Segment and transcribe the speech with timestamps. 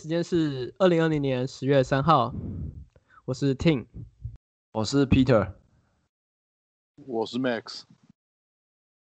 [0.00, 2.32] 时间是二零二零年十月三号，
[3.26, 3.84] 我是 Tim，
[4.72, 5.52] 我是 Peter，
[7.04, 7.82] 我是 Max。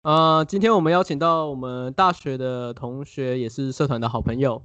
[0.00, 4.64] 呃，今天我们邀请到我们大学的同学，也是社团的好朋友。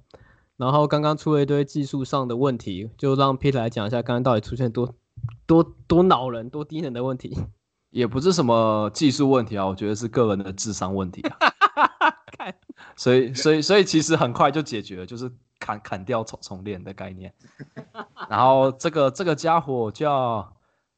[0.55, 4.95] 然后刚刚出了一堆技术上的问题，就让 Peter 来讲一下，刚刚到底出现多
[5.45, 7.38] 多多恼人、多低能的问题。
[7.91, 11.38] 也不是什么技术问题啊，我觉得是个人的智商问题啊。
[12.95, 17.34] 所以，所以，所以其实很快就解决了，就是砍砍掉重重练的概念。
[18.30, 20.54] 然后这个这个家伙叫，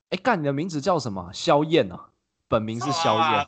[0.10, 1.30] 哎，干你的名字叫什么？
[1.34, 2.10] 萧燕啊，
[2.48, 3.48] 本名是萧燕。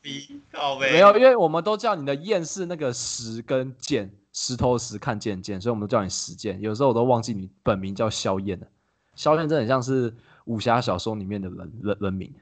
[0.80, 6.60] 没有，因为我们都叫你的燕是那个石跟剑，石头石看剑剑，所以我们都叫你石剑。
[6.62, 8.68] 有时候我都忘记你本名叫萧燕了。
[9.16, 10.16] 萧燕真的很像是
[10.46, 12.34] 武侠小说里面的人人人名。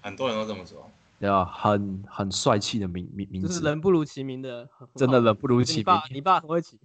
[0.00, 5.80] 很多人都这么说，对啊，很很帅气的名名名字，就是人不如其名的，真的人不如其名。
[5.80, 6.78] 你爸，你爸很会起，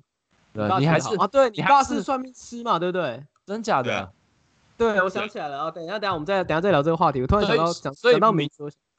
[0.53, 1.27] 你还是啊？
[1.27, 2.77] 对你爸是算命师嘛？
[2.79, 3.25] 对不对？
[3.45, 4.11] 真假的？
[4.77, 5.71] 对，我想起来了啊！
[5.71, 7.21] 等一下，等下我们再等下再聊这个话题。
[7.21, 8.49] 我突然想到，想想到名，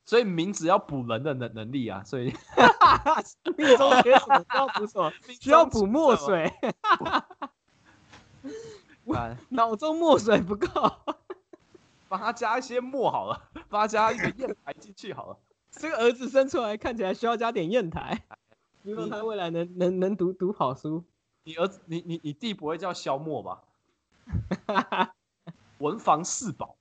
[0.06, 2.02] 所以名字要补人的能能力啊！
[2.05, 2.32] 所以
[3.56, 5.12] 命中缺什么要补什么？
[5.41, 6.52] 需要补 墨水。
[9.50, 10.92] 脑中墨水不够。
[12.08, 15.36] 帮他加一些墨好了，帮他加一个砚台进去好了。
[15.70, 18.22] 这个儿子生出来看起来需要加点砚台，
[18.84, 21.02] 希望他未来能能能读读好书。
[21.45, 23.61] 你儿子，你你你弟不会叫萧默吧？
[25.78, 26.77] 文房四宝。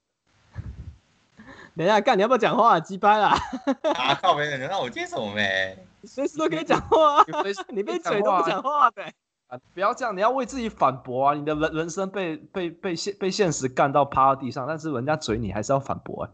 [1.75, 2.80] 等一下，干你要不要讲话？
[2.80, 3.36] 鸡掰啦！
[3.95, 4.36] 啊靠！
[4.36, 5.78] 没人让我接什么没？
[6.06, 7.23] 随时都可以讲话，
[7.69, 9.14] 你被嘴都不讲话呗。
[9.47, 11.34] 啊不要这样，你要为自己反驳啊！
[11.34, 16.31] 你的人人生被被被现被现实干到趴到地上，但是人家嘴你还是要反驳哎。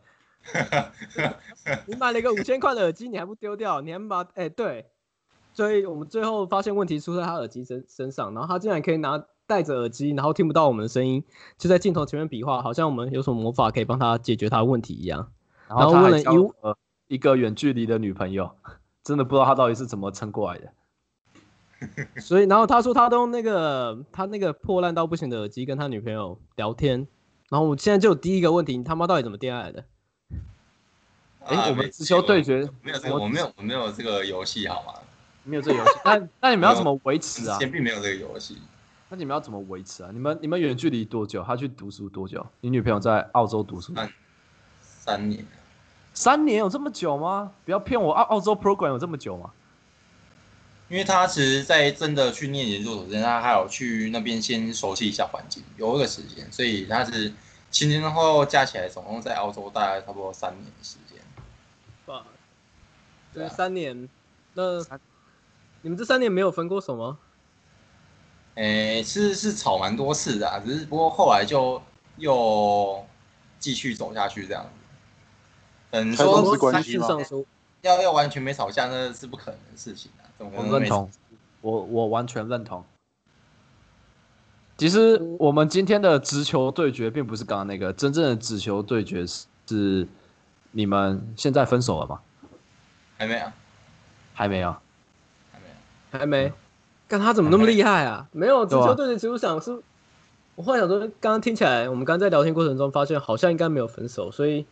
[1.85, 3.81] 你买了一个五千块的耳机，你还不丢掉？
[3.81, 4.89] 你还把哎对，
[5.59, 11.21] 所以我们最后发现问题出在他耳机身身上，然后他竟然可以拿戴着耳机，然后听不到我们的声音，
[11.57, 15.33] 就在镜头前面比划，好像我们有什么魔法可以帮他解决他的问题一样。
[15.67, 18.49] 然后问了一一个远距离的女朋友，
[19.03, 20.71] 真的不知道他到底是怎么撑过来的。
[22.21, 27.05] 所以，然后他说他都用那个他那个破烂到不行的耳机跟他女朋友聊天。
[27.49, 29.83] 然后我现在就有第一个问题，你他妈到底怎么恋爱的？
[31.43, 34.93] 哎，我们直球对决没有这个，我没有我没有这个游戏好吗？
[35.49, 37.57] 没有这个游戏， 那那你们要怎么维持啊？
[37.57, 38.57] 前并没有这个游戏，
[39.09, 40.09] 那你们要怎么维持啊？
[40.13, 41.43] 你们你们远距离多久？
[41.43, 42.45] 他去读书多久？
[42.61, 44.13] 你女朋友在澳洲读书三
[44.79, 45.45] 三年，
[46.13, 47.51] 三年有这么久吗？
[47.65, 49.51] 不要骗我，澳澳洲 program 有这么久吗？
[50.89, 57.31] 因为他其实，在真的去念研究所之前，他还有去那边先熟悉一下环境，有一个时间，所以他是
[57.69, 61.19] 前前后后加起来，总共在澳洲大概差不多三年的时间。
[62.07, 62.23] 哇，
[63.33, 64.09] 对，三年。
[64.55, 64.83] 那
[65.81, 67.17] 你们这三年没有分过手吗？
[68.55, 71.81] 诶，是是吵蛮多次的，只是不过后来就
[72.17, 73.05] 又
[73.57, 74.69] 继续走下去这样子。
[75.91, 76.99] 嗯，说关系
[77.81, 80.27] 要要完全没吵架，那是不可能的事情啊。
[80.37, 81.09] 我认同，
[81.61, 82.83] 我我完全认同。
[84.77, 90.07] 其实我们今天的直球对决并不是刚刚那个真正的直球对决，是是
[90.71, 92.19] 你们现在分手了吗？
[93.17, 93.51] 还没有，还没有，
[94.33, 94.75] 还没有，
[96.11, 96.51] 还没。
[97.07, 98.27] 看他怎么那么厉害啊？
[98.31, 99.81] 没有直球对决，其实我想是，
[100.53, 104.65] 我幻想说，刚刚听起来，我们刚刚在聊天过程中发现，好像应该没有分手，所以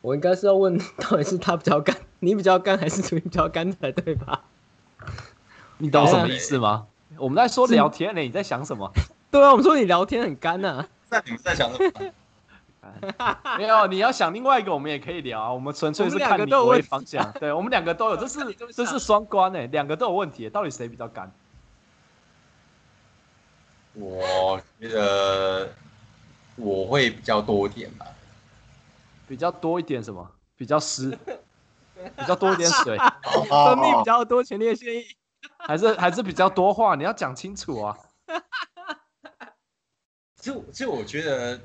[0.00, 4.40] 我应该是要问，到底是他比较干，你比较干，还是你比较干才对吧？
[5.78, 6.86] 你懂什么意思吗？
[7.16, 8.90] 我们在说聊天呢，你在想什么？
[9.30, 10.84] 对啊，我们说你聊天很干呐。
[11.10, 12.12] 那你们在想什么？
[13.58, 15.52] 没有，你要想另外一个，我们也可以聊。
[15.52, 17.32] 我们纯粹是看你为方向。
[17.40, 21.30] 对，我们两个都有，这是 这是双关诶，两个都有问题，到底谁比较干？
[23.94, 25.72] 我觉得
[26.56, 28.06] 我会比较多一点吧。
[29.26, 30.30] 比较多一点什么？
[30.56, 31.16] 比较湿，
[32.16, 35.04] 比较多一点水，分泌比较多前列腺液。
[35.58, 37.96] 还是还是比较多话，你要讲清楚啊。
[40.40, 41.58] 就就我觉得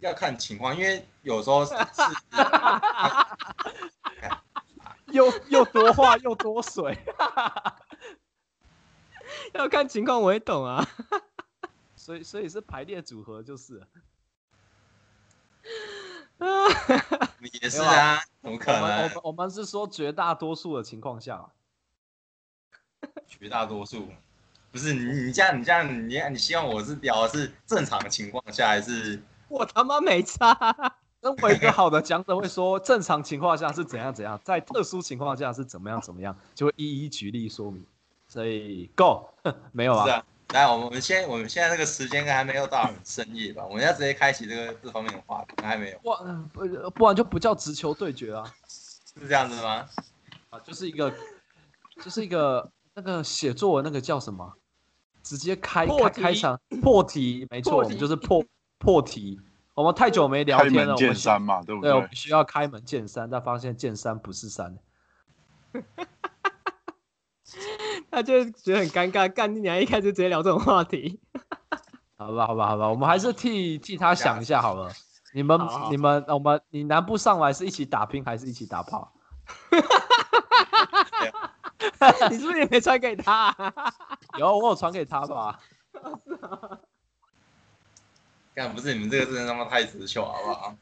[0.00, 1.74] 要看情况，因为有时候 是
[5.06, 6.96] 又又多话又多水，
[9.54, 10.86] 要看情况我也懂啊。
[11.96, 13.86] 所以所以是排列组合就是。
[17.60, 18.82] 也是啊，怎么可能？
[18.82, 21.50] 我们我们是说绝大多数的情况下。
[23.26, 24.08] 绝大多数
[24.70, 30.56] 不是你，你这样，你这样，你你希望我是聊的是正常的情况下，还是 我他妈没差？
[31.20, 37.84] 身为一个好的讲者会说，正常情况下是怎样怎样，在特殊情况下是怎么样怎么样，就会一一举例说明。
[38.28, 39.28] 所以 Go
[39.72, 40.22] 没有啊？
[40.50, 43.64] 来，我们现我们现在这个时间还没有到很深夜吧？
[43.66, 49.88] 我们要直接开启这个这方面的话题，还没有，不然不不然就不叫直球对决啊，是这样子吗？
[50.50, 51.12] 啊，就是一个
[52.02, 54.52] 就是一个那个写作文那个叫什么？
[55.22, 58.42] 直接开开开场破题，没错，我们就是破
[58.78, 59.40] 破题。
[59.74, 62.14] 我们太久没聊天了，门见我们需山嘛，对不对，我对们？
[62.14, 64.76] 需要开门见山，但发现见山不是山。
[68.10, 69.78] 他就觉得很尴尬，干你娘！
[69.80, 71.20] 一开始直接聊这种话题，
[72.18, 74.90] 好吧，好吧，好吧，我们还是替替他想一下好了。
[75.34, 79.12] 你们、好好你们、我们，你南部上来是一起打拼还是一起打炮？
[82.30, 83.72] 你是不是也没传给他、啊？
[84.38, 85.60] 有，我有传给他吧。
[88.58, 90.76] 干不是你们这个真的他妈太直球，好不好？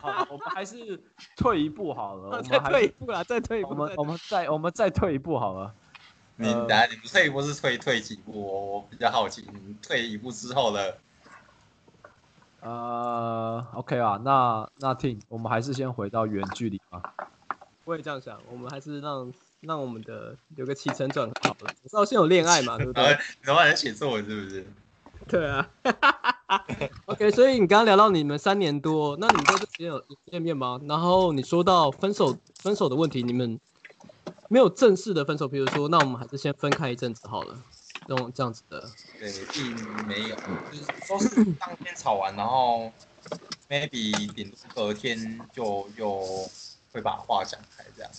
[0.00, 1.00] 好，我们还是
[1.36, 2.38] 退一步好了。
[2.38, 3.70] 我再们退一步啦，再退一步。
[3.70, 5.72] 我们再我们再我们再退一步好了。
[6.34, 8.32] 你呃等下你们退一步是退退几步？
[8.32, 10.98] 我我比较好奇，你退一步之后的
[12.62, 17.14] 呃，OK 啊，那那听，我们还是先回到远距离吧。
[17.84, 21.72] 我也这样想，我们还是让让我们的有个起承转合好了。
[21.84, 23.04] 我知道先有恋爱嘛，对不对？
[23.38, 24.66] 你他妈在写作文是不是？
[25.32, 25.70] 对啊。
[27.06, 30.80] OK，所以你刚刚聊到你们三年多，那你们在这边有有见面吗？
[30.88, 33.58] 然后你说到分手分手的问题，你们
[34.48, 37.56] 没有正式的分手，比如说，那我们还是先分开一阵子好了，
[38.08, 38.90] 这种这样子的。
[39.18, 42.92] 对，并没有，就是说是当天吵完，然后
[43.68, 46.20] maybe 顶多隔天就又
[46.92, 48.10] 会把话讲开这样。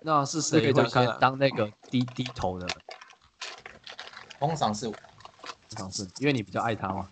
[0.00, 2.66] 那是谁会先当那个低低头的？
[4.38, 4.94] 通常是我
[5.74, 7.08] 尝试，因为你比较爱他嘛。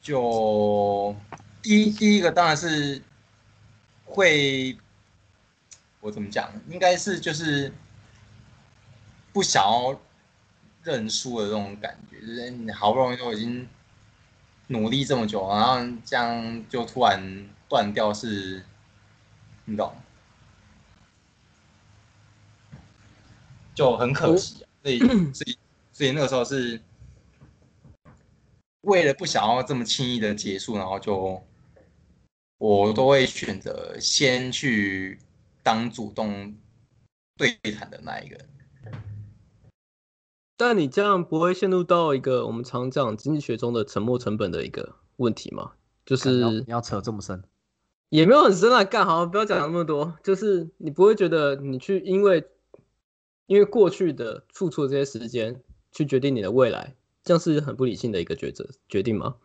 [0.00, 1.14] 就
[1.62, 3.02] 第一第一个当然是
[4.04, 4.76] 会，
[6.00, 6.50] 我怎么讲？
[6.68, 7.72] 应该是就是
[9.32, 9.98] 不想要
[10.82, 13.68] 认输的这种感觉，就是你好不容易都已经
[14.68, 18.64] 努力这么久，然后这样就突然断掉是，
[19.64, 19.94] 你懂？
[23.74, 24.98] 就很可惜、啊，所以
[25.34, 25.58] 所以
[25.96, 26.78] 所以那个时候是
[28.82, 31.42] 为了不想要这么轻易的结束，然后就
[32.58, 35.18] 我都会选择先去
[35.62, 36.54] 当主动
[37.38, 38.46] 对谈的那一个人。
[40.58, 45.72] 但你这样不会陷入到一个我们常讲经济学中的沉没成本的一个问题吗？
[46.04, 47.42] 就是你要扯这么深，
[48.10, 50.14] 也没有很深啊，干好，不要讲那么多。
[50.22, 52.46] 就是你不会觉得你去因为
[53.46, 55.58] 因为过去的付出的这些时间
[55.96, 56.94] 去决定你的未来，
[57.24, 59.36] 这样是很不理性的一个抉择决定吗？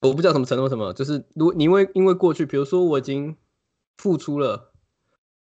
[0.00, 3.36] 我不知道什么承诺什么，就是如果你因为因为过去，比如说我已经
[3.98, 4.70] 付出了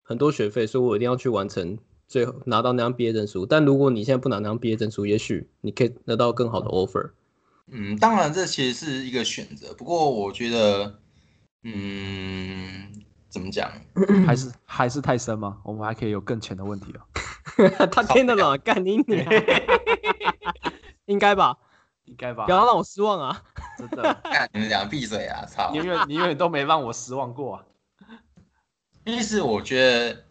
[0.02, 1.78] 很多学费，所以我一定要去完成
[2.08, 3.46] 最后拿到那张毕业证书。
[3.46, 7.10] 但如果你现在不拿那张毕业证书，也许你可以得到更好的 offer。
[7.68, 11.00] 嗯，当然这其实是一个选择，不过我觉得，
[11.64, 13.70] 嗯，怎么讲？
[14.26, 15.60] 还是还是太深吗？
[15.66, 17.02] 我们还可以有更浅的问题哦。
[17.92, 19.26] 他听得懂，干你娘！
[21.06, 21.58] 应该吧？
[22.06, 22.52] 应该吧不？
[22.52, 23.44] 要让我失望啊！
[23.78, 25.46] 真的，看你们俩闭嘴啊！
[25.46, 25.78] 操你！
[25.78, 27.66] 永远你永远都没让我失望过啊。
[29.06, 29.82] 其实我觉
[30.14, 30.24] 得，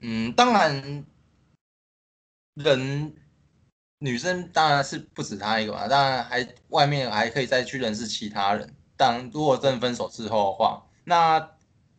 [0.00, 1.04] 嗯，当然，
[2.54, 3.14] 人
[3.98, 8.74] 女生当然是不止他一个嘛，当然还外面还可以再去认识其他人。
[8.96, 11.50] 当如果真的分手之后的话，那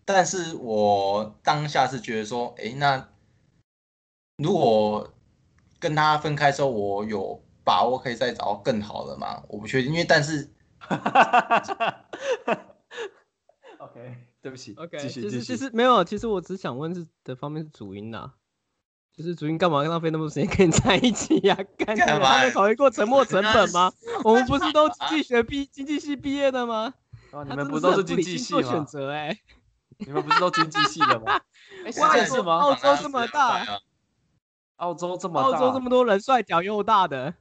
[0.05, 3.09] 但是我当下是觉得说，诶，那
[4.37, 5.07] 如果
[5.79, 9.41] 跟他分开之后，我有把握可以再找到更好的吗？
[9.47, 10.49] 我不确定，因为但是
[13.79, 15.55] OK，对不起 OK，继续其实其。
[15.57, 18.33] 实没有，其实我只想问是的方面是主因呐、
[19.15, 23.93] 就是主因干嘛浪费那么多时间跟你在一起呀、干你干嘛娘他们考虑过沉没成本吗？
[24.23, 26.93] 我们不是都经济学毕经济系毕业的吗？
[27.31, 28.85] 啊，你们不都是经济系吗做选吗？
[28.85, 29.37] 择哎、
[29.99, 31.25] 你们不是都经济系的吗？
[31.99, 32.15] 哇？
[32.59, 33.79] 澳洲这么大啊
[34.77, 37.33] 澳洲这么大，澳洲这么多人帅屌又大的，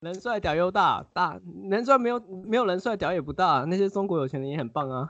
[0.00, 1.40] 人帅屌又大，大
[1.70, 5.08] 人帅没有没有人帅屌也不大，那些中国有钱人也很棒啊。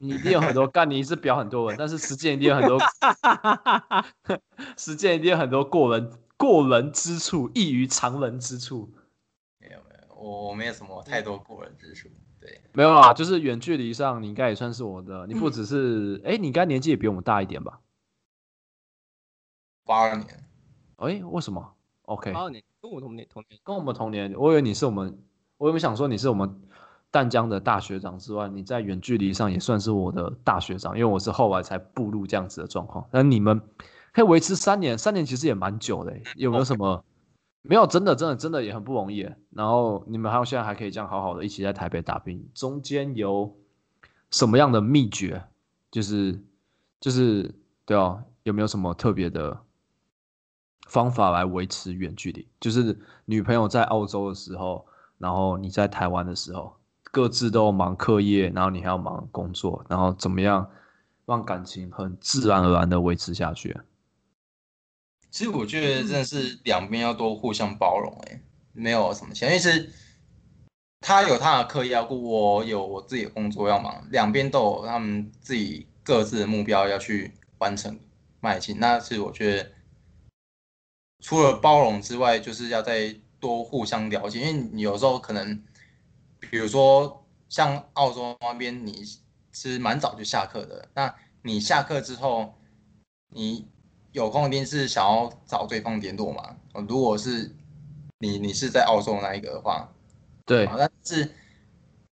[0.00, 2.78] 你一定有很多干，你是表很多人，但是实践一定有很多，
[4.78, 8.92] 实践一定有很多过人过人之处，异于常人之处。
[9.58, 12.08] 没有没有，我我没有什么太多过人之处。
[12.40, 15.26] 对， 没有啦，就是远距离上，你应该也算是我的。
[15.26, 17.80] 你不只是，哎、你应该年纪也比我们大一点吧？
[19.88, 20.26] 八二年，
[20.96, 21.66] 哎、为什么
[22.02, 25.18] ？OK，八二年跟我同年同年，跟我们同年，我以为你是我们，
[25.56, 26.60] 我原本想说你是我们
[27.10, 33.08] 淡江的大学长之外，你在远距离上也算是我的大学长，因为我是后来才步入这样子的状况。
[33.10, 33.58] 那你们
[34.12, 36.22] 可以维持三年，三年其实也蛮久的欸。
[36.36, 37.02] 有没有什么？
[37.62, 39.36] 没有，真的，真的，真的也很不容易欸。
[39.52, 43.56] 然后你们还有现在还可以这样好好的一起在台北打拼，中间有
[44.30, 45.42] 什么样的秘诀？
[45.90, 46.38] 就是
[47.00, 47.54] 就是
[47.86, 49.58] 对啊，有没有什么特别的
[50.88, 52.48] 方法来维持远距离？
[52.58, 54.84] 就是女朋友在澳洲的时候，
[55.18, 56.74] 然后你在台湾的时候，
[57.12, 60.68] 各自都忙课业，然后你还要忙工作，然后怎么样
[61.26, 63.78] 让感情很自然而然的维持下去？
[65.30, 68.40] 其实我觉得真的是两边要多互相包容，哎，
[68.72, 69.90] 没有什么钱，因为是
[71.00, 78.00] 他有他的课业要顾，我有我自己的工作要忙，两边都有他们自己各自的目标要去完成
[78.40, 78.78] 迈进。
[78.78, 79.70] 那是我觉得
[81.20, 85.62] 除了包容之外，就是要再多互相了解，因为你有时候可能，
[86.38, 89.04] 比如说像澳洲那边，你
[89.52, 92.54] 是蛮早就下课的，那你下课之后，
[93.28, 93.68] 你。
[94.12, 96.56] 有空一定是想要找对方联络嘛？
[96.88, 97.54] 如果是
[98.18, 99.86] 你，你是在澳洲那一个的话，
[100.46, 100.66] 对。
[100.66, 101.30] 但是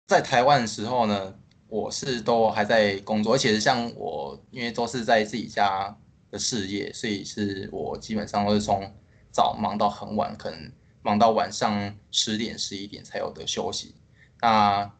[0.05, 1.33] 在台湾的时候呢，
[1.67, 5.93] 我是都还在工作，而且像我，因为都是在自己家
[6.31, 8.93] 的事业，所以是我基本上都是从
[9.31, 10.71] 早忙到很晚，可能
[11.01, 13.95] 忙到晚上十点、十一点才有的休息。
[14.41, 14.91] 那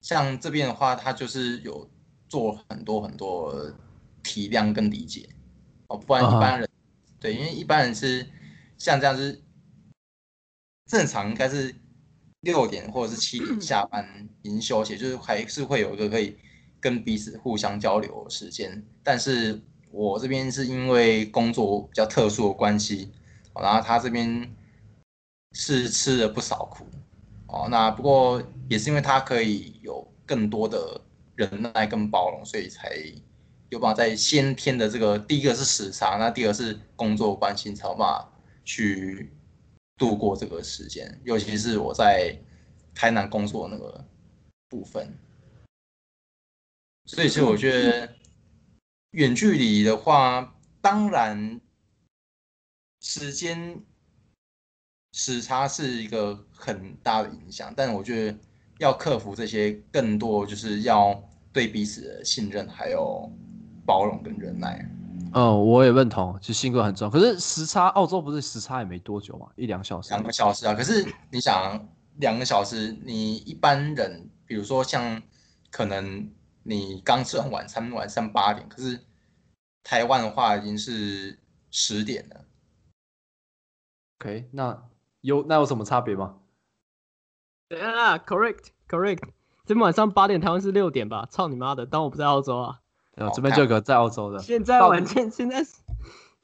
[0.00, 1.90] 像这边的话，他就是有
[2.28, 3.72] 做很多很多
[4.22, 5.28] 体谅跟理解。
[5.88, 6.68] 哦，不然一般人，
[7.20, 8.26] 对，因为一般人是
[8.76, 9.42] 像这样是
[10.86, 11.74] 正常，应该是
[12.40, 16.36] 六点或者是七点下班已经休息，就是还是会有一个可以
[16.80, 18.84] 跟彼此互相交流的时间。
[19.02, 19.62] 但是
[19.96, 23.10] 我这边是因为工作比较特殊的关系，
[23.54, 24.54] 然后他这边
[25.52, 26.86] 是吃了不少苦，
[27.48, 31.00] 哦，那不过也是因为他可以有更多的
[31.34, 32.90] 忍耐跟包容，所以才。
[33.68, 38.32] 有办法在先天的这个第一个是时差，那第二是工作关系，才有办法
[38.64, 39.32] 去
[39.96, 41.20] 度过这个时间。
[41.24, 42.38] 尤其是我在
[42.94, 44.04] 台南工作那个
[44.68, 45.18] 部分，
[47.06, 48.06] 所以其实我觉得
[49.16, 51.60] 远距离的话，当然
[53.00, 53.82] 时间
[55.12, 58.38] 时差是一个很大的影响，但我觉得
[58.78, 61.20] 要克服这些，更多就是要
[61.52, 63.30] 对彼此的信任，还有。
[63.88, 64.84] 包容跟忍耐，
[65.32, 67.08] 嗯，我也认同，其实性格很重要。
[67.08, 70.10] 可是时差，澳洲不是时差也没多久嘛，一两小时。
[70.10, 75.22] 两个小时啊，可是你想，两个小时，你一般人，比如说像
[75.70, 76.28] 可能
[76.64, 79.00] 你刚吃完晚餐，晚上八点，可是
[79.86, 81.38] 台湾的话已经是
[81.70, 82.44] 十点了。
[84.18, 84.82] OK，那
[85.20, 86.38] 有那有什么差别吗？
[87.68, 89.22] 对啊，Correct，Correct，
[89.64, 91.28] 今天晚上八点，台湾是六点吧？
[91.30, 92.80] 操你妈的，当我不在澳洲啊！
[93.14, 95.72] 有这边就有个在澳洲的，现在晚间现在现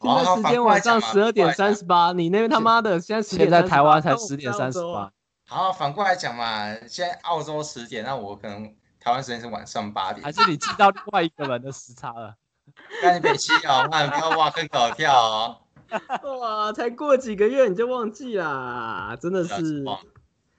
[0.00, 5.12] 在时间晚上十二点三十八，你那边他妈的现在十点，现在台湾才十点三十八。
[5.49, 12.37] 好，反过来讲嘛，现在澳洲十点，那我可能台湾时间是晚上八点，还是你记到另外一个人的时差了？
[13.00, 15.59] 赶紧别气哦，那不要挖坑搞跳哦。
[16.41, 19.85] 哇，才过几个月你就忘记啦，真的是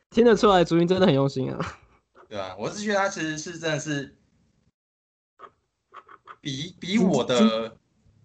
[0.09, 1.59] 听得出来，朱茵真的很用心啊。
[2.29, 4.15] 对啊，我是觉得他其实是真的是。
[6.41, 7.77] 比比我的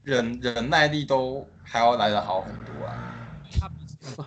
[0.02, 3.14] 忍忍耐力都还要来的好很多啊，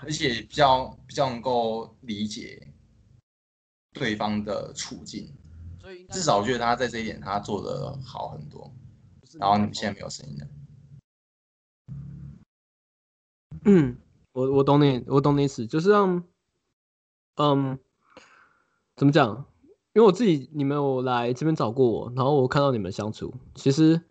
[0.03, 2.65] 而且比较比较能够理解
[3.91, 5.29] 对方的处境，
[5.77, 8.73] 所以至少我觉得他在这一点他做的好很多。
[9.39, 10.47] 然后你们现在没有声音了。
[13.65, 13.97] 嗯，
[14.31, 16.23] 我我懂你，我懂你意思，就是让，
[17.35, 17.77] 嗯，
[18.95, 19.45] 怎么讲？
[19.93, 24.01] 因为我自己，你们有来这边找过我，然后我看到你们相处，其实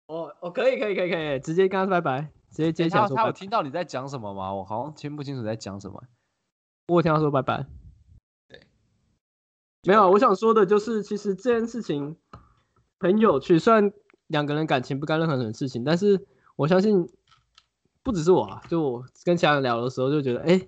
[0.06, 3.18] 哦哦，可以可以可以可以，直接跟他拜拜，直接接起来说。
[3.18, 4.54] 他有听到你在讲什么吗？
[4.54, 6.04] 我好像听不清楚在讲什么。
[6.88, 7.66] 我听他说拜拜。
[8.48, 8.68] 对，
[9.84, 12.16] 没有，我想说的就是，其实这件事情。
[12.98, 13.92] 很有趣，虽然
[14.28, 17.08] 两个人感情不干任何什么事情，但是我相信
[18.02, 20.68] 不只是我啊，就我跟其他人聊的时候就觉得，哎，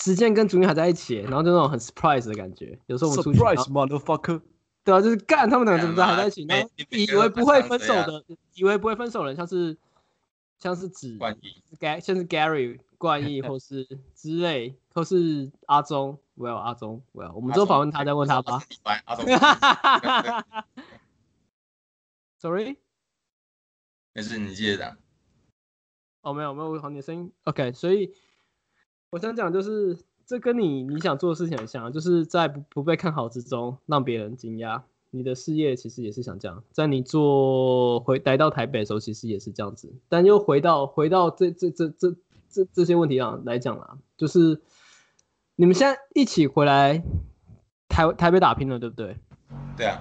[0.00, 2.78] 时间跟竹女还在一起，然后就那种很 surprise 的感觉。
[2.86, 4.40] 有时候我们出去，surprise motherfucker，
[4.84, 8.24] 对啊，就是干他们两个怎么干嘛还在一起，然后没你没以为不会分手的，
[8.54, 9.76] 以为不会分手的人，像是
[10.60, 11.36] 像是指冠
[12.00, 18.62] 像是 Gary 冠毅，或是 之类，或是阿忠，Well 阿忠，Well 我们之后访问他再问他吧。。
[19.06, 19.24] 阿忠，
[22.38, 22.76] Sorry，
[24.12, 24.96] 没事，你接着讲。
[26.22, 28.14] 哦没有没有，我好你的声音 OK，所以
[29.08, 34.82] 我想讲就是这跟你你想做的事情很像，就是在不不被看好之中让别人惊讶。
[35.10, 42.16] 你的事业其实也是想这样，在你做回来到台北的时候，其实也是这样子，但又回到回到这这这这
[42.48, 44.60] 这这些问题上来讲啦，就是
[45.56, 47.02] 你们现在一起回来
[47.88, 49.16] 台台北打拼了，对不对？
[49.76, 50.00] 对啊，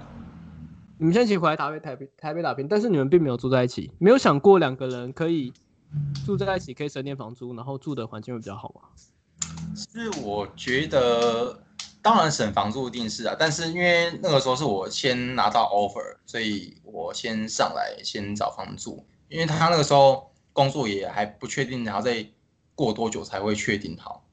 [1.00, 5.52] 你们现在一起回来台北台北台北打拼，但是你们并没有住在一起，没有想过两个人可以
[6.26, 8.82] 住在一起，可以省点房租，然后住的环境会比较好吗？
[9.76, 11.60] 是我觉得，
[12.10, 22.28] 当然省房租一定是啊，但是因为那个时候是我先拿到 offer，所以我先上来先找房住，因为他那个时候工作也还不确定，然后再
[22.74, 24.26] 过多久才会确定好。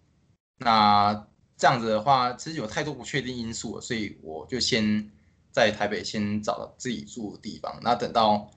[0.57, 1.27] 那
[1.59, 5.11] 这样子的话，其实有太多不确定因素了，所以我就先
[5.53, 7.79] 在台北先找到自己住的地方。
[7.83, 8.51] 那等到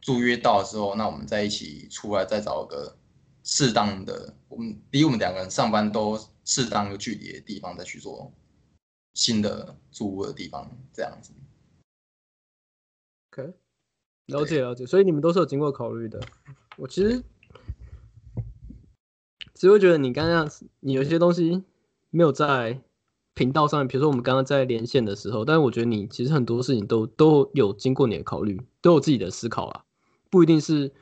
[0.00, 2.96] 租约到的时候，那我们再一起出来，再找个
[3.44, 8.32] 适当的，我们离我们两个人上班都适当的距离的地方，再去做
[9.14, 11.32] 新的租屋的地方，这样子。
[13.30, 13.54] OK，
[14.26, 16.20] 了解了解，所以你们都是有经过考虑的。
[16.76, 17.22] 我其实
[19.54, 20.50] 只会觉得你刚刚
[20.80, 21.62] 你有些东西
[22.10, 22.80] 没有在
[23.34, 29.84] 频道上面，比如说我们刚刚在连线的时候，但是我觉得你其实很多事情都都有经过你的考虑，都有自己的思考啊，
[30.28, 30.92] 不一定是，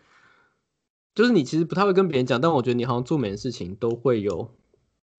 [1.15, 4.55] 就是你其实不太会跟别人讲，但我觉得你好像做每件事情都会有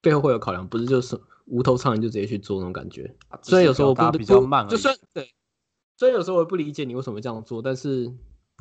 [0.01, 3.15] 背后会有考量，不是就是无头苍蝇就直接去做那种感觉。
[3.41, 5.33] 虽然有时候我不表达比较慢就算对，
[5.97, 8.11] 虽然有时候我不理解你为什么这样做，但是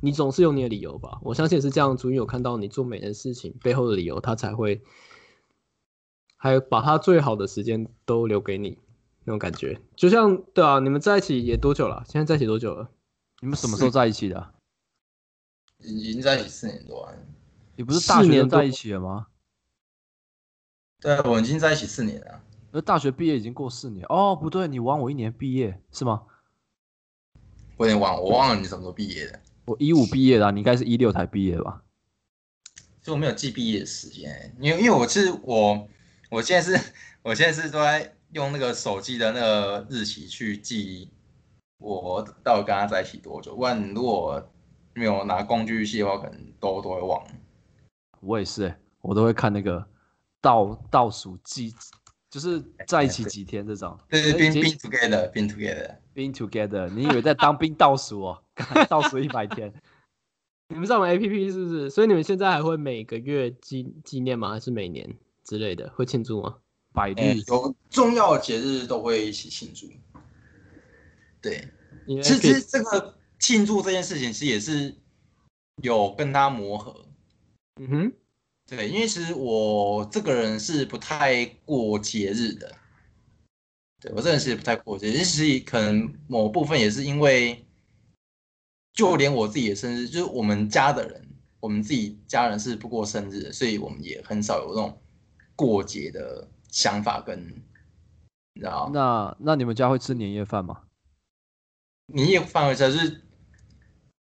[0.02, 1.18] 你总是有你的理由吧？
[1.22, 4.82] 我相信是这样，主因有看到你做每件事情背后的理由，他才会，
[6.36, 8.78] 还有把他最好的时间都留给你
[9.24, 9.80] 那种感觉。
[9.96, 12.02] 就像对啊，你们在一起也多久了？
[12.08, 12.90] 现在在一起多久了？
[13.40, 14.52] 你们什么时候在一起的啊？
[15.78, 17.16] 已经在一起四年多了。
[17.76, 19.28] 你不是大学四年在一起了吗？
[21.00, 22.42] 对啊，我们已经在一起四年了。
[22.72, 26.22] 那大学毕业已经过四年哦，不对，你晚我一年毕业是吗？
[27.76, 29.40] 我有点忘，我忘了你什么时候毕业的。
[29.64, 31.82] 我一五毕业的啊、你应该是一六才毕业吧？
[32.74, 35.88] 其实我没有记毕业的时间欸，因为因为我是我，
[36.30, 41.10] 我现在是，我现在是都在用那个手机的那个日期去记
[41.78, 44.46] 我到底跟他在一起多久，不然如果
[44.92, 47.26] 没有拿工具记的话，可能都都会忘。
[48.20, 49.84] 我也是、欸，我都会看那个
[50.42, 51.74] 倒倒数计，
[52.30, 53.98] 就是在一起几天这种。
[54.08, 55.96] 对对，been 哎已经 been together，been together。
[56.14, 58.42] been together，你以为在当兵倒数哦？
[58.88, 59.72] 倒数一百天，
[60.68, 61.90] 你们上完 APP 是不是？
[61.90, 64.50] 所以你们现在还会每个月纪纪念吗？
[64.50, 65.12] 还是每年
[65.44, 66.56] 之类的会庆祝吗？
[66.92, 69.86] 百哎日有重要的节日都会一起庆祝。
[71.40, 71.68] 对，
[72.06, 74.94] 其实其实这个庆祝这件事情，其实也是
[75.82, 77.06] 有跟他磨合。
[77.80, 78.12] 嗯哼，
[78.70, 82.72] 对，因为其实我这个人是不太过节日的，
[84.00, 87.66] 对我这个人是不太过节日，其实可能某部分也是因为，
[88.92, 91.28] 就连我自己的生日，就是我们家的人，
[91.58, 95.02] 我们自己家人是不过生日的，所以我们也很少有那种
[95.56, 97.36] 过节的想法跟，
[98.54, 100.82] 你知道，那那你们家会吃年夜饭吗？
[102.06, 103.20] 年夜饭而且是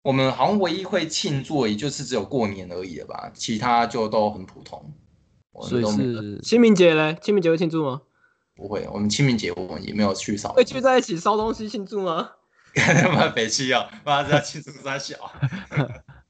[0.03, 4.93] 我们好像唯一会庆祝，也就是只有过年而已了吧，其他就都很普通。
[5.61, 7.17] 所以是清明节嘞？
[7.21, 8.01] 清明节会庆祝吗？
[8.55, 12.31] 不会，我们清明节我们也没有去扫会聚在一起烧东西庆祝吗？
[12.75, 15.15] 他 妈北七哦，妈这庆祝三小，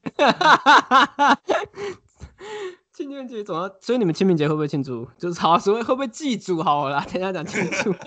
[2.94, 5.08] 清明节总要，所以你们清明节会不会庆祝？
[5.18, 7.06] 就是好，所谓会不会祭祖好了啦？
[7.12, 7.94] 等一下讲庆祝。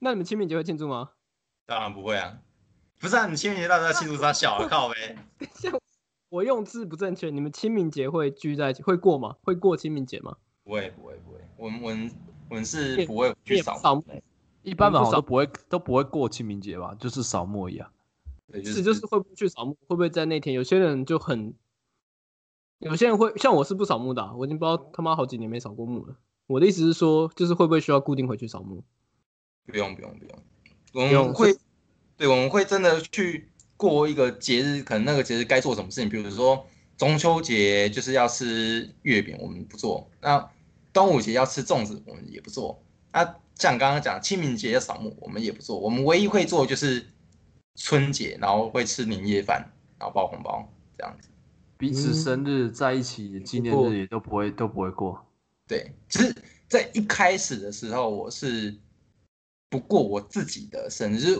[0.00, 1.10] 那你们清明节会庆祝吗？
[1.66, 2.38] 当然不会啊，
[3.06, 4.66] 不是啊，你清明节到底要庆祝三小啊？
[4.68, 5.16] 靠呗，
[6.28, 9.36] 我用字不正确，你们清明节会聚在一起，会过吗？
[9.44, 10.36] 会过清明节吗？
[10.64, 12.10] 不会不会不会，我们我们
[12.50, 14.04] 我们是不会去扫扫墓，
[14.64, 17.88] 一般人好不扫像都不会都不会过清明节吧，就是扫墓一样。
[18.50, 19.74] 对，是就是会不会去扫墓？
[19.86, 20.52] 会不会在那天？
[20.52, 21.54] 有些人就很，
[22.80, 26.16] 有些人会像我是不扫墓的啊、我已经不知道他妈好几年没扫过墓了。
[26.48, 28.82] 我的意思是说，就是会不会需要固定回去扫墓？
[29.66, 31.56] 不用不用不用，我用们会，
[32.16, 40.10] 对，我们会真的去过一个节日，可能那个节日该做什么事情，比如说中秋节就是要吃月饼，我们不做。
[40.20, 40.50] 那
[40.92, 42.82] 端午节要吃粽子，我们也不做。
[43.12, 43.22] 那
[43.54, 45.78] 像刚刚讲清明节要扫墓，我们也不做。
[45.78, 47.06] 我们唯一会做就是
[47.74, 51.28] 春节，然后会吃年夜饭，然后包红包这样子。
[51.78, 55.22] 彼此生日在一起纪念日也都不会都不会过。
[55.68, 56.34] 对，只是，
[56.68, 58.74] 在一开始的时候，我是
[59.68, 61.38] 不过我自己的生日，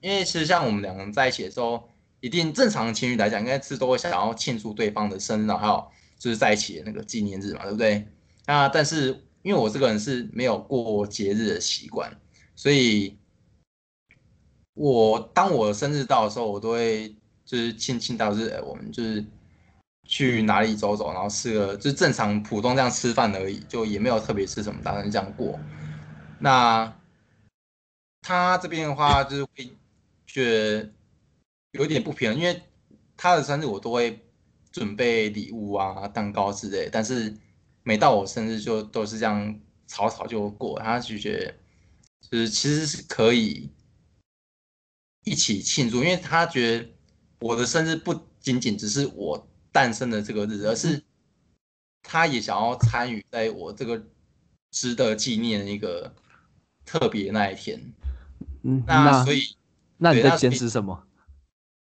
[0.00, 1.88] 因为其实像我们两个人在一起的时候，
[2.20, 5.86] 一定正常情侣来讲，应该是都会想要庆祝对方的生日，还有
[6.18, 8.06] 就是在一起的那个纪念日嘛，对不对？
[8.46, 9.08] 那但是
[9.42, 12.10] 因为我这个人是没有过节日的习惯，
[12.54, 13.18] 所以
[14.74, 19.24] 我当我生日到的时候，我都会就是庆庆到是，我们就是。
[20.08, 25.58] 去哪里走走，然后吃个就正常普通这样吃饭而已，就也没有特别吃什么，打算这样过。
[26.38, 26.96] 那
[28.26, 29.70] 他这边的话就是会
[30.26, 30.92] 觉得
[31.70, 32.60] 有点不平衡，因为
[33.16, 34.20] 他的生日我都会
[34.72, 37.36] 准备礼物啊、蛋糕之类，但是
[37.84, 40.80] 每到我生日就都是这样草草就过。
[40.80, 41.54] 他就觉得
[42.28, 43.70] 就是其实是可以
[45.22, 46.88] 一起庆祝，因为他觉得
[47.38, 49.46] 我的生日不仅仅只是我。
[49.72, 51.02] 诞生的这个日子，而是
[52.02, 54.02] 他也想要参与在我这个
[54.70, 56.14] 值得纪念的一个
[56.86, 57.92] 特别那一天。
[58.66, 59.40] 嗯，那所以
[59.98, 61.04] 那你在坚持什么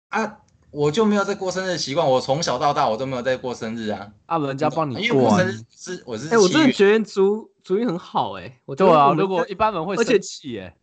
[0.10, 0.40] 啊？
[0.72, 4.14] 我就没有在过生日习惯，我从小到大我都没有在过生日啊。
[4.26, 8.62] 啊，人家帮你过，因为我生日是我是哎，我真的觉得主主意很好哎。
[8.78, 10.76] 对啊，如果一般人会生气哎。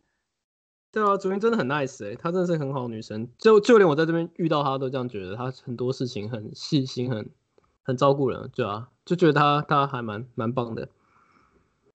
[0.91, 7.29] 对啊，主音真的很 nice 哎，她真的是很好女生，就就连我在这边遇到她都这样觉得，她很多事情很细心，很
[7.83, 10.87] 很照顾人，对啊，就觉得她她还蛮蛮棒的。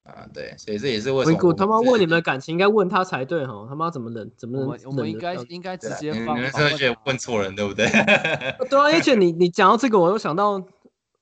[0.05, 4.79] 啊，对，所以这也是为什么他妈问你们的感情应该问他才对哈，他妈怎么冷怎么冷？
[4.85, 6.37] 我们应该应该直接放。
[6.37, 7.87] 你们真的觉得问错人对不对？
[8.69, 10.63] 对啊，而且你你讲到这个，我又想到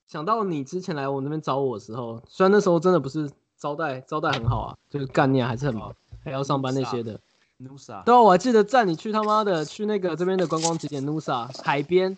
[0.05, 7.19] 想到你之前来我那边找我的时候，虽然那时候真的不是招待招待很好啊，就是概念还是很忙，还要上班那些的。
[7.59, 12.17] Nusa，对啊，我还记得在你去他妈的去那个这边的观光景点 Nusa 海边，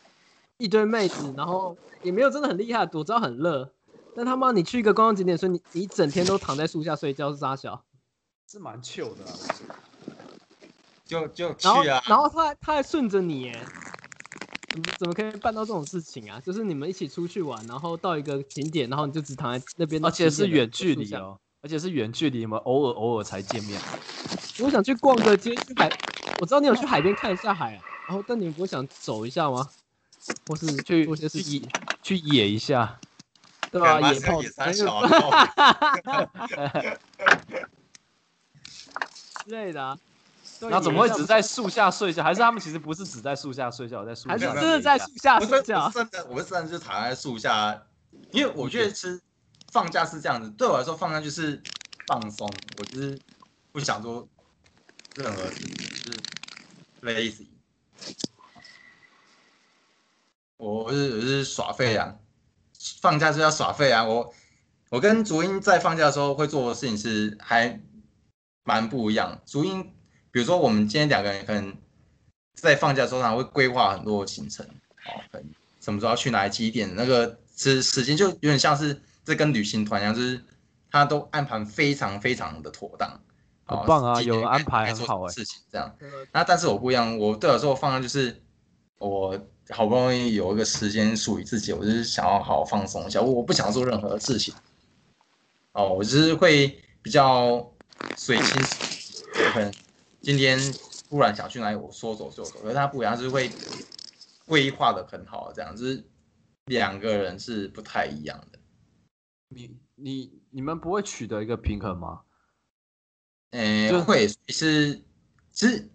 [0.58, 3.70] 一堆妹子，然后也没有真的很厉害，我知道很热，
[4.16, 7.84] 但他妈你去一个观光景点，所以你你整天都躺在树下睡觉是傻小，
[8.50, 9.26] 是蛮糗的，
[11.06, 13.60] 就就去啊，然后他他还顺着你，耶，
[14.70, 16.40] 怎么怎么可以办到这种事情啊？
[16.40, 21.38] 就是你们一起出去玩，然后到一个景点，然后你就只躺在那边，而且是远距离哦。
[21.62, 23.82] 而且是远距离，你们偶尔偶尔才见面。
[24.60, 25.90] 我想去逛个街，去海。
[26.40, 27.72] 我知道你有去海边看一下海，
[28.08, 29.68] 然后但你不想走一下吗？
[30.46, 31.62] 或是去做些去野
[32.04, 33.00] 去野一下，
[33.76, 34.00] 对吧？
[34.14, 34.42] 野炮
[39.44, 40.00] 之类的。
[40.62, 42.24] 那怎么会只在树下睡觉？
[42.24, 45.90] 还是他们其实不是只在树下睡觉，在树还是真的在树下睡觉？
[45.90, 47.84] 真的，我真的就躺在树下，
[48.32, 49.22] 因为我觉得吃。
[49.72, 51.62] 放假是这样子，对我来说，放假就是
[52.08, 52.50] 放松。
[52.78, 53.20] 我就是
[53.74, 54.26] 不想做
[55.16, 56.18] 任何事情，就是
[57.02, 57.48] lazy。
[60.56, 62.16] 我是我是耍废啊，
[63.06, 64.04] 放假是要耍废啊。
[64.04, 64.34] 我
[64.90, 67.80] 我跟竹英在放假的时候会做的事情是还
[68.64, 69.40] 蛮不一样。
[69.46, 69.84] 竹英，
[70.32, 71.78] 比如说我们今天两个人可能
[72.56, 75.40] 在放假的时候，他会规划很多行程，哦，
[75.80, 79.02] 什么时候要去哪里几点，那个时时间就有点像是。
[79.26, 80.40] 这跟旅行团一样，就是
[80.92, 83.20] 他都安排非常非常的妥当，
[83.64, 85.96] 好棒啊，有安排很好哎，事情这样。
[86.32, 88.44] 那但是我不一样，我对我说放假就是
[89.08, 94.54] 我好不容易有一个时间属于自己，我就是想要好好放松一下，我我不想做任何事情。
[95.74, 97.74] 哦，我就是会比较
[98.16, 98.62] 随心，
[99.54, 99.74] 可能
[100.22, 100.58] 今天
[101.10, 102.60] 突然想去哪里，我说走就走。
[102.62, 103.52] 可是他不一样，是会
[104.46, 106.04] 规划的很好，这样就是
[106.66, 108.60] 两个人是不太一样的。
[109.50, 112.22] 你你你们不会取得一个平衡吗？
[113.52, 114.96] 诶，会是，
[115.52, 115.90] 其实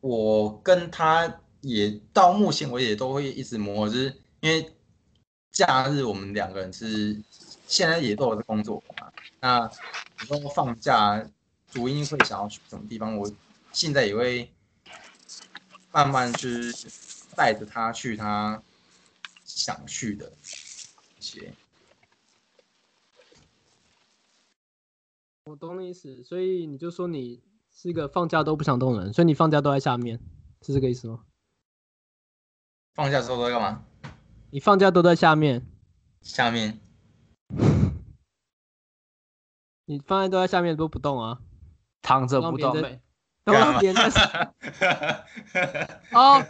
[0.00, 4.72] 我跟他也到目前为止都会一直磨，就是因为
[5.50, 7.20] 假日我们两个人是
[7.66, 9.12] 现在也都有在工作嘛。
[9.40, 9.70] 那
[10.20, 11.28] 你说放假，
[11.70, 13.30] 主音会想要去什么地方，我
[13.72, 14.50] 现在也会
[15.92, 16.72] 慢慢去
[17.34, 18.62] 带着他去他
[19.44, 20.32] 想去的
[21.18, 21.52] 一些。
[25.44, 27.40] 我懂你意思，所以你就说你
[27.72, 30.18] 是一个放假都不想动的人，所以你放假都在下面，
[30.62, 31.24] 是这个意思吗？
[32.96, 33.82] 放假时候都在干嘛？
[34.50, 35.66] 你放假都在下面。
[36.22, 36.80] 下面。
[39.84, 41.38] 你放假都在下面都不动啊？
[42.00, 42.74] 躺着不动。
[43.44, 44.02] 让别人。
[46.12, 46.40] 哦，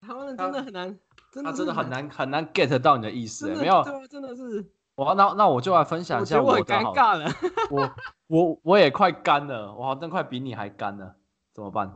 [0.00, 0.98] 台湾人真的很难，
[1.32, 3.82] 真的他真的很难很难 get 到你的意思，没有。
[3.82, 4.64] 对啊，真的是。
[4.94, 6.64] 我那那我就来分享一下我的。
[6.64, 7.28] 尴尬了。
[7.70, 7.90] 我
[8.28, 11.16] 我我也快干了，我好像快比你还干了，
[11.52, 11.92] 怎么办？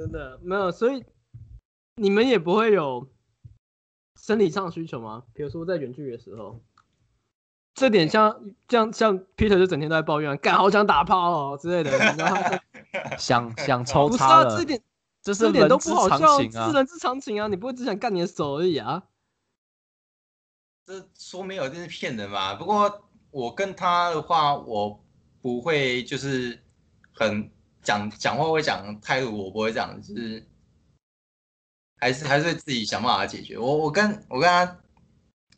[0.00, 1.04] 真的没有，所以
[1.96, 3.06] 你们也不会有
[4.18, 5.24] 生理上的需求吗？
[5.34, 6.58] 比如说在远距离的时候，
[7.74, 12.40] 这点像像像 Peter 就整天都在抱怨，干好想打炮哦之类的，你知道吗？
[13.20, 14.82] 想想抽不是啊，插了，这点
[15.20, 16.74] 这是这点都人之常不好笑，情啊是。
[16.74, 19.02] 人之常情啊，你不会只想干你的手而已啊。
[20.86, 22.54] 这说没有，这是骗人嘛。
[22.54, 25.04] 不过我跟他的话，我
[25.42, 26.58] 不会就是
[27.12, 27.50] 很
[27.82, 30.46] 讲讲话会讲态度，我不会这样，就是
[31.98, 33.58] 还是还是会自己想办法解决。
[33.58, 34.80] 我我跟我跟他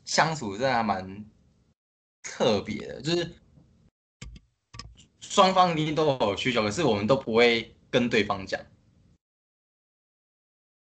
[0.04, 1.24] 相处真的还蛮
[2.22, 3.34] 特别的，就是
[5.20, 8.60] 双方一定都有需求，可是我们都不会跟对方讲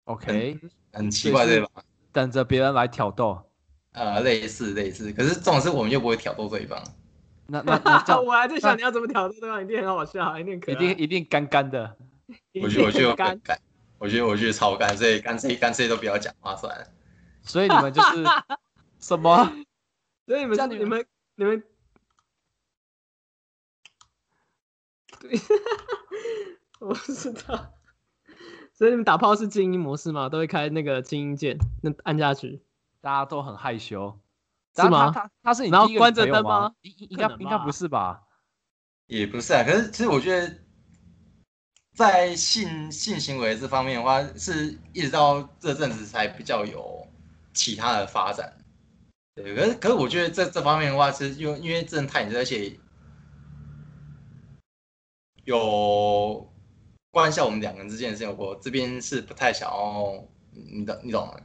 [0.06, 0.60] ，OK，
[0.94, 1.70] 很奇怪对吧？
[2.12, 3.44] 等着别人来挑逗。
[3.92, 6.82] 呃，类似类似，可是这种事我们又不会挑逗对方。
[7.48, 11.98] 那那那这样 我还在想你要怎么挑逗对方，一定很好笑，一定很可一，定一定干干的。
[12.62, 13.60] 我觉得我觉得干干，
[13.98, 16.86] 我觉得我觉得超干，所以干脆干脆都不要讲话算了。
[17.42, 18.26] 所以你们就是
[19.00, 19.46] 什么？
[20.26, 21.06] 所以你们你们
[21.36, 21.64] 你们，
[25.22, 25.40] 对，
[26.80, 27.74] 我不知道。
[28.74, 30.28] 所以你们打炮是静音模式吗？
[30.30, 32.62] 都会开那个静音键，那按下去。
[33.00, 34.20] 大家都很害羞，
[34.84, 36.74] 是吗他是你第一个然后关着灯吗？
[36.82, 38.24] 应应应该应该不是吧？
[39.08, 40.54] 也不是啊，可是其实我觉得，
[41.96, 47.08] 在性性行为这方面的话，是一直到这阵子才比较有
[47.54, 48.54] 其他的发展。
[49.34, 52.78] 对，可是可是我觉得这这方面的话，是因为因为真的太而且
[55.46, 56.52] 有
[57.12, 61.40] 关系到我们两个人之间的事情，我这边是不太想要，你懂你懂吗？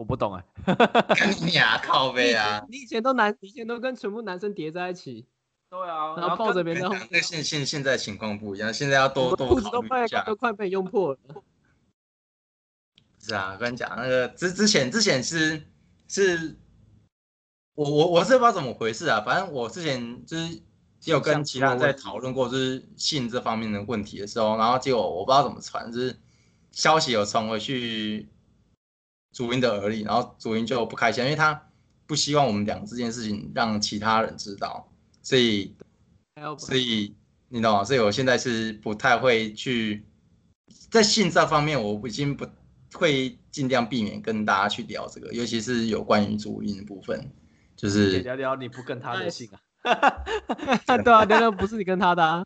[0.00, 0.42] 我不懂哎、
[1.14, 2.64] 干 你啊，靠背啊！
[2.72, 5.26] 你以前都男，以前都跟全部男生叠在一起，
[5.68, 10.24] 对啊然后抱着别人那个现现现在情况不一样，现在要多多考虑一下。
[10.24, 11.18] 都快被用破了。
[13.18, 15.62] 是啊，我跟你讲，那个之之前之前是
[16.08, 16.56] 是，
[17.74, 20.62] 我我我是不知道怎么回事啊，反正我之前就是
[21.04, 26.16] 有跟其他人在讨论过，就是性这方面的问题的时候，然后结果我不知道怎么传，就是
[26.72, 28.26] 消息有传回去
[29.32, 31.68] 主音的耳里，然后主音就不开心，因为他
[32.06, 34.88] 不希望我们两个这件事情让其他人知道，
[35.22, 35.74] 所以
[36.58, 37.14] 所以
[37.48, 37.84] 你懂吗？
[37.84, 40.04] 所以我现在是不太会去
[40.90, 42.46] 在性这方面，我已经不
[42.94, 47.30] 会尽量避免跟大家去聊这个，尤其是有关于主音的部分，
[47.76, 49.60] 就是聊聊你不跟他的性啊？
[50.86, 52.44] 对啊，聊聊不是你跟他的啊，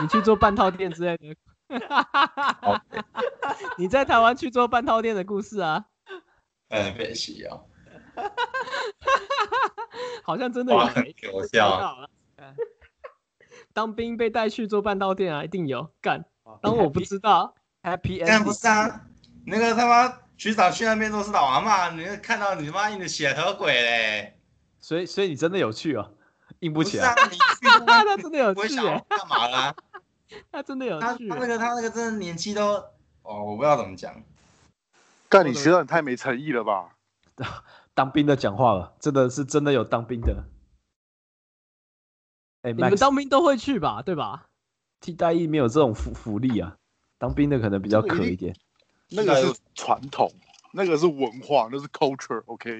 [0.00, 1.34] 你去做半套店之类的。
[3.76, 5.84] 你在台湾去做半套店的故事啊，
[6.70, 7.64] 很可惜哦，
[10.22, 11.14] 好像真的有哇，很欸。
[11.32, 12.08] 搞笑。
[13.72, 16.24] 当兵被带去做半道店啊，一定有干。
[16.42, 19.06] 哦当我不知道，Happy 但不啊，
[19.46, 24.38] 那个他妈局长去那边都是老阿妈，你看到你他妈印的血和鬼嘞，
[24.80, 26.10] 所以所以你真的有去哦，
[26.60, 27.14] 硬不起来。
[27.14, 29.74] 不是啊，你去那边 他真的有不会趣欸，干嘛啦？
[30.50, 31.28] 他真的有趣欸。
[31.28, 32.74] 他他那个他那个真的年纪都，
[33.22, 34.14] 哦，我不知道怎么讲。
[35.28, 36.96] 干你学长太没诚意了吧？
[37.94, 40.44] 当兵的讲话了，真的是真的有当兵的。
[42.62, 44.02] 哎、你们当兵都会去吧？
[44.02, 44.46] 对吧？
[45.00, 46.76] 替代役没有这种福福利啊，
[47.18, 48.54] 当兵的可能比较可一点。
[49.10, 50.32] 那个是传统，
[50.72, 52.78] 那个是文化，那是 culture，OK？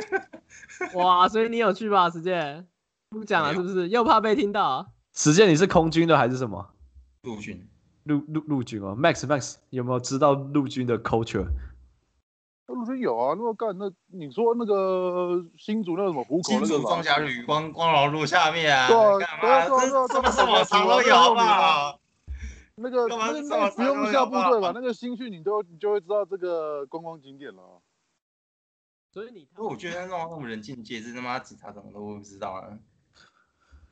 [0.94, 2.08] 哇，所以你有去吧？
[2.10, 2.66] 时间
[3.10, 3.88] 不讲了是不是？
[3.88, 4.92] 又怕被听到？
[5.14, 6.74] 实践你是空军的还是什么？
[7.22, 7.68] 陆军
[8.04, 11.48] 陆陆陆军哦，Max Max 有没有知道陆军的 culture？
[12.68, 19.66] 那陆军有啊，那个干那你说那个新竹那个什么虎口新竹那个嘛装甲旅光光荣路下面啊，对啊干对啊嘛？
[19.68, 21.98] 对么么？
[22.78, 24.72] 那个那个那个不用下部队吧？
[24.74, 27.62] 那个新训你都你就会知道这个观光景点了。
[29.12, 32.78] 所以你因为我觉得那种那么人尽皆知，他妈警察怎么都不知道啊？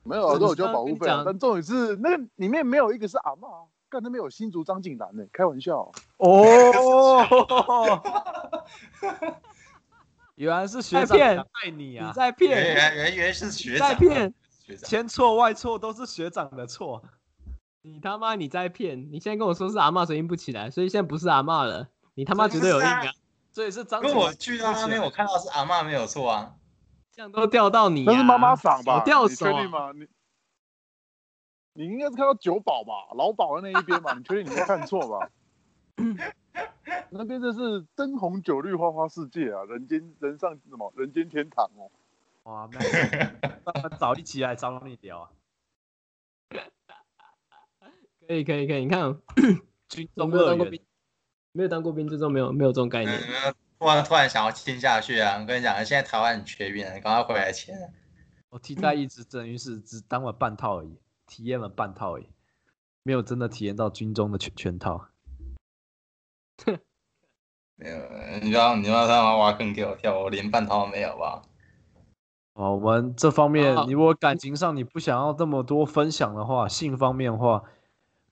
[0.03, 1.07] 没有啊，这都有交保护费。
[1.25, 5.93] 但重点是那个里面没有一个是阿嬷啊，干那边有新竹张景南呢，开玩笑。
[6.17, 8.03] 哦，
[10.35, 12.09] 原来是学长爱你你啊！
[12.09, 14.35] 你在骗，原原原是学你长啊，在骗，
[14.85, 17.03] 千错万错都是学长的错。
[17.83, 19.13] 你他妈你在骗！
[19.13, 21.87] 你现在跟我说是阿嬷声音不起来，所以现在不是阿嬷了。
[22.15, 23.13] 你他妈绝对有硬啊！
[23.53, 26.55] 所以是张因为景我去到那边，我看到是阿嬷没有错啊。
[27.13, 28.97] 这样都钓到你、啊，那是妈妈嗓吧？
[28.99, 29.53] 我掉你手、啊。
[29.53, 29.93] 确定吗？
[29.95, 30.09] 你
[31.75, 34.15] 你应该是看到九保吧，老保的那一边吧？
[34.15, 35.31] 你确定你没看错吧？
[37.11, 41.91] 那边真是灯红酒绿花花世界啊，人间人上什么人间天堂哦。
[42.45, 42.69] 哇，
[43.65, 45.31] 那早一起来找你聊啊。
[48.27, 49.17] 可以可以可以，你看，
[49.89, 50.81] 军我中没有当过兵，
[51.53, 53.15] 没有当过兵，这种没有没有这种概念。
[53.15, 55.39] 嗯，突然突然想要签下去啊！
[55.41, 57.77] 我跟你讲，现在台湾很缺兵，赶快回来签。
[58.49, 62.29] 我替代役只等于是只当了半套而已，体验了半套而已，
[63.03, 65.09] 没有真的体验到军中的全全套。
[67.77, 67.99] 没有，
[68.41, 71.43] 你知道你要他妈挖坑给我跳，我连半套都没有吧？
[72.53, 77.65] 哦，我们这方面哦，你如果感情上你不想要这么多分享的话，性方面的话，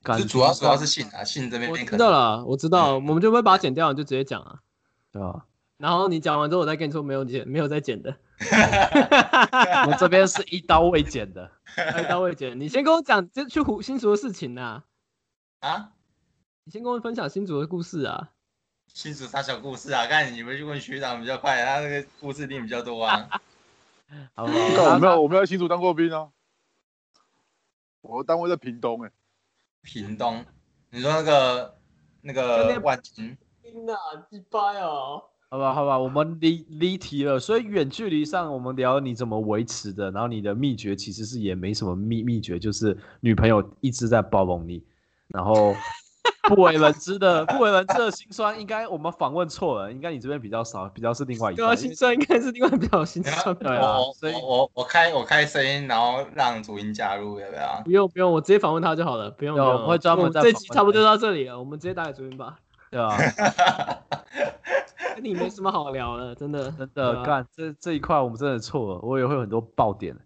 [0.02, 4.60] 感主要主要是性啊，性这边我可能知道了，我知道，我们就不会把它剪掉，你就直接讲啊。
[5.10, 5.46] 对吧？
[5.82, 8.16] 然后你讲完之后，我再跟你说没有剪，没有再剪的，
[9.84, 11.50] 我们这边是一刀未剪的。
[12.00, 12.60] 一刀未剪。
[12.60, 14.84] 你先跟我讲这去湖新竹的事情呐、
[15.58, 15.90] 啊，
[16.62, 18.30] 你先跟我分享新竹的故事啊。
[18.86, 20.06] 新竹啥小故事啊？
[20.06, 23.28] 看你们去问学长比较快，他那个故事定比较多啊。
[24.34, 24.98] 好不干我好？
[25.00, 26.28] 没有我没有在新竹当过兵啊，
[28.02, 29.10] 我单位在屏东哎、
[29.82, 30.46] 屏东，
[30.90, 31.76] 你说那个
[32.20, 33.96] 那个那万金，天哪，
[34.30, 35.24] 鸡掰哦！
[35.52, 44.82] 好吧，好吧，我们离离题了，所以远距离上我们聊你怎么维持的，然后你的秘诀其实是也没什么秘秘诀，就是女朋友一直在包容你，
[45.28, 45.74] 然后
[46.48, 51.76] 不为人知的不为人知的心酸，应该我们访问错了，应该你这边比较少，比较是另外一对啊，段。
[51.76, 53.54] 心酸应该是另外比较心酸。
[53.56, 57.82] 对啊我所以我我我开我开声音，然后让主音加入，要不要？
[57.84, 59.68] 不用不用，我直接访问他就好了，不用不用。
[59.70, 62.56] 我会专门我们这集差不多就到这里了，我们直接打给主音吧。
[62.90, 63.16] 对啊，
[65.14, 66.70] 跟你没什么好聊了，真的。
[66.72, 70.16] 真的干这这一块我们真的错了，我也会有很多爆点。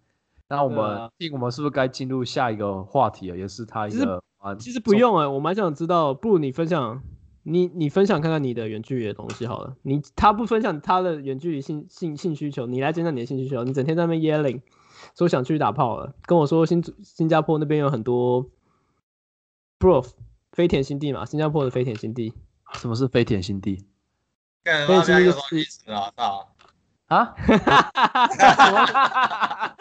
[0.48, 3.36] 那我们进，我们是不是该进入下一个话题了？
[3.36, 7.02] 也是他一其实个啊，其实不用哎、我蛮想知道，不如你分享，
[7.42, 9.76] 你你分享看看你的远距离的东西好了。
[9.82, 13.64] 你他不分享他的远距离性性性需求，你来讲讲你的性需求。
[13.64, 14.60] 你整天在那边 yelling，
[15.18, 18.46] 说想去打炮了，跟我说新新加坡那边有很多
[19.80, 20.10] proof
[20.52, 22.32] 飞田新地嘛，新加坡的飞田新地
[22.74, 23.84] 什么是飞田新地
[24.66, 24.86] 干啊？
[26.16, 26.50] 操！
[27.06, 27.36] 啊？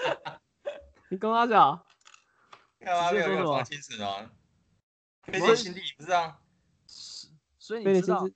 [1.09, 1.81] 你跟他讲，
[2.79, 3.23] 干不是
[6.13, 6.37] 啊？
[7.57, 8.27] 所以你知道，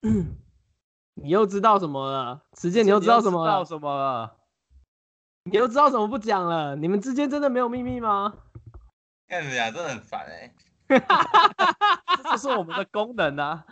[1.20, 2.40] 你又知道什么了？
[2.58, 3.52] 时间你又知道什么了？
[3.52, 4.38] 知道什么了？
[5.42, 6.76] 你又知道什么不讲了？
[6.76, 8.32] 你们之间真的没有秘密吗？
[9.28, 10.50] 看你俩真的很烦哎、
[10.88, 10.98] 这
[12.30, 13.66] 就是我们的功能啊！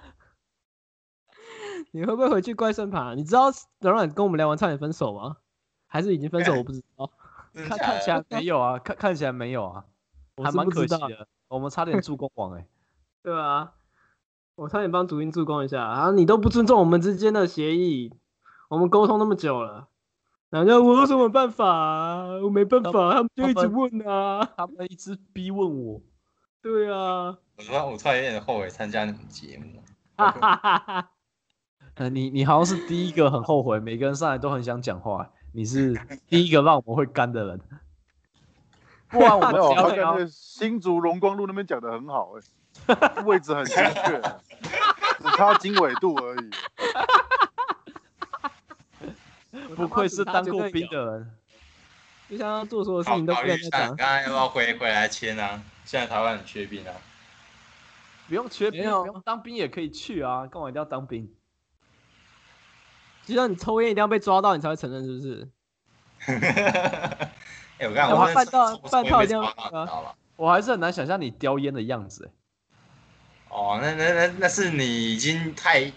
[1.93, 3.17] 你会不会回去怪圣盘？
[3.17, 5.37] 你知道软软跟我们聊完差点分手吗？
[5.87, 6.55] 还是已经分手？
[6.55, 7.11] 我不知道，
[7.67, 9.85] 看看起来 没有啊，看看起来没有啊，
[10.37, 10.69] 我还蛮。
[10.69, 11.27] 可惜的。
[11.49, 12.67] 我们差点助攻王哎、
[13.23, 13.73] 对啊，
[14.55, 16.11] 我差点帮主音助攻一下啊！
[16.11, 18.13] 你都不尊重我们之间的协议，
[18.69, 19.89] 我们沟通那么久了，
[20.51, 22.27] 然后我有什么办法、啊？
[22.45, 24.45] 我没办法，他们就一直问啊。
[24.59, 26.03] 他们一直逼问我，
[26.61, 29.83] 对啊，我突然我突然有点后悔参加你们节目。
[30.19, 31.11] 哈哈哈哈。
[31.99, 37.61] 呃，你你好像是第一个很后悔，每个人上来都很想讲话，你是第一个让我们会干的人。
[39.11, 42.35] 不然我们没有，只要聊他在那个新竹荣光路那边讲的很好
[42.87, 44.23] 哎、位置很 精确，
[45.19, 46.51] 只差经纬度而已。
[49.75, 51.31] 不愧是当过兵的人。
[52.31, 55.61] 就像他做所有事情都考虑一下，跟人家讲刚，刚要不要回回来签啊？
[55.85, 56.93] 现在台湾很缺兵啊。
[58.29, 61.29] 不用缺兵，不用当兵也可以去啊，干嘛一定要当兵？
[63.29, 65.49] 就像你抽烟一定要被抓到，你才会承认，是不是？
[67.79, 67.87] 哎、
[70.37, 72.31] 我还是很难想象你叼烟的样子、欸。
[73.51, 75.93] 哦，那那那那是你已经太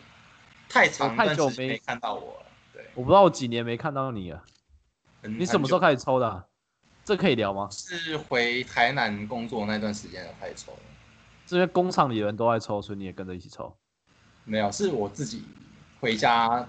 [0.67, 2.45] 太长太久没看到我了。
[2.73, 4.43] 对，我不知道我几年没看到你了。
[5.21, 6.45] 很你什么时候开始抽的啊、
[7.05, 7.69] 这可以聊吗？
[7.71, 10.79] 是回台南工作那段时间才开始抽的。
[11.45, 13.73] 这边工厂里的人都在抽，所以你也跟着一起抽。
[14.43, 15.45] 没有，是我自己
[15.99, 16.67] 回家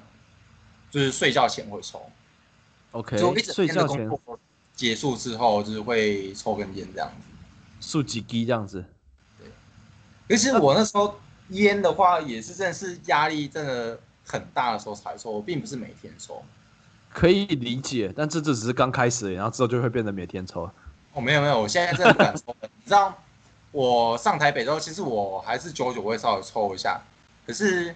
[0.92, 2.00] 就是睡觉前会抽
[2.90, 4.38] ，OK，就一整睡觉前天的工作
[4.76, 7.14] 结束之后，就是会抽根烟这样子。
[7.80, 8.84] 竖几滴这样子。
[10.28, 11.18] 可是我那时候
[11.48, 16.44] 烟的话，也是真的是压力真的很大的时候才抽，我并不是每天抽。
[17.10, 20.70] 可以理解，但这这只是刚开始，然后之后就会变成每天抽。
[21.14, 22.68] 哦，没有没有，我现在真的不敢抽了。
[22.76, 23.18] 你知道，
[23.70, 27.00] 我上台北之后，其实我还是久久会稍微抽一下。
[27.46, 27.94] 可是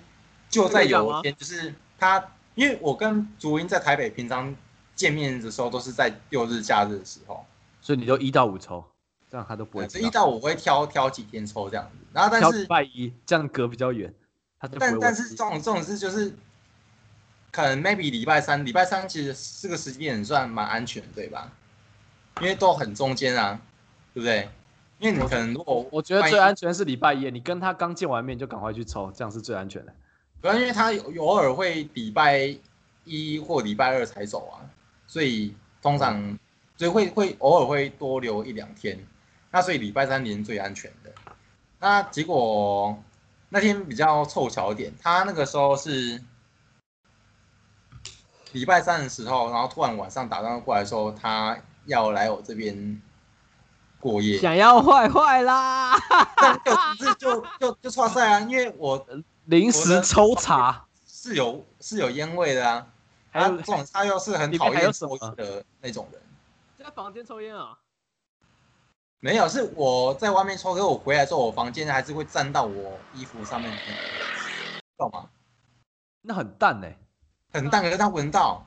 [0.51, 2.23] 就在有一天，就是他，
[2.57, 4.53] 因为我跟竹英在台北平常
[4.97, 7.47] 见面的时候，都是在六日假日的时候，
[7.81, 8.85] 所以你就一到五抽，
[9.31, 11.99] 这样他都不会一到五会挑挑几天抽这样子。
[12.13, 14.13] 然后但是礼拜一，这样隔比较远。
[14.81, 16.35] 但但是这种这种事就是，
[17.53, 21.53] 可能 maybe 礼拜三，礼拜三其实这个时间点算蛮安全，对吧？
[22.41, 23.61] 因为都很中间啊，
[24.13, 24.49] 对不对？
[24.99, 29.93] 因为你可能如果我觉得最安全是礼拜一，你跟他刚见完面就赶快去抽，这样是最安全的。
[30.47, 32.57] 主要因为他偶尔会礼拜
[33.03, 34.63] 一或礼拜二才走啊，
[35.09, 36.39] 所以通常
[36.77, 38.97] 所以会会偶尔会多留一两天，
[39.51, 41.13] 那所以礼拜三连最安全的。
[41.81, 42.97] 那结果
[43.49, 46.23] 那天比较凑巧一点，他那个时候是
[48.53, 53.03] 礼拜三的时候，然后突然晚上打电话过来说他要来我这边
[53.99, 55.99] 过夜，想要坏坏啦！
[56.39, 56.57] 但
[56.99, 59.05] 就就就就错赛啊，因为我
[59.47, 62.87] 临时抽查，是有是有烟味的啊。
[63.31, 66.21] 还有他这种他又是很讨厌抽烟的那种人。
[66.79, 67.79] 在房间抽烟啊？
[69.21, 73.83] 没有，是我在外面抽，可是我回来之后，我房间还是会沾到我衣服上面的那
[74.77, 75.29] 个，懂吗？
[76.23, 76.97] 那很淡哎、
[77.53, 78.65] 很淡，可是他闻到。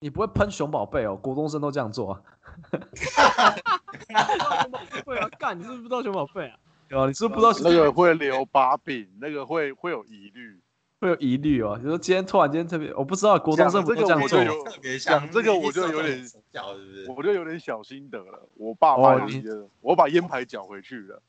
[0.00, 1.16] 你不会喷熊宝贝哦？
[1.16, 2.22] 国中生都这样做啊？
[5.04, 6.58] 会啊，干，你是不是不知道熊宝贝啊？
[6.88, 10.60] 对啊，你是不是不知道那个会留把柄，那个会会有疑虑。
[11.00, 11.78] 会有疑虑哦？
[11.80, 14.28] 你说今天突然间特别，我不知道国中生不都这样做？
[14.28, 17.06] 讲这个我就有特别像讲这个我就有点，是是？
[17.16, 18.48] 我就有点小心得了。
[18.54, 21.22] 我爸妈哦也觉得，我把烟牌缴回去了。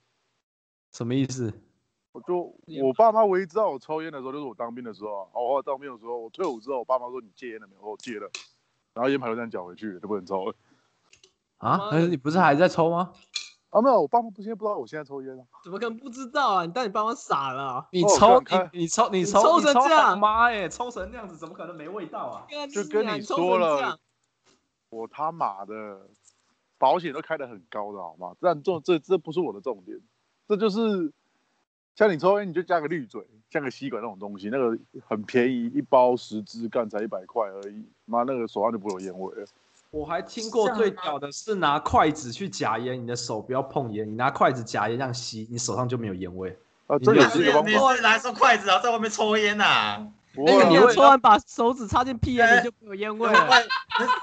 [0.91, 1.53] 什么意思？
[2.13, 2.51] 我就
[2.81, 5.29] 我爸妈唯一知道我抽烟的时候，就是我当兵的时候啊。
[5.33, 7.81] 哦，我当兵的时候，我退伍之后，我爸妈说你戒烟了没有？
[7.81, 8.27] 我说戒了，
[8.95, 10.55] 然后烟牌就这样缴回去了，就不能抽了。
[11.57, 11.91] 啊妈？
[11.91, 13.13] 但是你不是还在抽吗？
[13.69, 15.43] 啊，没有，我爸妈不现在不知道我现在抽烟啊。
[15.63, 16.65] 怎么可能不知道啊？
[16.65, 22.47] 你当你爸妈傻了你抽你你抽你你抽抽成这样妈哎，抽成那样子怎么可能没味道啊？
[22.67, 23.99] 就跟你说了，
[24.89, 26.01] 我他妈的
[26.79, 28.35] 保险都开得很高的好吗？
[28.39, 29.99] 但重这这不是我的重点，
[30.47, 31.13] 这就是
[31.95, 34.75] 像你抽烟你就加个滤嘴，像个吸管那种东西，那个
[35.07, 39.47] 很便宜，一包十支干才一百块而已，妈那个手上就不会有烟味了。
[39.91, 46.57] 我还听过最屌的是拿筷子去夹烟，你的手不要碰烟，你拿筷子夹烟这样吸，你手上就没有烟味。
[46.87, 47.69] 啊，这是一个方法。
[47.69, 50.05] 你是拿一双筷子，然后在外面抽烟呐？
[50.35, 53.47] 不会啊那个你抽完把手指插进屁眼里就没有烟味了。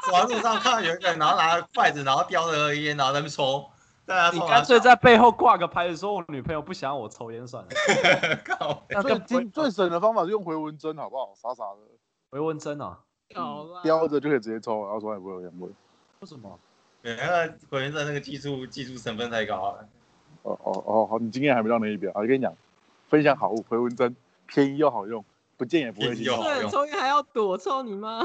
[0.06, 3.68] 走在路上看到有一个人，然后拿着筷子，然后叼着烟，然后在那边抽，
[4.32, 7.70] 你干脆在背后挂个牌子，说我女朋友不想要我抽烟算了。
[8.46, 8.84] 靠，
[9.26, 11.32] 最最省的方法是用回纹针，好不好？
[11.34, 11.80] 傻傻的，
[12.30, 13.00] 回纹针啊？
[13.34, 15.68] 好啦，叼着就可以直接抽，然后手上也不会有烟味。
[16.20, 16.58] 为什么？
[17.02, 19.88] 对，那个回纹针那个技术技术成分太高了。
[20.42, 22.20] 哦哦哦，好，你经验还没到那一边啊！
[22.20, 22.54] 我跟你讲，
[23.08, 24.14] 分享好物，回纹针
[24.46, 25.24] 便宜又好用，
[25.56, 26.42] 不见也不会心痛便宜又好。
[26.44, 28.24] 对，用抽烟还要躲，抽你妈！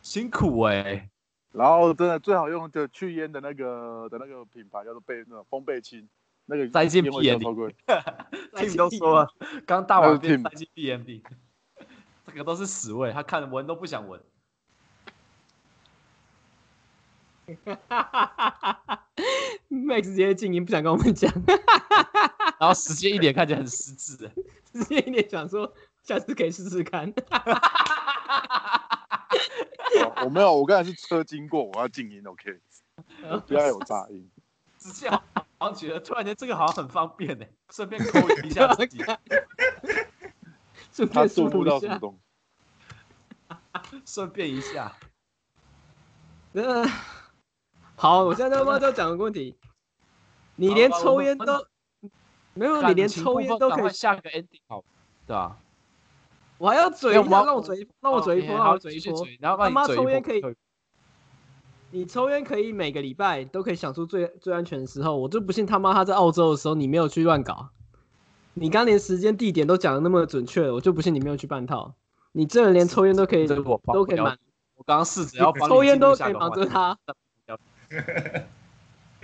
[0.00, 1.08] 辛苦哎、
[1.52, 6.06] 然后真的最好用的去烟的那个的那个品牌叫做贝那种风贝清，
[6.46, 7.74] 那个塞进烟味屁眼里超贵。
[8.52, 9.28] Tim 都说了，
[9.64, 11.22] 刚大完便那塞进 BMB，
[12.26, 14.20] 这个都是屎味，他看闻都不想闻。
[19.68, 21.30] Max 直接静音，不想跟我们讲，
[22.58, 24.30] 然后时间一脸看起来很失智，
[24.72, 27.12] 直接一点想说下次可以试试看。
[30.02, 32.60] 哦我没有，我刚才是车经过，我要静音，OK，
[33.46, 34.30] 不要有杂音。
[34.78, 35.22] 直接好
[35.60, 38.98] 像觉得突然间这个好像很方便呢，顺便抠一下自己，
[40.94, 41.78] 顺他便做不到。
[41.78, 42.20] 什么东西。
[44.06, 44.96] 顺便一下。
[46.52, 46.86] 呃，
[47.96, 49.56] 好，我现在他妈就讲个问题，
[50.56, 51.66] 你连抽烟都
[52.54, 54.84] 没有，你连抽烟都可以，下个 ending 好，
[55.26, 55.58] 对吧？
[56.58, 59.26] 我还要嘴一下，没有我让我嘴，让我嘴一波，让我嘴一波。
[59.40, 60.40] 然后把他妈抽烟可以
[61.90, 67.70] 你抽烟可以每个礼拜都可以想出最最安全的时候，我就不信他妈他在澳洲的时候你没有去乱搞。
[68.54, 71.92] 你刚连时间地点都讲的那么准确了，我就不信你没有去办套。
[72.32, 74.38] 你这人连抽烟都可以都可以瞒，
[74.76, 76.98] 我刚刚试着要抽烟都可以进入下个话题瞒着他。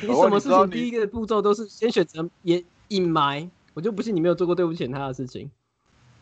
[0.03, 5.51] 你什么事情第一个步骤都是先选择隐隐埋，我就不信你没有做过对不起他的事情。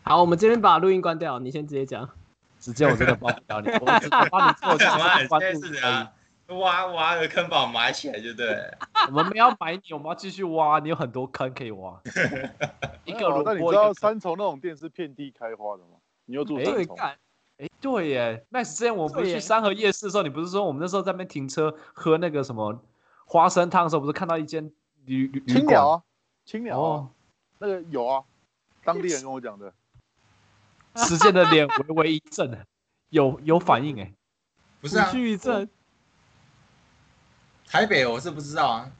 [0.03, 2.09] 好，我们这边把录音关掉，你先直接讲。
[2.59, 5.19] 直接我真的帮不了你，我 只能帮你做干嘛？
[5.19, 6.07] 下关注而已。
[6.57, 8.55] 挖挖个坑把我埋起来，就对。
[9.07, 12.01] 我们没有埋你，我们要继续挖，你有很多坑可以挖。
[13.05, 13.93] 一个萝哦那你知道。
[13.93, 15.97] 三重那种店是遍地开花的吗？
[16.25, 17.17] 你又住哎三重，干，
[17.57, 22.81] 哎，对耶，Max，之前我们去三河夜市的时候，你不是说我们那时候在那边停车喝那个什么
[23.25, 24.71] 花生汤的时候，不是看到一间
[25.05, 25.65] 旅旅旅馆？
[25.65, 26.03] 青鸟啊，
[26.45, 27.09] 青鸟啊哦，，
[27.59, 28.23] 那个有啊，
[28.83, 29.73] 当地人跟我讲的。
[30.95, 32.65] 时间的脸微微一震，
[33.09, 34.13] 有有反应哎。
[34.81, 35.11] 不不是啊，
[37.69, 38.91] 台北我是不知道啊。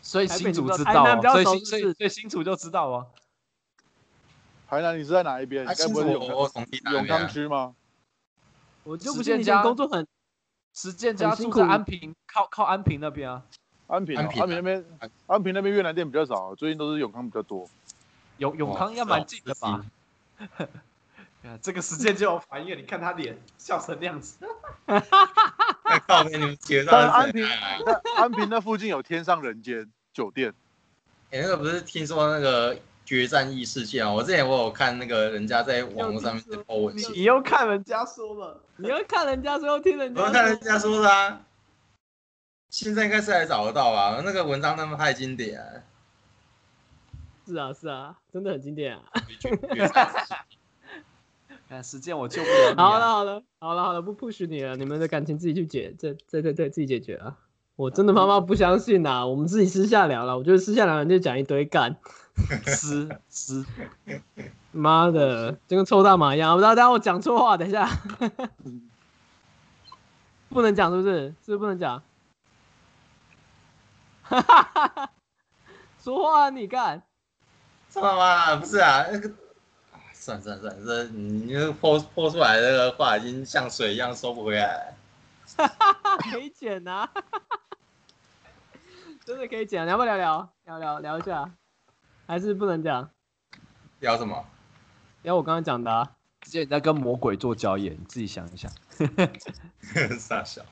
[0.00, 3.06] 所以新竹知道所以新所以所以新竹就知道啊。
[4.68, 5.64] 台南你是在哪一边？
[5.66, 7.74] 啊，该新不是永竹我从永康区吗？
[8.84, 10.06] 我就不信你家工作很
[10.74, 13.42] 实践家住在安平，靠靠安平那边啊。
[13.86, 14.84] 安平哦，安平啊安平那边
[15.26, 17.68] 安，平那边越南店比较少，最近都是永康比较多。
[18.38, 19.84] 永永康应该蛮近的吧？
[21.44, 24.38] 啊 这个时间就有反应，你看他脸笑成那样子。
[25.94, 27.46] 太 靠北，你们觉得但安平
[28.16, 30.52] 安平那附近有天上人间酒店，
[31.30, 34.12] 哎那个不是听说那个决战役事件啊？
[34.12, 41.40] 我之前我有看那个人家在网络上面文，你又看人家说了，你要看人家说，又听人我家看人家说的啊。
[42.70, 44.20] 现在应该是还找得到吧？
[44.24, 45.82] 那个文章那么太经典了。
[47.46, 49.02] 是啊是啊，真的很经典啊。
[51.68, 53.12] 决决战事件看时间我救不了你、好了啊。
[53.14, 57.36] 好了好了好了，不 push 你了，你们的感情自己去解，这这这这自己解决啊。
[57.76, 60.38] 我真的妈妈不相信呐、我们自己私下聊了。
[60.38, 61.96] 我觉得私下聊人就讲一堆干，
[62.66, 63.64] 私私，
[64.70, 66.56] 妈的，就跟抽大麻一样。
[66.56, 67.88] 我等下我讲错话，等一下，
[70.50, 71.34] 不能讲是不是？
[71.44, 72.00] 是不是不能讲？
[74.22, 75.10] 哈哈哈哈，
[75.98, 77.02] 说话啊你干。
[77.90, 78.56] 知道吗？
[78.56, 79.32] 不是啊，那个，啊
[80.24, 84.94] 算了算了算了，这你那个泼泼出来的那个话已经像水一样收不回来了。
[86.32, 87.06] 可以剪呐、
[89.26, 89.84] 真的可以剪。
[89.84, 91.50] 你要不聊聊聊聊聊一下？
[92.26, 93.10] 还是不能讲？
[94.00, 94.42] 聊什么？
[95.24, 96.10] 聊我刚刚讲的、啊。
[96.40, 98.72] 直接你在跟魔鬼做交易，你自己想一想。
[100.18, 100.62] 傻笑。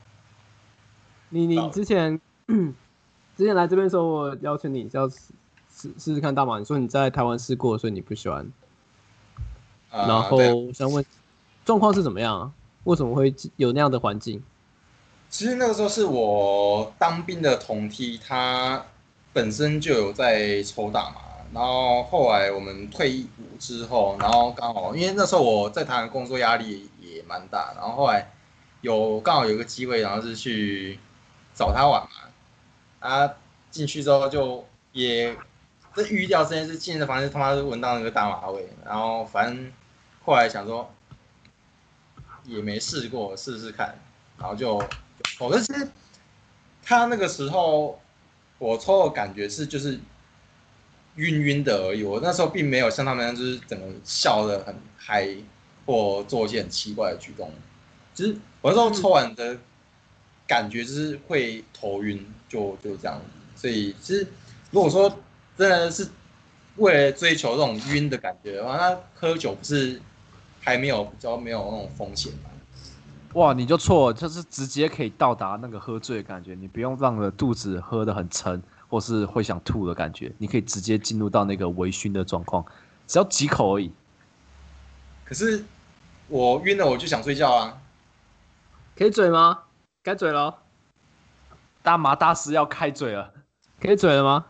[1.28, 2.18] 你你之前
[3.36, 5.20] 之前来这边的时候，我邀请你要试
[5.70, 8.50] 试试试看大马，你说你在台湾试过，所以你不喜欢。
[9.92, 11.04] 啊然后我想问，
[11.64, 12.50] 状况是怎么样啊？
[12.84, 14.42] 为什么会有那样的环境？
[15.30, 18.84] 其实那个时候是我当兵的同梯，他
[19.32, 21.20] 本身就有在抽大麻，
[21.54, 28.30] 然后后来我们退役伍之后，然后刚好因为那时候我在台湾工作压力也蛮大，然后后来
[28.80, 30.98] 有刚好有个机会，然后是去
[31.54, 33.30] 找他玩嘛，啊
[33.70, 35.34] 进去之后就也
[35.94, 39.72] 这预料这件事，进的房间他妈是闻到那个大麻味，然后反正
[40.24, 40.92] 后来想说
[42.44, 43.98] 也没试过，试试看，
[44.38, 44.78] 然后就
[45.38, 45.88] 哦，但是
[46.82, 48.00] 他那个时候
[48.58, 49.98] 我抽的感觉是就是
[51.16, 55.28] 晕晕的而已，我那时候并没有像他们那样就是整个笑得很嗨
[55.84, 57.52] 或做一些很奇怪的举动，
[58.14, 59.58] 就是我那时候抽完的
[60.46, 63.20] 感觉就是会头晕，就就这样。
[63.54, 64.26] 所以其实
[64.70, 65.08] 如果说
[65.56, 66.08] 真的是
[66.76, 70.00] 为了追求这种晕的感觉的话，那喝酒不是
[70.62, 72.48] 还没有比较没有那种风险吧？
[73.34, 82.64] 哇，你就错了，就是直接可以到达那个喝醉的感觉，你不用让了肚子喝得很沉，或是会想吐的感觉，你可以直接进入到那个微醺的状况，
[83.06, 83.90] 只要几口而已。
[85.24, 85.64] 可是
[86.28, 87.78] 我晕了，我就想睡觉啊。
[88.94, 89.60] 可以嘴吗？
[90.02, 90.58] 该嘴了，
[91.82, 93.32] 大麻大师要开嘴了，
[93.80, 94.44] 可以嘴了吗？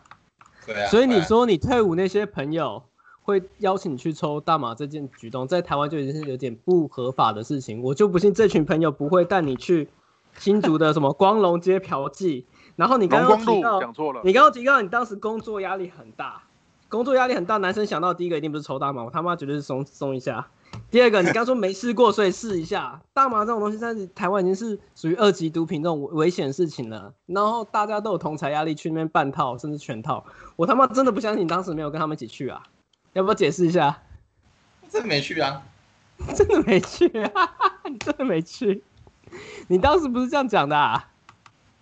[0.65, 0.89] 对啊。
[0.89, 2.83] 所以你说你退伍那些朋友
[3.23, 7.81] 会邀请你去抽大麻这件举动，在台湾就已经是有点不合法的事情。
[7.81, 9.89] 我就不信这群朋友不会带你去
[10.37, 12.43] 新竹的什么光荣街嫖妓。
[12.75, 16.43] 然后你刚刚提到，讲错了，你刚刚提到你当时工作压力很大，
[16.89, 20.47] 工作压力很大，男生想到第一个一定不是抽大麻，我他妈绝对是松松一下。
[20.89, 22.99] 第二个，你刚说没试过，所以试一下。
[23.13, 27.13] 大麻这种东西，在台湾已经是属于二级毒品这种危险事情了。
[27.27, 32.63] 然后大家都有同财压力去那边半套甚至全套，我他妈真的不相信你当时没有跟他们一起去啊！
[33.13, 34.01] 要不要解释一下？
[34.89, 35.63] 真的没去啊。
[36.35, 37.31] 真的没去啊！
[37.85, 38.83] 你 真的没去？
[39.67, 41.09] 你当时不是这样讲的啊？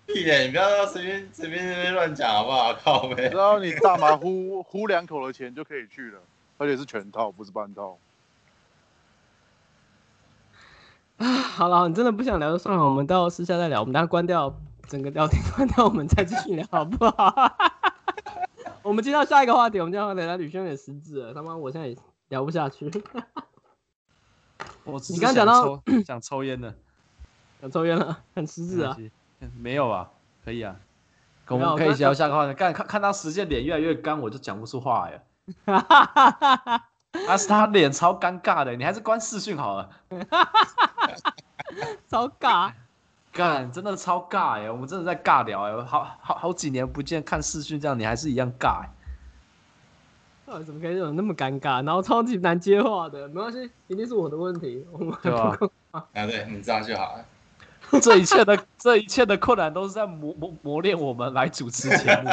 [0.07, 0.45] 屁嘞！
[0.45, 2.73] 你不要随便随便随便乱讲好不好？
[2.81, 3.29] 靠呗。
[3.29, 6.19] 然后你大麻呼呼两口的钱就可以去了，
[6.57, 7.97] 而且是全套，不是半套。
[11.17, 13.81] 啊，好了，你真的不想聊就算了，我们到私下再聊。
[13.81, 14.55] 我们等下关掉
[14.87, 17.57] 整个聊天，关掉，我们再继续聊，好不好？
[18.83, 21.95] 我们进到下一个话题，我们今天聊聊吕轩也失智了，他妈我现在也
[22.29, 22.91] 聊不下去。
[24.83, 26.73] 我你刚刚讲到 想抽烟的，
[27.61, 28.97] 想抽烟了，很失智啊。
[29.55, 30.09] 没有啊，
[30.43, 30.75] 可以啊，
[31.47, 32.53] 我们可以刚聊下个话题。
[32.53, 35.23] 看看看他时间脸越来越干，我就讲不出话来了。
[35.77, 36.87] 啊
[37.27, 39.89] 但是他脸超尴尬的，你还是关视讯好了。
[42.09, 42.71] 超尬。
[43.31, 44.69] 干，真的超尬哎！
[44.69, 48.89] 我们真的在尬聊哎，好好好几年不见，看视讯这样，你还是一样尬哎。
[50.45, 53.27] 到底怎么可以有那么尴尬，然后超级难接话的？
[53.29, 54.85] 没关系，一定是我的问题。
[54.91, 55.57] 我们对吧
[55.91, 57.25] 啊，对你这样就好了。
[58.01, 62.29] 这一切的这一切的困难都是在磨磨磨练我们来主持节目，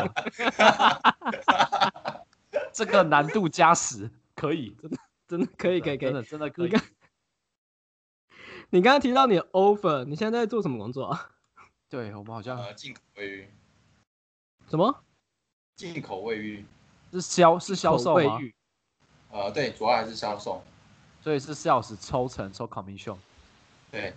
[2.73, 4.97] 这个难度加十，可以，真的
[5.27, 6.73] 真的可以可以可以真的真的可以。
[8.71, 11.31] 你刚你刚刚提到你的 offer，你现在在做什么工作啊？
[11.89, 13.49] 对我们好像呃，进口卫浴，
[14.69, 14.95] 什么？
[15.75, 16.64] 进口卫浴，
[17.12, 18.37] 是销是销售吗？
[18.37, 18.55] 卫浴
[19.31, 20.62] 呃，对，主要还是销售。
[21.23, 23.16] 所以是 sales 抽成抽 commission。
[23.91, 24.14] 对，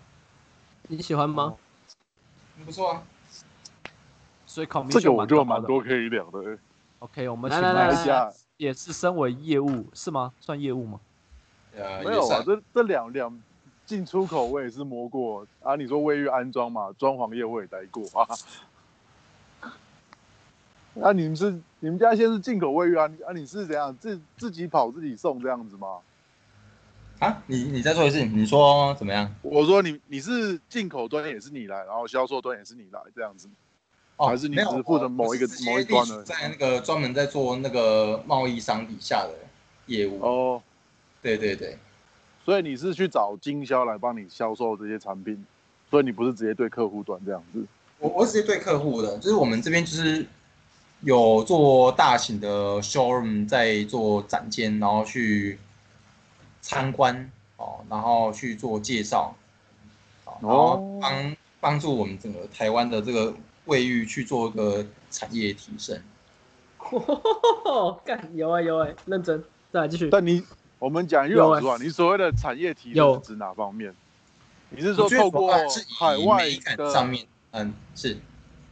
[0.88, 1.56] 你喜欢吗？
[2.58, 3.04] 嗯不错啊。
[4.46, 5.62] 所以 commission 这个我就蛮高的。
[5.62, 6.40] 蛮多可以聊的。
[6.42, 6.60] 欸
[7.00, 10.34] OK，我们来来来一下，也是身为业务是吗？
[10.40, 11.00] 算业务吗？
[11.76, 13.42] 呃，没有啊，这这两两
[13.92, 15.76] 进出口我也是摸过啊。
[15.76, 18.26] 你说卫浴安装嘛，装潢业我也待过啊。
[21.02, 23.12] 啊，你们是你们家现在是进口卫浴啊？
[23.28, 25.98] 啊，你是怎样自自己跑自己送这样子吗？
[27.20, 29.30] 啊，你你再说一次，你说怎么样？
[29.42, 33.50] 我说你你是进口端也是你来，然后销售端也是你来这样子。
[34.16, 39.34] 哦，还是你只是负责某一个某一端的在那个专门在做那个贸易商底下的
[39.88, 40.22] 业务。
[40.22, 40.64] 哦，
[41.22, 41.78] 对对对，
[42.44, 45.46] 所以你是去找经销来帮你销售这些产品，
[45.90, 47.66] 所以你不是直接对客户端这样子。
[48.00, 50.26] 我我直接对客户的，就是我们这边就是
[51.02, 55.60] 有做大型的 showroom 在做展间，然后去
[56.62, 59.36] 参观哦，然后去做介绍，
[60.26, 63.34] 哦然后帮帮助我们整个台湾的这个
[63.66, 66.02] 卫浴去做一个产业提升。
[68.04, 70.10] 干有啊有啊，认真，再来继续。
[70.10, 70.44] 但你
[70.82, 73.94] 我们讲句老实话，你所谓的产业提升是指哪方面？
[74.72, 75.54] 你是说透过
[76.00, 78.18] 海外的上面，嗯，是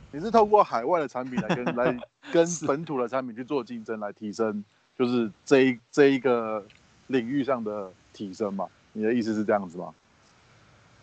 [0.10, 2.00] 你是透过海外的产品来跟 来
[2.32, 4.66] 跟本土的产品去做竞争，来提升，
[4.98, 6.66] 就是这一这一个
[7.06, 8.66] 领域上的提升嘛？
[8.94, 9.94] 你的意思是这样子吗？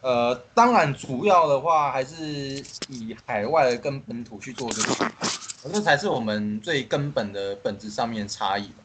[0.00, 5.12] 呃，当然主要的话还是以海外跟本土去做这个，
[5.72, 8.82] 这才是我们最根本的本质上面差异嘛。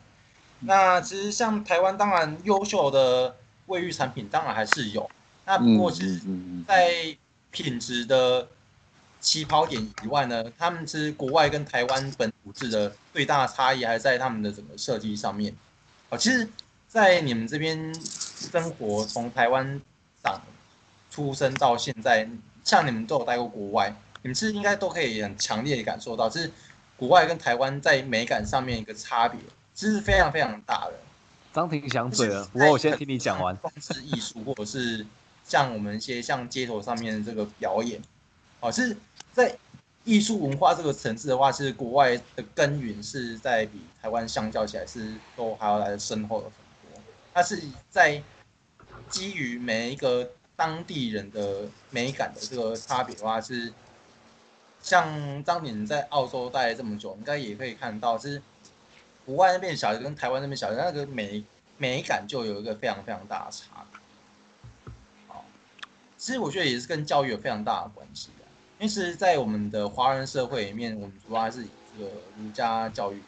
[0.62, 3.36] 那其实像台湾，当然优秀的
[3.66, 5.09] 卫浴产品当然还是有，
[5.45, 7.16] 那不过其实嗯在
[7.51, 8.47] 品质的
[9.20, 15.53] 起跑点以外呢，他们是国外跟台湾本土制的最大的差异还是在他们的整个设计上面。
[16.09, 16.47] 好，其实，
[16.88, 19.80] 在你们这边生活，从台湾
[20.24, 20.41] 长
[21.09, 22.28] 出生到现在，
[22.64, 26.51] 像你们都有待过国外，你们是应该都可以很强烈的感受到，就是
[26.97, 29.39] 国外跟台湾在美感上面一个差别，
[29.74, 30.94] 其实是非常非常大的。
[31.54, 33.58] 张婷想嘴了，不过我先听你讲完。
[33.60, 35.06] 装置艺术，或者是
[35.44, 38.02] 像我们一些像街头上面的这个表演，
[38.62, 38.96] 哦，是
[39.34, 39.58] 在
[40.06, 47.02] 艺术文化这个层次的话，是国外的根源是在比台湾相较起来是都还要来的深厚的很多。
[47.34, 48.24] 它是在
[49.10, 53.74] 基于每一个当地人的美感的这个差别的话，是
[54.82, 58.42] 像当年在澳洲待这么久，应该也可以看到，是
[59.26, 61.44] 国外那边小孩跟台湾那边小孩那个美
[61.78, 64.00] 美感就有一个非常非常大的差别。
[65.28, 65.46] 好，
[66.18, 68.46] 其实我觉得也是跟教育有非常大的关系的，
[68.80, 73.22] 因为是在我们的华人社会里面，我们主要还是以这个儒家教育。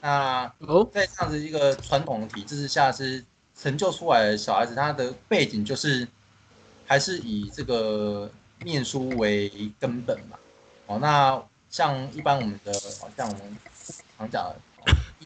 [0.00, 0.52] 那，
[0.92, 3.24] 在这样子一个传统的体制之下，是
[3.56, 6.08] 成就出来的小孩子，他的背景就是
[6.86, 8.28] 还是以这个
[8.64, 10.36] 念书为根本嘛。
[10.86, 13.56] 哦，那像一般我们的，好像我们
[14.18, 14.52] 常讲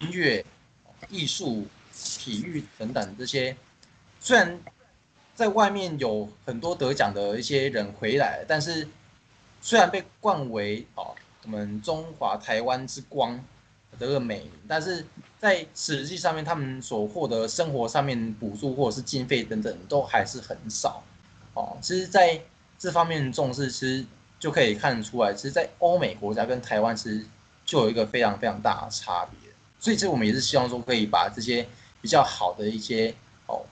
[0.00, 0.44] 音乐、
[1.08, 3.56] 艺术、体育等等这些，
[4.20, 4.58] 虽然
[5.34, 8.88] 在外面有很多得奖的一些人回来，但是
[9.60, 13.42] 虽然被冠为哦我们中华台湾之光。
[13.98, 15.02] 这个美名，但是
[15.38, 21.02] 在实际上面，他们所获得生活上面补助或者是经费等等，都还是很少。
[21.54, 22.38] 哦，其实在
[22.78, 24.04] 这方面重视，其实
[24.38, 27.24] 就可以看得出来，其实，在欧美国家跟台湾其实
[27.64, 29.45] 就有一个非常非常大的差别。
[29.78, 31.66] 所以，这我们也是希望说，可以把这些
[32.00, 33.14] 比较好的一些
[33.46, 33.64] 哦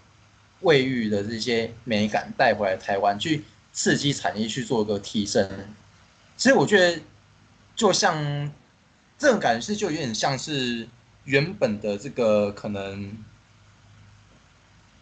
[0.60, 5.48] 卫浴的这些美感带回来台湾，去刺激产业去做个提升。
[6.36, 7.00] 其实我觉得，
[7.74, 8.52] 就像。
[9.16, 10.86] 这种感觉是就有点像是
[11.22, 13.16] 原本的这个可能，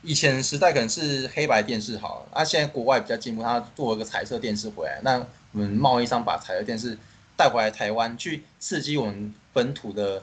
[0.02, 5.16] 以前时代可能是黑白电视好了，啊，现在国外比较进步，它做了个彩色电视回来，那
[5.52, 6.96] 我们贸易商把彩色电视
[7.36, 10.22] 带回来台湾，去刺激我们本土的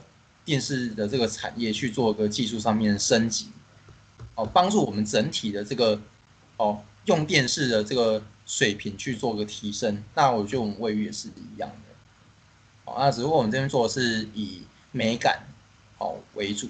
[0.50, 3.46] 电视的这个产业去做个技术上面的升级，
[4.34, 6.00] 哦，帮助我们整体的这个
[6.56, 10.02] 哦用电视的这个水平去做个提升。
[10.12, 15.44] 那我觉得我们卫浴也是一样的，哦，那只不过我们这边做的是以美感
[15.98, 16.68] 哦为主。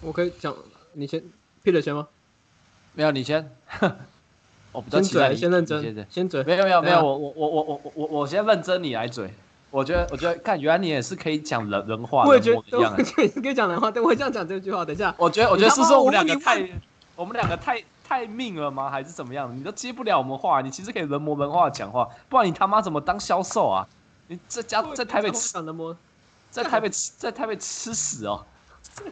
[0.00, 0.56] 我可以讲
[0.92, 1.20] 你先
[1.64, 2.06] ，Peter 先吗？
[2.94, 3.50] 没有，你先。
[4.70, 6.44] 我比较期来先认真，先嘴。
[6.44, 9.34] 没有没有没有，我我我我我我先认真，你来嘴。
[9.70, 14.84] 我觉得，我觉得，看，原来你也是可以讲人人话，我也觉得，一样我觉得是可以讲人话，对，我这样讲 这句话。
[14.84, 16.68] 等一下，我觉得，我觉得是说我们两个太，
[17.16, 18.90] 我们两个太太命了吗？
[18.90, 19.56] 还是怎么样？
[19.56, 23.86] 你都接不了我们话，你其实可以人模人话讲话，不然你他妈怎么当销售啊？
[24.26, 25.96] 你在家在台北吃，讲的么？
[26.50, 28.44] 在台北吃，在台北吃屎哦！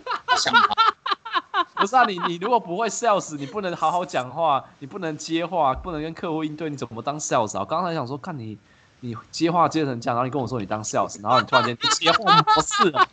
[1.77, 7.61] 不是啊，你你如果不会 sales，你不能好好讲话，你不能接话，不能跟客户应对，你怎么当 sales 啊？
[7.61, 8.59] 我刚才想说，看你
[9.01, 13.09] 你接话接成这样，然后你跟我说你当 sales，然后你突然间接话模式了，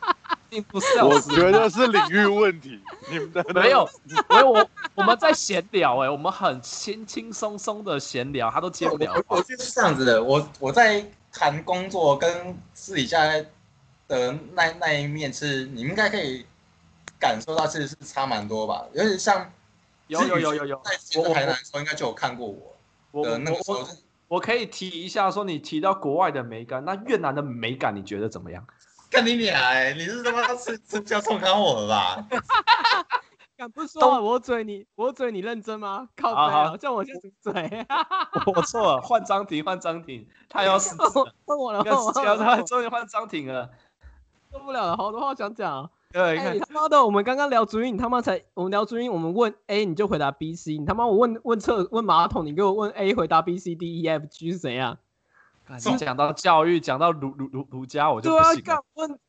[0.49, 1.19] 并不是我。
[1.21, 2.81] 觉得是领域问题，
[3.11, 3.87] 你们的没有，
[4.29, 9.41] 没有我我们在闲聊哎、我们很轻轻松松的闲聊，他都接不了我我。
[9.43, 13.23] 觉得是这样子的，我我在谈工作跟私底下
[14.07, 16.45] 的那那一面是，你们应该可以
[17.19, 18.85] 感受到，其实是差蛮多吧。
[18.93, 19.51] 有点像
[20.07, 22.75] 有有有有有，在在台南的时候，应该就有看过我
[23.11, 23.87] 我的那个时候
[24.35, 28.65] 我可以提一下，说你提到国外的美感，那越南的美感你觉得怎么样？
[29.09, 32.27] 看你俩哎、你是他妈吃吃叫冲康我了吧？
[33.55, 36.09] 敢不说啊我嘴你，我嘴你认真吗？
[36.17, 37.85] 靠背啊，好叫我先嘴。
[38.45, 43.69] 我错了，换张庭，换张庭，他要死了， 问我了，要问我死了，终于换张庭了。
[44.51, 45.89] 受不了了，好多话想讲。
[46.15, 54.97] 对，哎，你看他妈的，我们刚刚聊主音，你他妈才我们聊主音，我们问 A 你就回答 B C，你他妈我问问厕问马桶，你给我问 A 回答 B C D E F G 是怎样？
[55.67, 58.63] 你讲到教育，讲到儒儒儒儒家，我就对啊，不行了。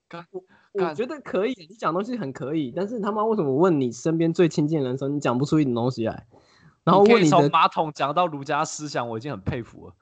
[0.06, 6.24] 干问我我觉得可以，你讲东西很可以，但是他妈为什么问你身边最亲近的人的时候，你讲不出一点东西来？
[6.84, 9.94] 然后问你从马桶讲到儒家思想，我已经很佩服了。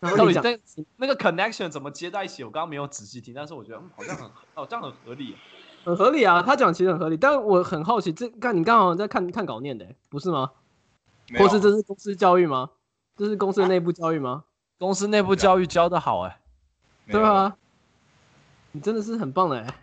[0.00, 0.58] 到底然后你讲，那
[0.98, 2.44] 那个 connection 怎么接在一起？
[2.44, 5.34] 我刚刚没有仔细听，但是我觉得嗯好像很好像很合理。
[5.84, 10.50] 很合理啊，他讲其实很合理，但我很好奇，这看你刚好在看看稿念的、不是吗？
[11.38, 12.70] 或是这是公司教育吗？
[13.16, 14.44] 这是公司的内部教育吗？
[14.78, 16.40] 公司内部教育教的好哎、
[17.10, 17.56] 对啊，
[18.72, 19.74] 你真的是很棒的、欸。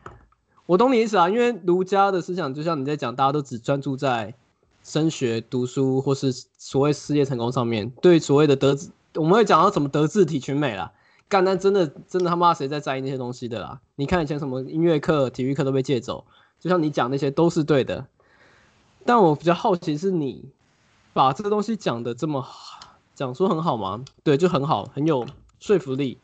[0.65, 4.33] 我懂你意思啊，因为儒家的思想就像你在讲，大家都只专注在
[4.83, 10.91] 升学、读书或是所谓事业成功上面，对所谓的德智，我们会讲到什么德智体群美啦。
[11.27, 13.81] 干，但真的真的他妈谁在在意那些东西的啦？
[13.95, 16.25] 你看以前什么音乐课、体育课都被借走，
[16.59, 18.07] 就像你讲那些都是对的。
[19.05, 20.51] 但我比较好奇是你
[21.13, 24.03] 把这个东西讲的这么好，讲说很好吗？
[24.23, 25.25] 对，就很好，很有
[25.59, 26.17] 说服力。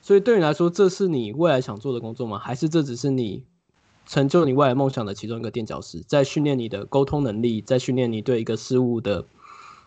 [0.00, 2.38] 所以对你来说，这是你未来想做的工作吗？
[2.38, 3.44] 还是这只是你
[4.04, 9.24] 成就你未来梦想的其中一个垫脚石，在训练你的沟通能力，在训练你对一个事物的，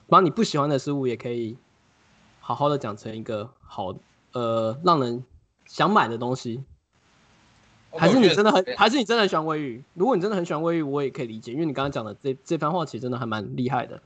[0.07, 1.57] 把你不喜欢的事物也可以
[2.39, 3.93] 好好的讲成一个好
[4.35, 5.23] 呃让人
[5.65, 6.63] 想买的东西。
[7.97, 9.81] 还是你真的很，还是你真的很喜欢卫浴？
[9.93, 14.01] 如果你真的很喜欢卫浴，我也可以理解，因为你刚刚讲的这这番话其实真的还蛮厉害的，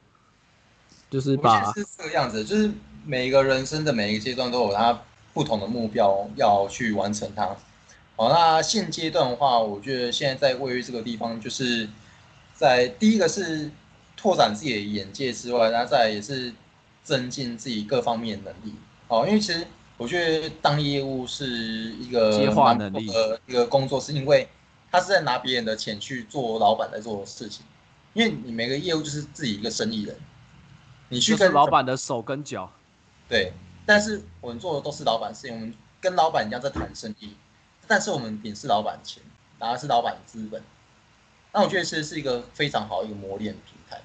[1.10, 1.38] 就是是
[1.98, 2.70] 这个样子，就是
[3.04, 5.02] 每一个人生的每一个阶段都有他
[5.34, 7.48] 不同的目标要去完成它。
[8.16, 11.90] 好，那现阶段的话，我觉得现在在卫浴这个地方，就是
[12.54, 13.72] 在第一个是
[14.16, 16.54] 拓展自己的眼界之外，那再也是
[17.04, 18.76] 增进自己各方面的能力。
[19.08, 19.66] 哦，因为其实
[20.00, 24.48] 我觉得当业务是一个接话蛮能力的一个工作，是因为
[24.90, 27.66] 他是在拿别人的钱去做老板在做的事情。
[28.14, 30.16] 因为你每个业务就是自己一个生意人，
[31.10, 32.72] 你去跟就是老板的手跟脚。
[33.28, 33.52] 对，
[33.86, 37.36] 但是我们做的都是老板事情，我们跟老板一样在谈生意，
[37.86, 39.22] 但是我们顶是老板钱，
[39.60, 40.64] 拿的是老板的资本。
[41.52, 44.02] 那我觉得其实是一个非常好一个磨练平台。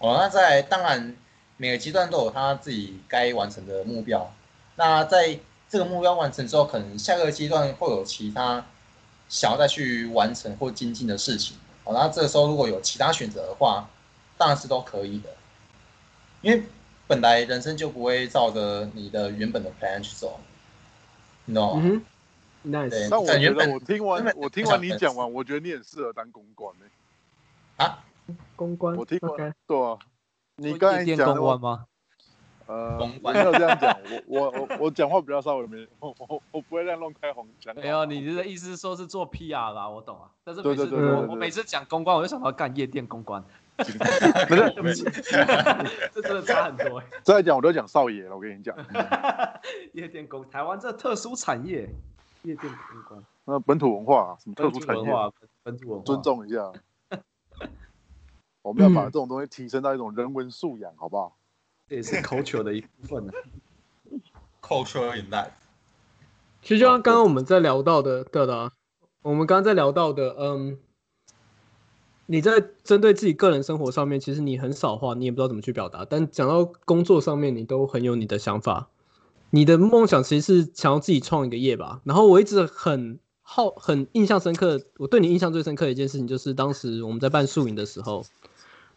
[0.00, 1.16] 哦，那在当然
[1.56, 4.30] 每个阶段都有他自己该完成的目标。
[4.76, 8.64] 那在这个目标完成之后，可能下个阶段会有其他
[9.28, 11.56] 想要再去完成或精进的事情。
[11.84, 13.88] 哦，那这个时候如果有其他选择的话，
[14.38, 15.28] 当然是都可以的，
[16.42, 16.62] 因为
[17.06, 20.40] 本来人生就不会照着你的原本的 plan 去走，
[21.44, 21.82] 你懂吗？
[21.84, 22.02] 嗯
[22.64, 26.86] 哼，nice，对但我觉得但原本我听完我听完你想讲完，我觉得你很适合当公关呢、
[27.76, 28.02] 啊，
[28.56, 29.98] 公关，我听完 OK，对啊，
[30.56, 31.86] 你刚才讲的公关吗？
[32.66, 33.96] 呃，没有这样讲，
[34.26, 37.74] 我我我我讲话比较稍微没，我我我不会这样乱开红讲。
[37.74, 40.30] 没有，你的意思是说是做 PR 啦，我懂啊。
[40.42, 43.44] 但是对每次我我每次讲公关，我就想到干夜店公关，
[43.76, 43.92] 不是
[46.14, 47.06] 这真的差很多欸。
[47.22, 48.74] 再讲我都讲少爷了，我跟你讲，
[49.92, 51.88] 夜店公，台湾这特殊产业，
[52.42, 56.22] 夜店公关，那本土文化、啊、什么特殊产业，土文化，本土文化，尊。
[56.22, 56.72] 重一下。
[58.62, 61.36] 我们要把这种东西提升到一种人文素养，好不好？
[61.88, 63.32] 这也是 culture 的一部分呢。
[64.62, 65.50] culture in life。
[66.62, 68.72] 其实就像刚刚我们在聊到的，对的、啊，
[69.22, 70.78] 我们刚刚在聊到的，嗯，
[72.24, 78.88] 你在针对自己个人生活上面，其实你很少话，你也不知道怎么去表达，但讲到工作上面，你都很有你的想法，
[79.50, 82.00] 你的梦想其实是想要自己创一个业吧。
[82.04, 84.80] 然后我一直很好，很印象深刻。
[84.96, 88.24] 我对你印象最深刻的一件事情，就是当时我们在办宿营的时候，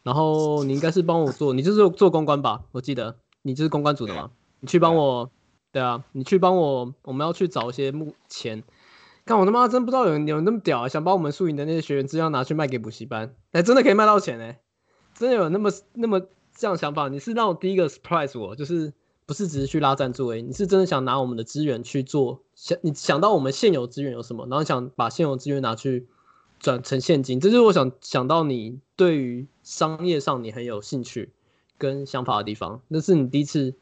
[0.07, 2.63] 然后你应该是帮我做，你就是做公关吧？
[2.71, 4.31] 我记得你就是公关组的嘛。
[4.61, 5.29] 你去帮我，
[5.73, 8.63] 对啊，你去帮我，我们要去找一些目前。
[9.25, 14.61] 看我他妈真不知道有人有人那么屌啊，想把我们宿营的那些学员资料拿去卖给补习班，哎，真的可以卖到钱哎，
[15.13, 16.21] 真的有那么那么
[16.55, 17.09] 这样想法？
[17.09, 18.93] 你是让我第一个 surprise 我，就是
[19.25, 26.07] 不是只是去拉赞助哎，你是真的想拿我们的资源去做，想你想到我们现有资源有什么，然后想把现有资源拿去
[26.59, 31.31] 转成现金，这就是我想想到你对于商业上你很有兴趣
[31.77, 33.75] 跟想法的地方，那是你第一次。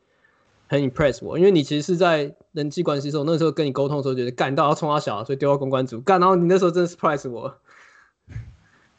[0.67, 7.55] 很 impress 我，因为你其实是在人际关系时候，那时候跟你沟通的时候，觉得干到要冲他小，所以丢到公关组干，然后你那时候真的 surprise 我，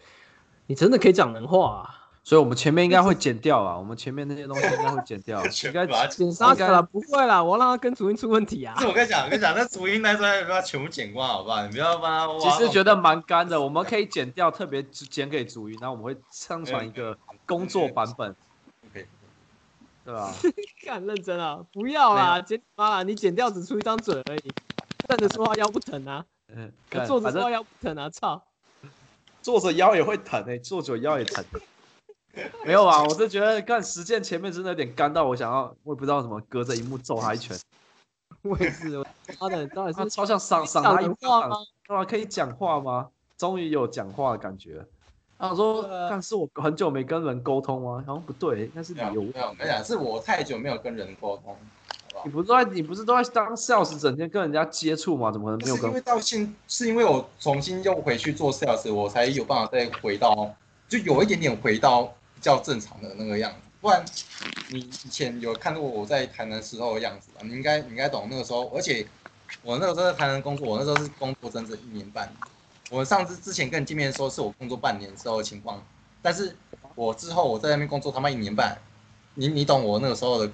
[0.65, 1.83] 你真的可以讲人话。
[1.83, 1.97] 啊。
[2.23, 8.75] 所以，我们前面应该会剪掉啊，我们前面那些东西应该会剪掉， 应该剪杀死了，不会啦，我让他跟主音出问题啊。
[8.79, 11.63] 是我跟你讲，我跟你讲，那主音那时候不要全部剪光，好不好？
[11.65, 12.39] 你不要帮他。
[12.39, 17.15] 其实觉得蛮干的，我们可以剪掉，特别剪给主音，然后我们会上传一个
[17.45, 18.35] 工作版本
[20.03, 20.33] 对吧？
[20.85, 24.55] 看认真啊，不要啦，剪妈啦，你剪掉只出一张嘴而已，
[25.07, 26.71] 站着说话腰不疼啊，嗯，
[27.07, 28.43] 坐着说话腰不疼啊，操，
[29.41, 31.43] 坐着腰也会疼诶，坐着腰也疼。
[32.65, 37.57] 没有啊，我是觉得干实践前面真的有点干到我想要，我也不知道怎么隔着荧幕揍他一拳。
[38.41, 38.97] 我也是，
[39.39, 41.51] 妈的到底是超像赏赏他一巴掌，
[41.87, 43.09] 啊，可以讲话吗？
[43.37, 44.87] 终于有讲话的感觉。
[45.49, 49.21] 他说：“但是我很久没跟人沟通吗？”好像不对，应该是你有。
[49.23, 51.57] 没有，没有，是我太久没有跟人沟通。
[52.23, 55.31] 你不是在你不是都在当 sales，整天跟人家接触吗？
[55.31, 55.75] 怎么可能没有？
[55.77, 60.53] 是因为到现，是因为我重新又回去做 sales，我才有办法再回到，
[60.87, 62.41] 就有一点点回到比。
[62.41, 64.03] 较正常的那个样子，不然
[64.69, 67.41] 你以前有看过我在台南时候的样子吧？
[67.43, 69.05] 你应该你应该懂那个时候，而且
[69.61, 72.27] 我那个时候在台南工作，我那时候是工作整整一年半。
[72.91, 75.81] 我上次之前跟你见面的时候是我工作半年时候的情况，
[76.21, 76.55] 但是
[76.93, 78.77] 我之后我在那边工作他妈一年半，
[79.35, 80.51] 你你懂我那个时候的？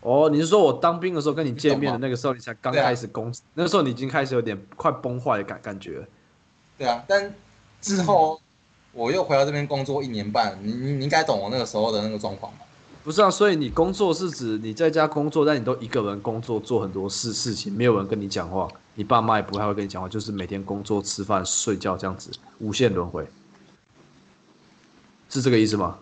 [0.00, 6.06] 哦，你是说我当兵的时候跟你见面的那个时候，你才刚开始工，那个时候你已经开始有点快崩坏的感感觉。
[6.78, 7.34] 对啊，但
[7.80, 8.40] 之后。
[8.94, 12.66] 我又回到这边工作一年半，你你你应该懂我那个时候的那个状况吧？
[13.02, 23.26] 不是啊，所以你工作是指你在家工作，但你都一个人工作，做很多事事情，没有人跟你讲话，你爸妈也不太会跟你讲话，就是每天工作、吃饭、睡觉这样子，无限轮回，
[25.28, 25.98] 是这个意思吗？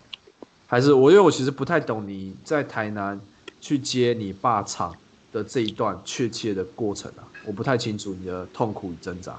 [0.67, 3.21] 还是我因为我其实不太懂你在台南
[3.61, 4.97] 去接你爸厂
[5.33, 9.37] 的这一段确切的过程啊，我不太清楚你的痛苦与挣扎。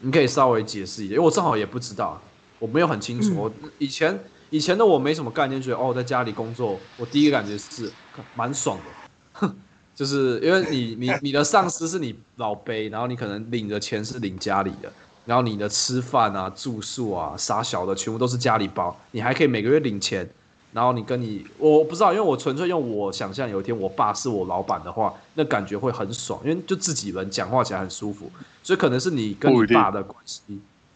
[0.00, 2.20] 你可以稍微解释一下，因为我正好也不知道，
[2.58, 3.34] 我没有很清楚。
[3.34, 4.18] 我以前
[4.50, 7.90] 以前的我没什么概念，觉得哦，在家里工作，我第一个感觉是
[8.34, 8.84] 蛮爽的，
[9.32, 9.56] 哼，
[9.96, 14.92] 就是因为你 你你的上司是你老辈，然后你可能领的钱是领家里的，
[15.24, 20.28] 然后你的吃饭啊、住宿啊、啥小的全部都是家里包，你还可以每个月领钱。
[20.72, 28.30] 然后你跟你，我不知道，因为我纯粹用我想象，有一天我爸是我老板的话，那感觉会很爽，因为就自己人讲话起来很舒服，
[28.62, 30.42] 所以可能是你跟你爸的关系，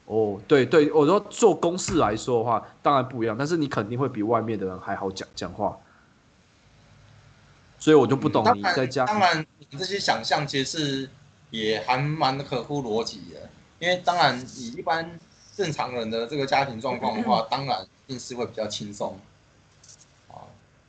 [0.04, 5.74] 哦，对对，我说做公事来说的话，当然不一样，但是你肯定会比外面的人还好讲讲话。
[7.80, 9.06] 所以我就不懂你在家。
[9.06, 11.10] 当然，你这些想象其实是
[11.48, 15.18] 也还蛮合乎逻辑的，因为当然以一般
[15.56, 19.18] 正常人的这个家庭状况的话，当然一定是会比较轻松。
[20.28, 20.44] 啊，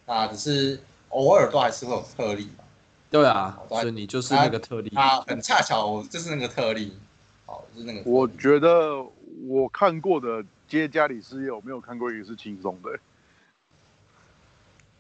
[0.06, 2.66] 那只是偶尔都还是会有特例嘛。
[3.10, 4.94] 对啊，所以你就是那个特例。
[4.94, 6.98] 啊，很恰巧就是那个特例。
[7.46, 8.02] 好，就是那个。
[8.10, 9.02] 我觉得
[9.48, 13.00] 我看过的接家里事业，我没有看过一个是轻松的，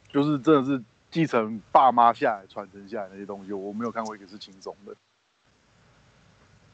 [0.07, 0.81] 就是真的是。
[1.11, 4.95] 继承爸妈下来传承下来那些东西，我没有看过一个是轻松的，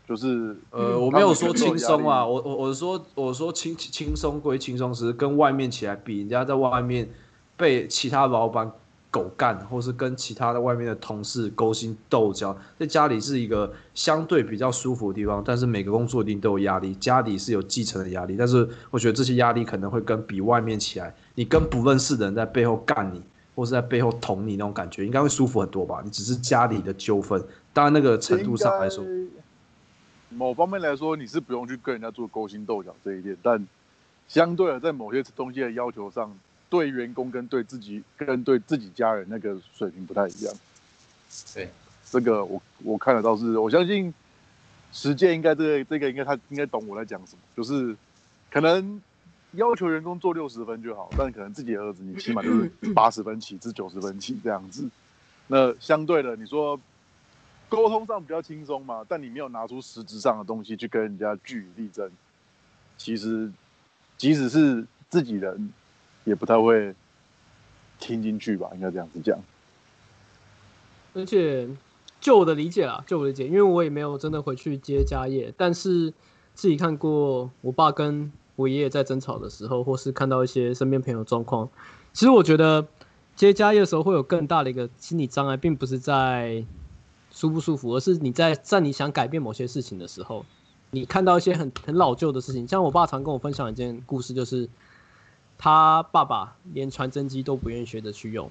[0.08, 7.10] 就是呃，我没有说轻松啊，我我我说我说轻轻松归轻松，是跟外面起来比，人家在外面
[7.58, 8.72] 被其他老板
[9.10, 23.24] 狗干，或是跟其他的外面的同事勾心斗角，在家里是一个相对比较舒服的地方，但是每个工作一定都有压力，家里是有继承的压力，但是我觉得这些压力可能会跟比外面起来，你跟不认识的人在背后干你。
[23.58, 25.99] 或是在背后捅你那种感觉，应该会舒服很多吧？
[26.05, 27.43] 你只是家里的纠纷，
[27.74, 29.03] 当然那个程度上来说，
[30.30, 33.68] 某方面来说你是不用去跟人家做勾心斗角这一点，但
[34.28, 36.38] 相对的，在某些东西的要求上，
[36.70, 40.53] 对员工跟对自己跟对自己家人那个水平不太一样。
[41.55, 41.72] 对，
[42.12, 44.14] 这个我我看得到是，我相信
[44.93, 47.97] 实践应该这个这个应该他应该懂我在讲什么，就是
[48.51, 49.01] 可能。
[49.58, 54.88] 要求员工做六十分就好，但可能自己的儿子你起码 就是八十分起至九十分起这样子。
[55.47, 56.80] 那相对的，你说
[57.68, 59.03] 沟通上比较轻松嘛？
[59.10, 62.08] 但你没有拿出实质上的东西去跟人家据理力争，
[62.97, 63.51] 其实
[64.16, 65.74] 即使是自己人，
[66.24, 66.93] 也不太会
[67.99, 68.70] 听进去吧？
[68.76, 69.39] 应该这样子讲。
[71.16, 71.68] 而且
[72.22, 76.14] 就我的理解啊，就我理解，因为我也没有真的回去接家业，但是
[76.53, 78.32] 自己看过我爸跟。
[78.58, 81.70] 我爷爷在争吵的时候，或是看到一些身边朋友状况，
[82.12, 82.88] 其实我觉得
[83.36, 86.66] 接家业的时候会有更大的一个心理障碍，并不是在
[87.32, 90.43] 舒不舒服，而是你在在你想改变某些事情的时候，
[90.89, 92.68] 你看到一些很很老旧的事情。
[92.68, 94.68] 像我爸常跟我分享一件故事，就是
[95.60, 98.49] 他爸爸连传真机都不愿意学着去用，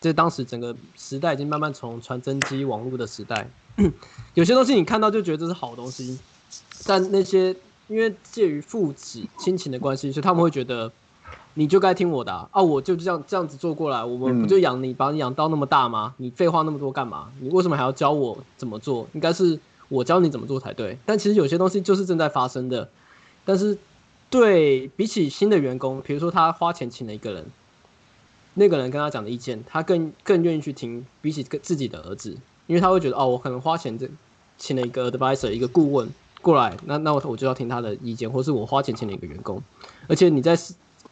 [0.00, 3.48] 这当时整个时代已经慢慢从传真机网络的时代，
[4.34, 6.18] 有些东西你看到就觉得这是好东西，
[6.84, 7.54] 但那些。
[7.90, 10.90] 因为介于父子亲情的关系，所以他们会觉得
[11.54, 12.62] 你就该听我的啊！
[12.62, 16.14] 我就这样这样子做过来，我们不就养你，把你养到那么大吗？
[16.18, 17.32] 你废话那么多干嘛？
[17.40, 19.08] 你为什么还要教我怎么做？
[19.12, 20.96] 应该是我教你怎么做才对。
[21.04, 22.88] 但其实有些东西就是正在发生的。
[23.44, 23.76] 但是
[24.30, 27.44] 对比起新的员工，比如说他花钱请了一个人，
[28.54, 32.36] 那个人跟他讲的意见，他更更愿意去听，比起跟自己的儿子，
[32.68, 34.08] 因为他会觉得哦，我可能花钱这
[34.56, 36.08] 请了一个 advisor 一个顾问。
[36.42, 39.62] 过来，那那我我就要听他的意见，或是我花钱请了一个员工，
[40.08, 40.58] 而且你在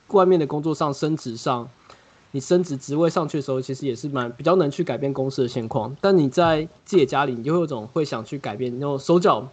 [0.08, 1.68] 外面的工作上升职上，
[2.30, 5.94] 你升职职位上去的时候，其实也是蛮比较能去改变公司的现况。
[6.00, 9.46] 但你在自己家里，你就会有种会想去改变，那种手脚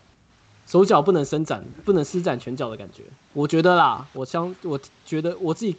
[0.66, 3.04] 手脚不能伸展，不能施展拳脚的感觉。
[3.34, 5.76] 我觉得啦，我相我觉得我自己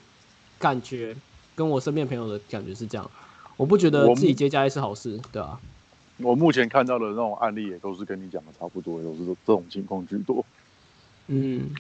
[0.59, 1.17] 感觉
[1.55, 3.11] 跟我身边朋友的感觉是这样，
[3.57, 5.59] 我不觉得自己接家业是好事，对吧？
[6.19, 10.45] 我目前看到的那种案例也都是跟你讲的差不多，都是这种情况居多。
[11.27, 11.71] 嗯，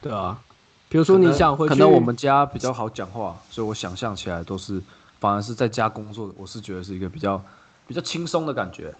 [0.00, 0.42] 对啊，
[0.88, 4.82] 比如说你想回去，可能我们家比较好讲话，所以我想象起来都是，
[5.20, 7.40] 反而是在家工作，我是觉得是一个比较
[7.86, 8.94] 比较轻松的感觉，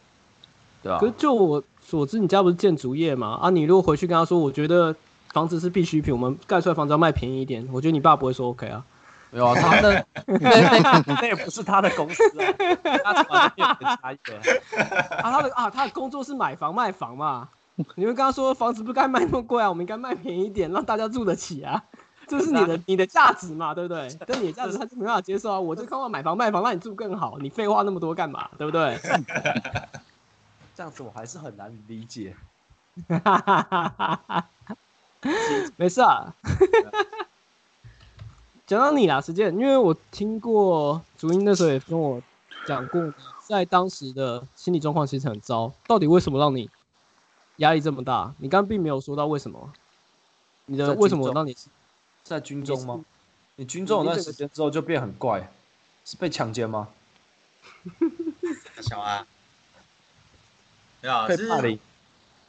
[0.82, 0.98] 对啊？
[1.00, 3.38] 可是就我所知，你家不是建筑业嘛？
[3.40, 4.94] 啊，你如果回去跟他说，我觉得
[5.32, 8.84] 房子是必需品，我们盖出来房子要卖便宜一点，我觉得你爸不会说 OK 啊。
[9.30, 12.52] 没有啊，他那那那也不是他的公司啊，
[13.04, 17.48] 他突然变成差异啊，他的啊，他的工作是买房卖房嘛。
[17.94, 21.82] 你们刚刚说房子不该卖那么贵啊，我们应该卖便宜一点，让大家住得起啊。
[22.26, 24.08] 这是你的你的价值嘛，对不对？
[24.26, 25.58] 但你的价值他就没办法接受啊。
[25.58, 28.48] 我就看我买房卖房让你住更好，你废话那么多干嘛？
[28.58, 28.98] 对不对？
[30.76, 32.36] 这样子我还是很难理解。
[35.76, 36.34] 没事啊。
[38.70, 42.22] 讲到你啦，时间，因为我听过竹英那时候也跟我
[42.64, 43.12] 讲过，
[43.44, 45.72] 在当时的心理状况其实很糟。
[45.88, 46.70] 到底为什么让你
[47.56, 48.32] 压力这么大？
[48.38, 49.72] 你刚刚并没有说到为什么。
[50.66, 51.56] 你的为什么让你
[52.22, 53.04] 在军中吗？
[53.56, 55.50] 你军中有段时间之后就变很怪，
[56.04, 56.86] 是被强奸吗？
[58.82, 59.26] 小啊，
[61.02, 61.48] 对啊，是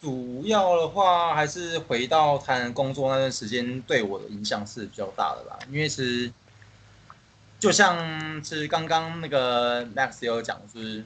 [0.02, 6.32] 主要的话还是回到谈工作那段时间对我的影响是比较大的吧，因为其实
[7.60, 11.06] 就像是刚刚那个 Max 有讲，就是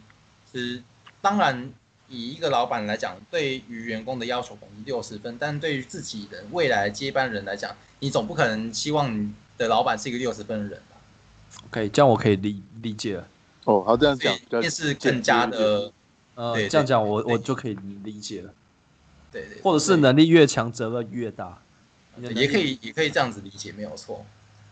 [0.53, 0.81] 是
[1.21, 1.69] 当然
[2.07, 10.95] 以一个老板来讲，对于员工的要求可能六十分，但对于自己的未来接班人来讲，你总不可能希望你的老板是一个六十分的人吧
[11.67, 13.27] ？OK，这样我可以理理解了。
[13.65, 15.91] 哦，好这样讲所以，比较面试更加的，
[16.35, 17.73] 呃，对这样讲我我就可以
[18.03, 18.53] 理解了，
[19.35, 21.61] 对对，或者是能力越强，责任越大。
[22.33, 24.25] 也可以也可以这样子理解，没有错。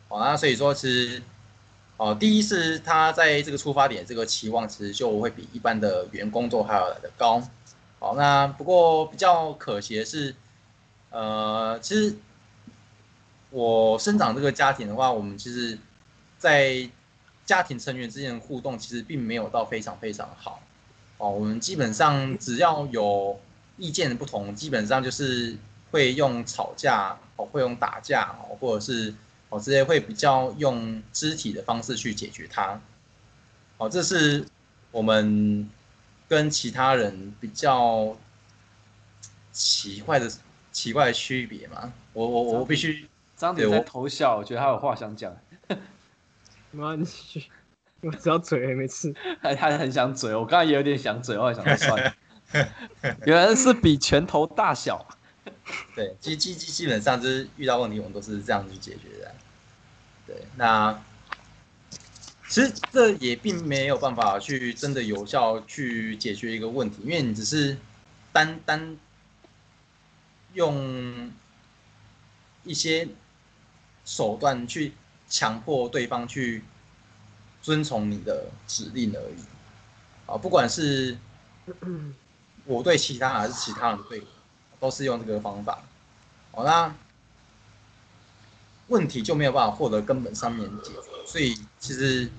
[0.07, 1.21] 好，那所以说其实，
[1.97, 7.45] 哦，第一是他在这个出发点这个期望，其实就会比一般的员工都还要来的高。
[7.99, 10.33] 好，那不过比较可惜的是，
[11.09, 12.15] 呃，其实
[13.49, 15.77] 我生长这个家庭的话，我们其实，
[16.37, 16.89] 在
[17.45, 20.61] 家庭成员之间的互动其实并没有到非常非常好。
[21.17, 23.37] 哦，我们基本上只要有
[23.77, 25.55] 意见的不同，基本上就是
[25.91, 29.13] 会用吵架，哦，会用打架，哦，或者是
[29.49, 32.79] 哦这些会比较用肢体的方式去解决它。
[33.77, 34.45] 哦，这是
[34.91, 35.69] 我们
[36.27, 38.15] 跟其他人比较
[39.51, 40.31] 奇怪的
[40.71, 41.91] 奇怪的区别嘛。
[42.13, 45.35] 我我我必须张鼎在偷笑，我觉得他有话想讲，
[46.71, 47.49] 没关系，
[48.01, 49.13] 我只要嘴没事。
[49.41, 52.15] 他他很想嘴，我刚才也有点想嘴，后来想说算了，
[53.25, 55.05] 原来是比拳头大小。
[55.95, 59.35] 对，基基基基本上就是遇到问题，我们都是这样去解决的。
[60.25, 61.03] 对，那
[62.47, 67.77] 其实这也并没有办法去真的有效去解决一个问题，因为你只是
[68.31, 68.97] 单单
[70.53, 71.31] 用
[72.63, 73.07] 一些
[74.05, 74.93] 手段去
[75.27, 76.63] 强迫对方去
[77.61, 79.43] 遵从你的指令而已。
[80.25, 81.17] 啊，不管是
[82.65, 84.23] 我对其他人还是其他人对，
[84.79, 85.83] 都是用这个方法。
[86.51, 86.95] 好，那
[88.87, 92.29] 问题就没有办法获得根本上面解决，所以其实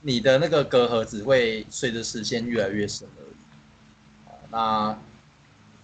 [0.00, 3.36] 你的那个隔阂只会随着时间越来越深而已。
[4.50, 4.98] 那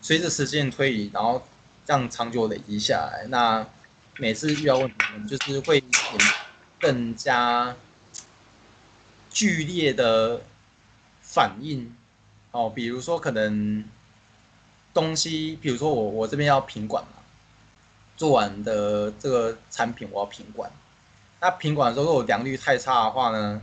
[0.00, 1.46] 随着时间推移，然后
[1.84, 3.66] 这样长久累积下来，那
[4.18, 5.82] 每次遇到问题，就是会
[6.80, 7.74] 更加
[9.30, 10.42] 剧烈的
[11.20, 11.94] 反应。
[12.52, 13.84] 哦，比如说可能
[14.94, 17.22] 东西，比如说我我这边要品管嘛，
[18.16, 20.70] 做完的这个产品我要品管，
[21.40, 23.60] 那品管的时候如果良率太差的话呢，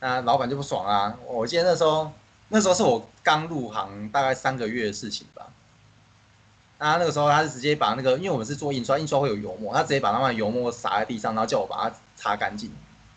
[0.00, 1.18] 那老板就不爽啊。
[1.26, 2.12] 我记得那时候
[2.48, 5.46] 那时候是我刚入行大概三个月的事情吧。
[6.78, 12.72] 那那个时候他是直接把那个，因为我们是做印刷，印刷会有油墨，他直接把那块油墨撒在地上，然后叫我把它擦干净。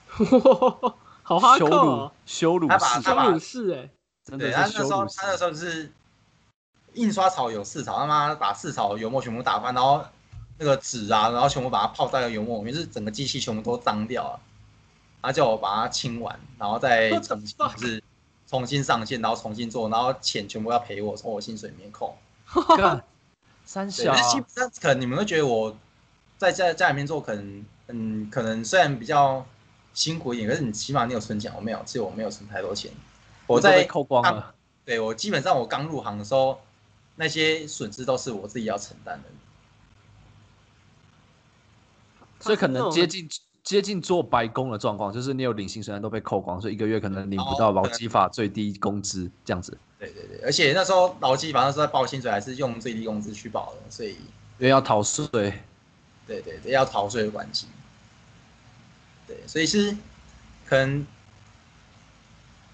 [1.24, 3.90] 好哈羞辱羞辱他把式，羞辱式哎，对，
[4.26, 5.28] 真的他那时候是羞辱他。
[5.28, 5.92] 那时候就是
[6.94, 10.04] 印刷草有四草，他妈把四草油墨全部打翻，然后
[10.58, 14.40] 那个纸啊，然后全部把它泡在了油墨里面，就是整个机器全部都脏掉了。
[15.22, 18.04] 他叫我把它清完，然后再 重新就是
[18.46, 22.18] 重新上线，然后重新做，然后钱全部要赔我，从我薪水里面扣。
[22.76, 22.84] 对，
[23.66, 25.76] 小但是基本上可能你们会觉得我
[26.38, 29.46] 在家家里面做，可能嗯，可能虽然比较
[29.94, 32.92] 辛苦一点，可是你起码你有存钱，我没有，其实我没有存太多钱。
[33.48, 34.54] 我在扣光了。
[34.86, 36.60] 对我基本上我刚入行的时候，
[37.16, 39.30] 那些损失都是我自己要承担的。
[42.40, 43.30] 所以可能接接近
[43.64, 54.10] 接近做白工的状况，就是你有领薪水，但都被扣光，所以一个月可能领不哦到劳基法最低工资这样子，对对对，而且那时候劳基法那时候在报薪水还是用最低工资去报的，所以
[54.58, 55.28] 因为要逃税。
[56.26, 57.68] 对对对，要逃税的关系。
[59.28, 59.94] 对，所以是
[60.66, 61.06] 可能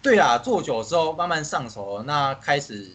[0.02, 2.92] 对啦，做久之后慢慢上手了，那开始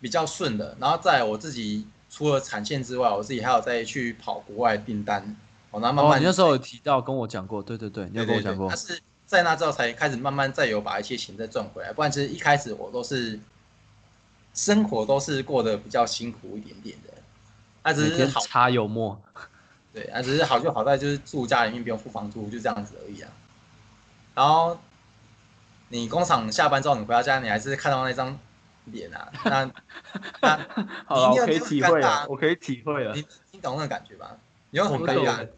[0.00, 5.36] 比较顺的，然后在我自己除了产线之外，我自己还有再去跑国外订单，
[5.70, 8.68] 哦，那慢哦，你那时候有提到跟我讲过，对对对，你有跟我讲过。
[8.70, 8.76] 他。
[8.76, 13.40] 是在那之后才开始慢慢再有把一些钱再赚回来，不然其实一开始我都是
[14.52, 17.14] 生活都是过得比较辛苦一点点的，
[17.82, 19.18] 那只是好擦油墨，
[19.94, 23.30] 对，啊，只是好就好在就是住家里面不用付房租，就这样子而已啊。
[24.34, 24.78] 然后
[25.88, 28.38] 你工厂下班之后，你回到家，你还是看到那张
[28.86, 29.70] 脸啊， 那
[30.40, 30.60] 那
[31.06, 32.20] 好了，你可以体会那种尴尬？
[32.22, 33.14] 了，我可以体会了。
[33.14, 34.36] 你你懂那个感觉吧？
[34.70, 35.16] 你又很我懂。
[35.16, 35.48] 尴尬，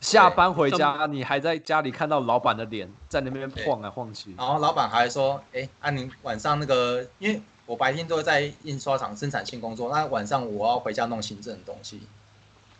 [0.00, 12.00] 下班回家，你还在家里看到老板的脸在那边晃来晃去，然后老板还说，哎，啊你晚上那个，因为我白天都在印刷厂生产性工作，那晚上我要回家弄行政的东西，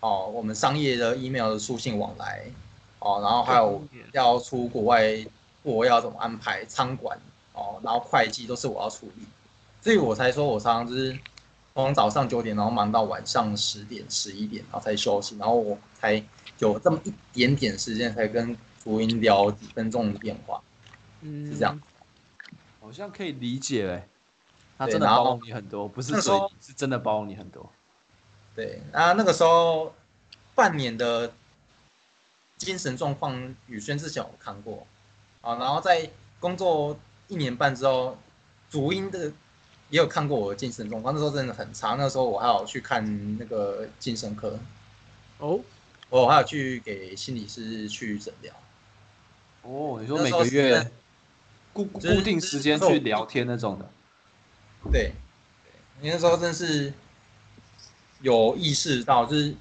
[0.01, 2.45] 哦，我们商业的 email 的书信往来，
[3.01, 5.03] 哦，然后还有要出国外
[5.77, 7.19] 货要怎么安排，仓管，
[7.53, 9.23] 哦，然后会计都是我要处理，
[9.81, 11.19] 所以我才说我常常就是
[11.75, 16.23] 从早上九点，然后忙到晚上十点、十一点，然后才休息，然后我才
[16.59, 20.61] 有这么一点点时间，才跟福音聊几分钟的电话。
[21.21, 21.81] 嗯是这样。
[22.81, 24.09] 好像可以理解哎，
[24.79, 27.71] 他真的包容你很多，不是那时候嘴，是真的包容你很多。
[28.57, 29.95] 对，啊，那个时候
[30.55, 31.31] 半年的
[32.57, 34.87] 精神状况，宇轩之前有看过，
[35.49, 36.95] 啊，然后在工作
[37.27, 38.19] 一年半之后，
[38.69, 39.33] 主音的
[39.89, 44.59] 也有看过我的精神状况，那时候真的很差，那时候我还有去看那个精神科，
[45.39, 45.59] 哦，
[46.11, 48.55] 我还有去给心理师去诊疗，
[49.63, 50.93] 哦，你说每个月
[51.73, 53.91] 固固定时间去聊天那种的，
[54.93, 55.13] 对，
[56.03, 56.93] 你，那时候真是
[58.21, 59.55] 有意识到，就是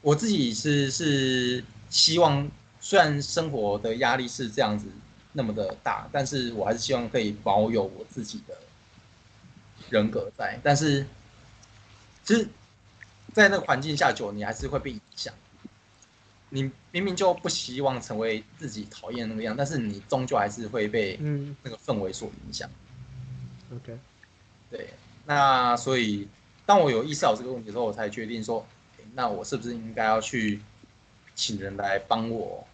[0.00, 2.50] 我自己是是希望，
[2.88, 4.86] 虽然生活的压力是这样子
[5.32, 8.56] 那么的大，但是我还是希望可以保有我自己的
[9.90, 10.56] 人格在。
[10.62, 11.04] 但是，
[12.22, 12.48] 其实，
[13.32, 15.34] 在那个环境下久，你还是会被影响。
[16.48, 21.16] 你明明就不希望成为自己讨厌那个样，但是你终究还是会被
[21.64, 22.70] 那个氛围所影响。
[23.74, 23.98] ，OK，
[24.70, 24.90] 对，
[25.24, 26.28] 那所以
[26.64, 28.64] 当我有意识到这个问题的时候，我才决定说，
[29.12, 30.62] 那我是不是应该要去
[31.34, 32.64] 请人来帮我，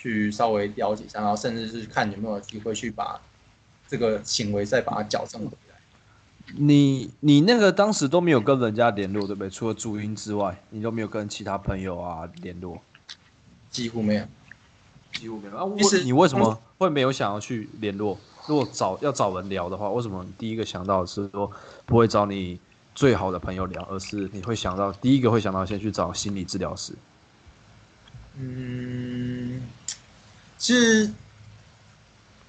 [0.00, 3.20] 去稍微了解一下，然后甚至是看有没有机会去把
[3.88, 5.74] 这个行为再把它矫正回来。
[6.54, 9.50] 你你那个当时都没有跟人家联络，对不对？
[9.50, 12.80] 除了朱茵之外，你都没有跟其他朋友啊联络，
[13.72, 14.24] 几乎没有，
[15.14, 15.56] 几乎没有。
[15.56, 18.16] 啊，其实为你为什么会没有想要去联络？
[18.46, 21.50] 如果找要找人聊的话，为什么第一个想到的是说
[21.84, 22.60] 不会找你
[22.94, 26.94] 最好的朋友聊，而是你会想到第一个会想到先去找心理治疗师？
[28.40, 29.60] 嗯，
[30.58, 31.08] 其实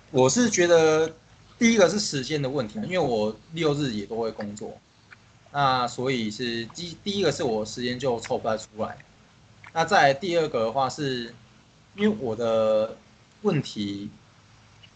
[0.10, 1.14] 我是觉得
[1.60, 4.76] 第一个是时间的问题，因为我六日也都会工作，
[5.52, 8.98] 那所以是第第一个是我时间就凑不太出来。
[9.72, 11.34] 那再第二个的话是，
[11.96, 12.98] 因为我的
[13.44, 14.10] 问题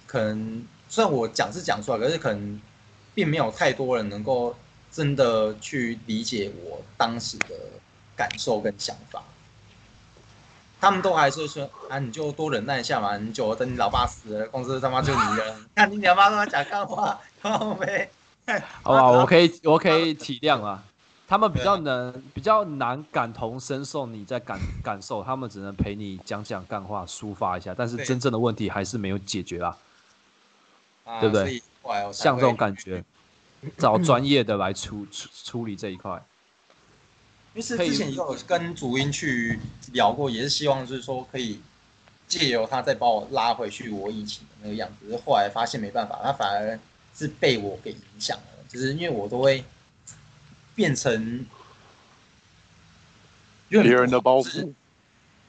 [0.07, 2.60] 可能虽然我讲是讲出来，可是可能
[3.14, 4.56] 并没有太多人能够
[4.91, 7.49] 真的去理解我当时的
[8.15, 9.23] 感受跟想法。
[10.84, 18.10] 他们都还是说啊，你就多忍耐一下嘛，你久了等你老爸死了，公司他妈就你了， 看你老爸他妈讲干话，靠没？
[18.81, 20.84] 好吧， 我可以我可以体谅啊。
[21.26, 29.77] 他们比较能比较难感同身受你在感感受，他们只能陪你讲讲干话，抒发一下，但是真正的问题还是没有解决啦。
[31.05, 31.64] 啊对不对
[32.11, 33.03] 像这种感觉，
[33.77, 36.22] 找专业的来处处处理这一块。
[37.53, 39.59] 因为是可以之前也有跟主音去
[39.91, 41.59] 聊过，也是希望就是说可以
[42.27, 46.80] 借由他再把我拉回去我以前的那个样子，是后来发现没办法，他反而
[47.15, 49.63] 是被我给影响了，就是因为我都会
[50.73, 51.45] 变成
[53.69, 54.73] 别人的包袱。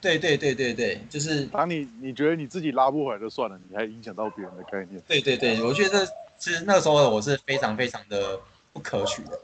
[0.01, 5.01] 对对对对对，就是当你你觉得你自己拉不回来就算了，你还影响到别人的概念。
[5.07, 6.05] 对对对，我觉得
[6.37, 8.39] 其实那个时候我是非常非常的
[8.71, 9.39] 不可取的，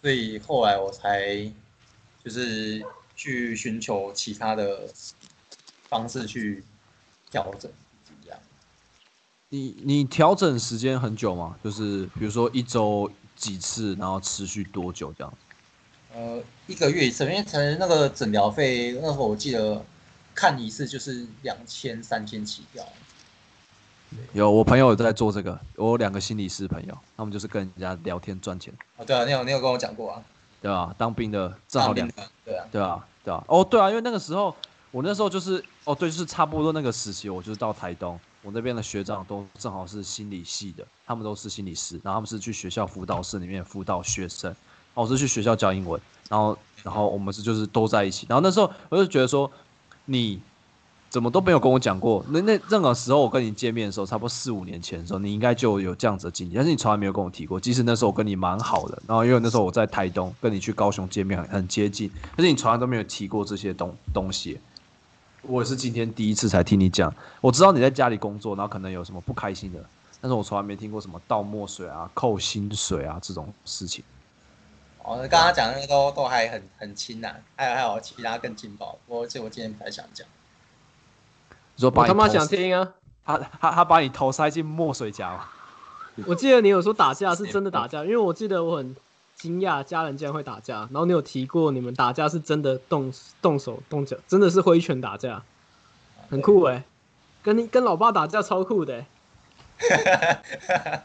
[0.00, 1.50] 所以后来我才
[2.24, 2.84] 就是
[3.16, 4.88] 去寻求其他的
[5.88, 6.62] 方式去
[7.30, 7.70] 调整
[8.24, 8.38] 这样。
[9.48, 11.56] 你你调整时间很久吗？
[11.64, 15.34] 就是比如说一周几次，然后持续多久这样？
[16.14, 19.84] 呃，一个月一次，因为可能那个诊疗费，那时候我记得
[20.34, 22.84] 看一次就是两千三千起跳。
[24.32, 30.24] 有我朋友有在做这个，我有两个心理师朋友，他们就是跟人家聊天赚钱，哦，对啊，你有你有跟我讲过啊，
[30.60, 30.94] 对吧？
[30.98, 34.54] 当兵的正好两当兵的对啊，对啊，对啊，哦，对啊，因为那个时候
[34.90, 49.50] 我那时候就是，哦，对，就是差不多那个时期，我就是到台东，我那边的学长都正好是心理系的，他们都是心理师，然后他们是去学校辅导室里面辅导学生，然后我是去学校教英文，然后然后我们是就是都在一起，然后那时候我就觉得说，
[50.06, 50.40] 你
[51.10, 57.58] 怎么都没有跟我讲过，那那任何时候我跟你见面的时候，差不多四五年前的时候，你应该就有这样子的经历，但是你从来没有跟我提过。
[57.58, 64.60] 即使那时候我跟你蛮好的，然后因为那时候我在台东，跟你去高雄见面很很接近，但是你从来都没有提过这些东东西。
[65.42, 69.82] 我也是今天第一次才听你讲，我知道你在家里工作，然后可能有什么不开心的，
[70.20, 74.04] 但是我从来没听过什么倒墨水啊、扣薪水啊这种事情。
[75.04, 80.26] 哦，刚刚讲的都都还很很轻呐、还有还有其他更劲爆，我这我今天不太想讲。
[81.78, 82.92] 你说把他妈想听啊！
[83.24, 85.44] 他他他把你头塞进墨水夹吗？
[86.26, 88.96] 我记得你有说打架是真的打架，因为我记得我很
[89.36, 95.40] 惊讶家人竟然会打架，然后你有提过你们打架是真的动动手动脚，真的是挥拳打架，
[96.28, 96.82] 很酷哎、
[97.44, 99.04] 跟你跟老爸打架超酷的、
[99.78, 101.02] 欸，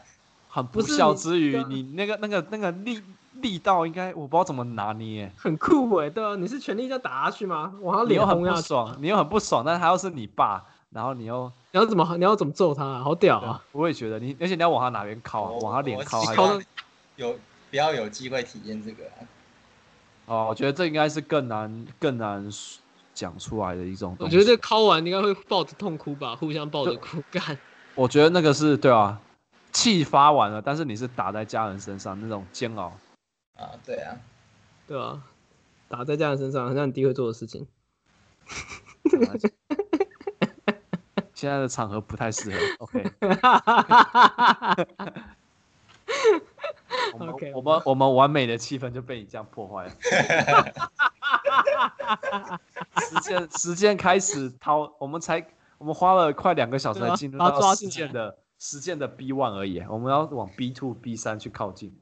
[0.50, 3.00] 很不孝不是你之余，你那个那个那个力
[3.44, 5.30] 力道应该我不知道怎么拿捏。
[5.36, 7.74] 很酷哎、对啊，你是全力在打下去吗？
[7.82, 13.02] 往他脸很不爽，你又很不爽，但他又是你爸，然后你又你要怎么你要怎么揍他、啊？
[13.04, 13.62] 好屌啊！
[13.72, 15.50] 我也觉得你，而且你要往他哪边靠啊？
[15.60, 16.66] 往他脸我靠还是
[17.16, 17.38] 有
[17.70, 19.20] 不要有机会体验这个、啊。
[20.24, 22.48] 哦，我觉得这应该是更难更难
[23.12, 24.34] 讲出来的一种东西。
[24.36, 27.58] 我觉得这敲完应该会抱着痛哭吧，互相抱着哭干。
[27.94, 29.20] 我觉得那个是对啊，
[29.70, 32.90] 气发完了，但是你是打在家人身上那种煎熬。
[33.56, 34.20] 啊，对啊，
[34.86, 35.22] 对啊，
[35.88, 37.66] 打在家人身上，很像你弟会做的事情。
[41.34, 42.58] 现在的场合不太适合。
[42.86, 43.04] OK，
[47.12, 49.92] 我们 OK，我们我们完美的气氛就被你这样破坏了。
[53.00, 55.46] 时间时间开始掏，我们才
[55.78, 61.94] 我们花了快两个小时才进入到实践的实践的 B one 而已，我们要往 B two B 三去靠近。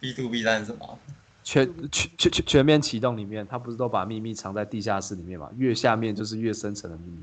[0.00, 0.98] B to B 三是什么？
[1.42, 5.48] 全全全全全面启动里面，他不是都把秘密藏在地下室里面嘛？
[5.56, 7.18] 越下面就是越深层的秘密。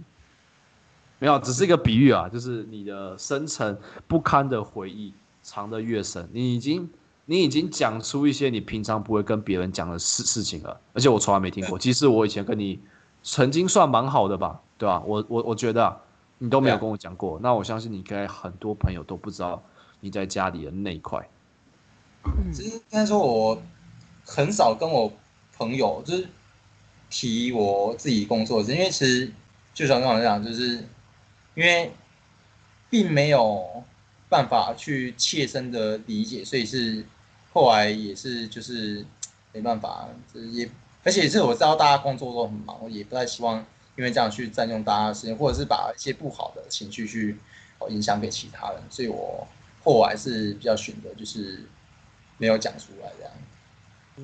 [1.20, 3.78] 没有，只是一个比喻啊，就是你的深层
[4.08, 6.90] 不堪的回忆藏得越深，你已经
[7.26, 11.80] 你已经讲出一些你平常不会跟别人讲的事事情了，而且我从来没听过。
[11.80, 12.80] 其实我以前跟你
[13.24, 15.98] 曾经算蛮好的吧，对吧、我我我觉得、啊、
[16.38, 19.62] 你都没有跟我讲过，那我相信你应该很多朋友都不知道
[19.99, 21.28] 你在家里的那一块。
[22.53, 23.61] 其实应该说，我
[24.26, 25.11] 很少跟我
[25.57, 26.27] 朋友就是
[27.10, 29.31] 提我自己工作，因为其实
[29.73, 30.84] 就像刚才讲，就是
[31.56, 31.91] 因为
[32.89, 33.84] 并没有
[34.30, 37.06] 办法去切身的理解，所以是
[37.53, 39.06] 后来也是就是
[39.53, 40.69] 没办法，就是也
[41.03, 43.65] 而且是我知道大家工作都很忙，我也不太希望
[43.98, 47.38] 因为这样去占用大家的时间，或者是把一些不好的情绪去
[47.89, 49.48] 影响给其他人，所以我
[49.84, 51.64] 后来是比较选择就是
[52.38, 53.31] 没有讲出来这样。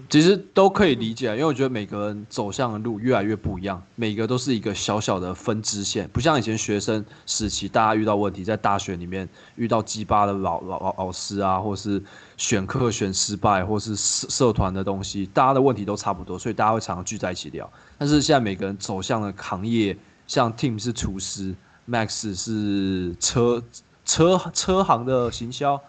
[0.10, 12.02] 其实都可以理解，因为我觉得每个人走向的路越来越不一样，每个都是一个小小的分支线，不像以前学生时期，大家遇到问题，在大学里面遇到鸡巴的老老老老师啊，或是
[12.38, 17.72] 选课选失败，或是社社团的东西，大家的问题都差不多，所以大家会常常聚在一起聊。
[17.99, 19.95] 但是现在每个人走向的行业，
[20.26, 21.53] 像 Tim 是厨师
[21.88, 23.64] ，Max 是车
[24.06, 25.80] 车车行的行销，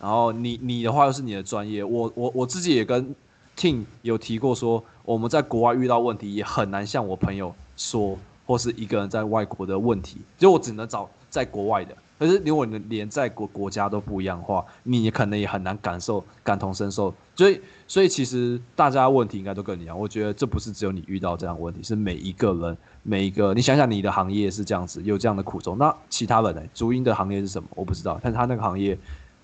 [0.00, 3.14] 然后你你的话又是你的专业，我我我自己也跟
[3.56, 11.96] Tim 有提过说，我们在国外遇到问题也很难向我朋友说，或是一个人在外国的问题，就我只能找在国外的。
[12.16, 17.12] 可是如果你连在国国家都不一样的话，你可能也很难感受感同身受。
[17.34, 26.62] 所以所以其实大家的问题应该都跟你一样，我觉得这不是只有你遇到这样的问题，是每一个人每一个你想想你的行业是这样子，有这样的苦衷，那其他人呢？
[26.72, 27.68] 足音的行业是什么？
[27.74, 28.96] 我不知道，但是他那个行业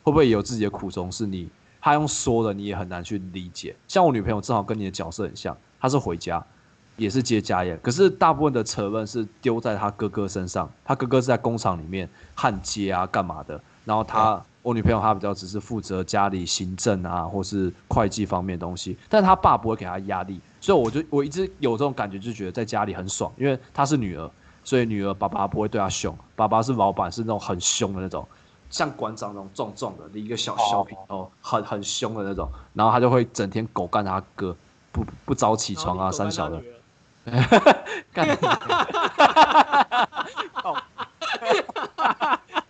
[0.03, 1.11] 会不会有自己的苦衷？
[1.11, 1.49] 是你
[1.81, 3.75] 他用说的，你也很难去理解。
[3.89, 6.45] 像我女朋友正好跟你的角色很像，她是回家，
[6.97, 10.71] 也是接家业，可是大部分的责任是丢在她哥哥身上。
[10.85, 13.59] 她哥哥是在工厂里面焊接啊，干嘛的？
[13.87, 24.31] 然后他，我女朋友她比较只是负责家里行政啊，或是会计方面的东西，但她爸不会给她压力，所以我就我一直有这种感觉，就觉得在家里很爽，因为她是女儿，
[24.63, 28.27] 所以女儿爸爸不会对她凶，爸爸是老板，是那种很凶的那种。
[28.71, 34.57] 像馆长那种壮壮的，一个小小平头，很很凶的那种，然后他就会整天狗干他哥，
[34.93, 36.63] 不不早起床啊，三小的，
[38.15, 38.35] 干你，
[40.55, 40.75] 靠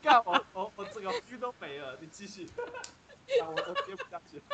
[0.02, 2.48] 干我我我这个 feel 都没了，你继续，
[3.38, 4.42] 干我我接不下去。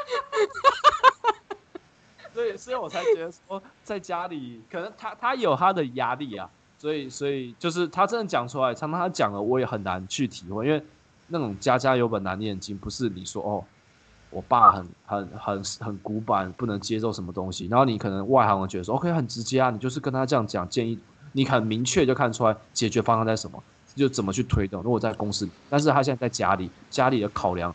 [2.35, 10.85] 所以所以我才觉得说，在家里可能他他有他的压力啊，所以所以就是他真的讲出来，常常他讲了，我也很难去体会，因为
[11.29, 13.65] 那种家家有本难念的经，不是你说哦，
[14.31, 21.01] 我爸很很很很古板，不能接受什么东西，然后你可能外行人觉得说 OK 很直接啊，你就是跟他这样讲建议，
[21.33, 23.63] 你很明确就看出来解决方案在什么，
[23.95, 24.83] 就怎么去推动。
[24.83, 27.75] 如果在公司，但是他现在在家里，家里的考量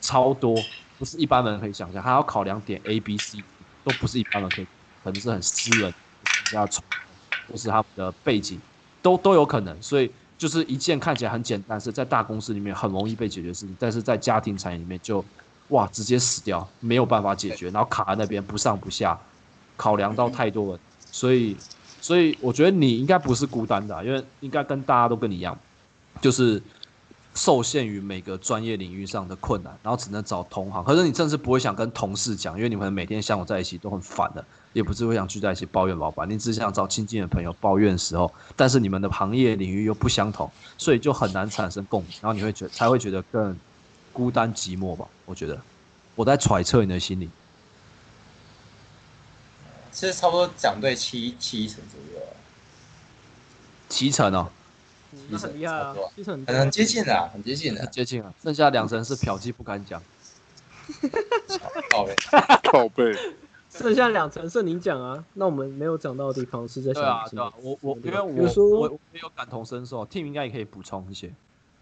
[0.00, 0.64] 超多，
[0.96, 3.44] 不是一般人可以想象，他要考量点 A、B、C，
[3.82, 4.64] 都不是一般人可以，
[5.02, 5.92] 可能是很私人，
[6.50, 6.82] 要从
[7.46, 8.60] 或是他们的背景，
[9.02, 10.10] 都都有可能，所以。
[10.38, 15.22] 就是一件看起来很简单，是在大公司里面很容易被解决的事情，但是在家庭产业里面就，
[15.70, 19.18] 哇，直接死掉，没有办法解决，然后卡在那边不上不下，
[19.76, 21.56] 考量到太多了，所以，
[22.00, 25.58] 所以我觉得你应该不是孤单的啊、因为应该跟大家都跟你一样，
[26.20, 26.62] 就是
[27.34, 30.84] 受限于每个专业领域上的困难，然后只能找同行。
[30.84, 34.44] 可是你甚至不会想跟同事讲，因为你们每天相处在一起都很烦的，
[34.78, 40.48] 也不是会想聚在一起抱怨老板，你只想找亲近的朋友抱怨的时候，但是你们的行业领域又不相同，
[40.78, 43.58] 所以就很难产生共鸣，然后你会觉得才会觉得更
[44.12, 45.04] 孤单寂寞吧？
[45.26, 45.60] 我觉得
[46.14, 47.28] 我在揣测你的心理。
[49.90, 52.30] 其实差不多讲对七七成左右啊。
[53.88, 54.48] 七成哦，
[55.28, 57.90] 那很厉害啊，其实很接近的啊，很接近的很。
[57.90, 58.32] 接近了。
[58.44, 60.00] 剩下两成是嫖妓不敢讲。
[61.90, 62.14] 靠呗，
[62.70, 63.12] 靠背，
[63.70, 71.32] 剩下两层是你讲啊，那我们没有讲到的地方是在对啊，想对啊，我我因为我说我我也有感同身受，Team 应该也可以补充一些。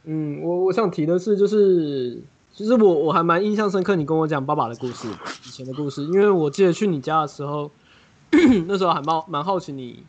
[0.05, 2.21] 嗯，我我想提的是，就是
[2.53, 5.09] 其实我我还蛮印象深刻，你跟我讲爸爸的故事，
[5.47, 7.71] 以前的故事，因为我记得去你家的时候，
[8.67, 10.05] 那时候还蛮蛮好奇你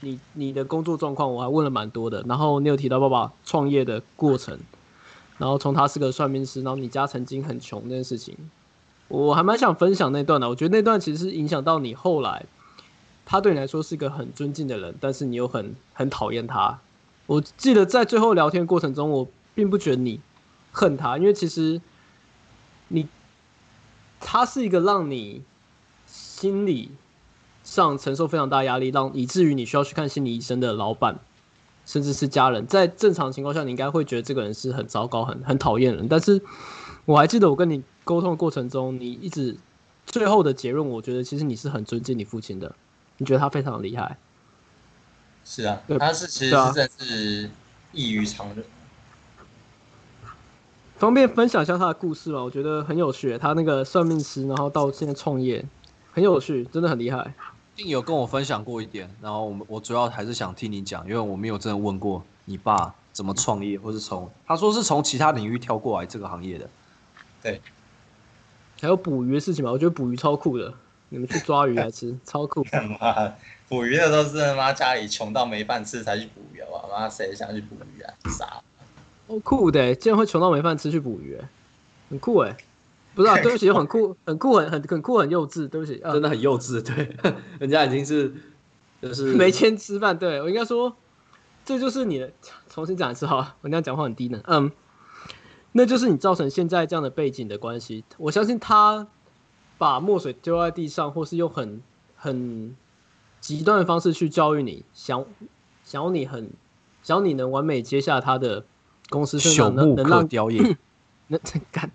[0.00, 4.58] 你你的工作状况，我还问了蛮多的，然后你有提到爸爸创业的过程，
[5.38, 8.36] 然后从他是个算命师，然后你家曾经很穷这件事情，
[9.12, 12.46] 我还蛮想分享那段的，我觉得那段其实是影响到你后来。
[13.26, 16.80] 他对你来说是一个很尊敬的人，但是你又很很讨厌他，
[17.26, 20.18] 我记得在最后聊天过程中，我并不觉得你
[20.72, 21.80] 恨他，因为其实
[22.88, 23.06] 你
[24.18, 25.42] 他是一个让你
[26.06, 26.90] 心理
[27.62, 31.18] 上承受非常大压力，让以至于你需要去看心理医生的老板，
[31.84, 32.66] 甚至是家人。
[32.66, 36.08] 在正常情况下，你应该会觉得这个人是很糟糕、很很讨厌人。
[36.08, 36.40] 但是
[37.04, 39.56] 我还记得我跟你沟通的过程中，你一直
[40.06, 42.74] 最后的结论，我觉得其实你是很尊敬你父亲的，
[43.18, 44.16] 你觉得他非常厉害。
[45.44, 47.50] 是啊对，他是其实是真的是
[47.92, 48.64] 异于常人。
[50.96, 52.42] 方便分享一下他的故事吗？
[52.42, 55.64] 我觉得很有趣，他那个算命师，然后到现在创业，
[56.12, 57.34] 很有趣，真的很厉害。
[57.74, 66.70] 定有跟我分享过一点，然后我们我主要还是想听你讲，因为我没有真的问过你爸怎么创业，或是从他说是从其他领域跳过来这个行业的。
[68.82, 70.74] 还有捕鱼的事情嘛，我觉得捕鱼超酷的，
[71.08, 72.64] 你们去抓鱼来吃， 超酷。
[72.64, 73.32] 干嘛？
[73.68, 76.66] 捕鱼的都是他妈家里穷到没饭吃才去捕鱼啊！
[76.90, 78.12] 妈谁想去捕鱼啊？
[78.28, 78.60] 傻！
[79.28, 81.48] 哦酷的欸，竟然会穷到没饭吃去捕鱼欸，
[82.10, 82.56] 很酷哎。
[83.14, 87.14] 不是啊，对不起，很酷，很酷，很很很酷，很幼稚，对不起，啊、真的很幼稚，对，
[87.60, 88.34] 人家已经是
[89.00, 90.18] 就是没钱吃饭。
[90.18, 90.94] 对我应该说，
[91.64, 92.30] 这就是你的。
[92.68, 94.40] 重新讲一次好了，我那样讲话很低能。
[94.46, 94.72] 嗯，
[95.72, 98.04] 那就是你造成现在这样的背景的关系。
[98.18, 99.08] 我相信他
[99.78, 101.82] 把墨水丢在地上，或是用很
[102.16, 102.76] 很
[103.40, 105.24] 极端的方式去教育你，想
[105.84, 106.50] 想要你很
[107.02, 108.64] 想要你能完美接下他的
[109.10, 109.38] 公司，
[109.70, 110.62] 能能让雕也。
[111.28, 111.40] 能
[111.70, 111.90] 干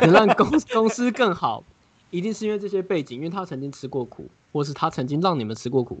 [0.00, 1.64] 能让公公司更好，
[2.10, 6.00] 一定是因为这些背景，因为他曾经吃过苦，或是他曾经让你们吃过苦，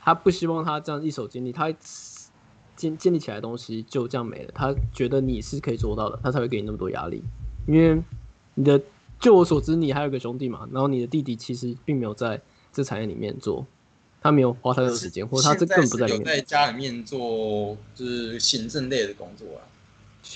[0.00, 1.72] 他不希望他这样一手经历，他
[2.76, 7.22] 建建立起来的东西就这样没了，他觉得你是可以做到的，他才会给你那么多压力，
[7.66, 8.00] 因为
[8.54, 8.80] 你的，
[9.18, 12.40] 就我所知，你还有个兄弟嘛，然后你的弟弟其实并没有在
[12.72, 13.66] 这产业里面做，
[14.20, 16.40] 他没有花太多时间，或者他这更不在里有在。
[16.42, 19.64] 家里面做就是行政类的工作啊。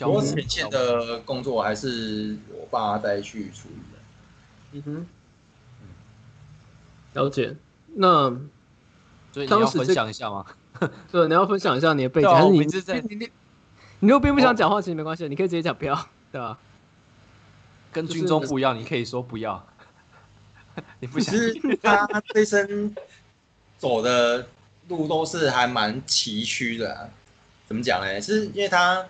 [0.03, 3.99] 不过小木前线的工作还是我爸再去处理的。
[4.73, 5.07] 嗯哼，
[7.15, 7.57] 了解。
[7.95, 8.31] 那
[9.33, 10.47] 所以你要分当时这享一下吗？
[11.13, 13.31] 对，你要分享一下你的背景，对啊还是你我们一直在你你
[14.01, 15.95] 你如果并不想讲话，其实没关系，你可以直接讲不要，
[16.33, 16.59] 对吧？
[17.93, 19.67] 就是跟军中不一样，你可以说不要。
[21.01, 22.95] 你不想其实他这一生
[23.77, 24.47] 走的
[24.89, 27.09] 路都是还蛮崎岖的啊、
[27.67, 28.21] 怎么讲呢？
[28.21, 29.05] 是因为他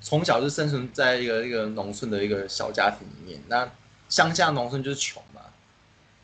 [0.00, 3.70] 从小就生存在一个一个农村的一个小家庭里面，那
[4.08, 5.40] 乡下农村就是穷嘛，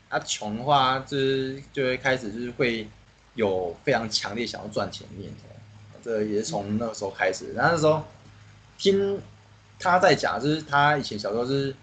[0.09, 2.87] 他穷的话就是就会开始就是会
[3.35, 5.47] 有非常强烈想要赚钱的念头，
[6.03, 7.53] 这也是从那个时候开始。
[7.53, 8.03] 然后那时候
[8.77, 9.19] 听
[9.79, 11.75] 他在讲，就是他以前小时候是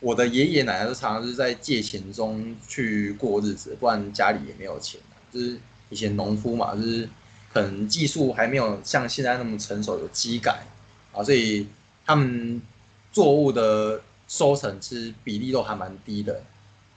[0.00, 5.00] 我的爷爷奶奶都常常是在借钱中去过日子，不然家里也没有钱、
[5.32, 5.58] 就是
[5.88, 7.08] 以前农夫嘛，就是
[7.52, 10.62] 可能技术还没有像现在那么成熟，有机改
[11.12, 11.66] 啊，所以
[12.04, 12.60] 他们
[13.10, 16.42] 作物的收成其实比例都还蛮低的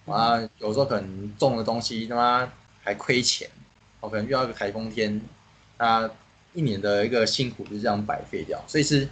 [0.05, 0.39] 啊。
[0.59, 2.51] 有时候可能种的东西他妈
[2.83, 3.49] 还亏钱，
[4.01, 5.21] 哦，可能遇到一个台风天，
[5.77, 6.11] 他
[6.53, 9.07] 一年的一个辛苦就这样白费掉，所以是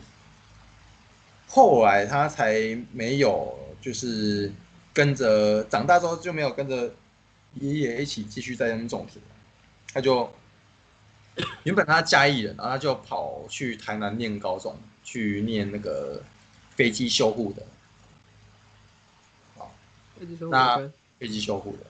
[1.48, 4.52] 后来他才没有就是
[4.94, 6.92] 跟着长大之后就没有跟着
[7.56, 9.24] 爷爷一起继续在那边种田，
[9.94, 10.30] 他就
[11.64, 16.22] 原本他嘉义人，然后他就跑去台南念高中，去念那个
[16.72, 17.64] 飞机修护的，
[20.52, 20.78] 那
[21.18, 21.86] 飞机修护的。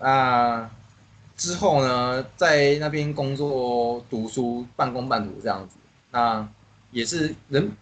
[0.00, 0.68] 那
[1.36, 5.76] 之后呢，在那边工作、读书、半工半读这样子，
[6.10, 6.48] 那
[6.90, 7.76] 也是人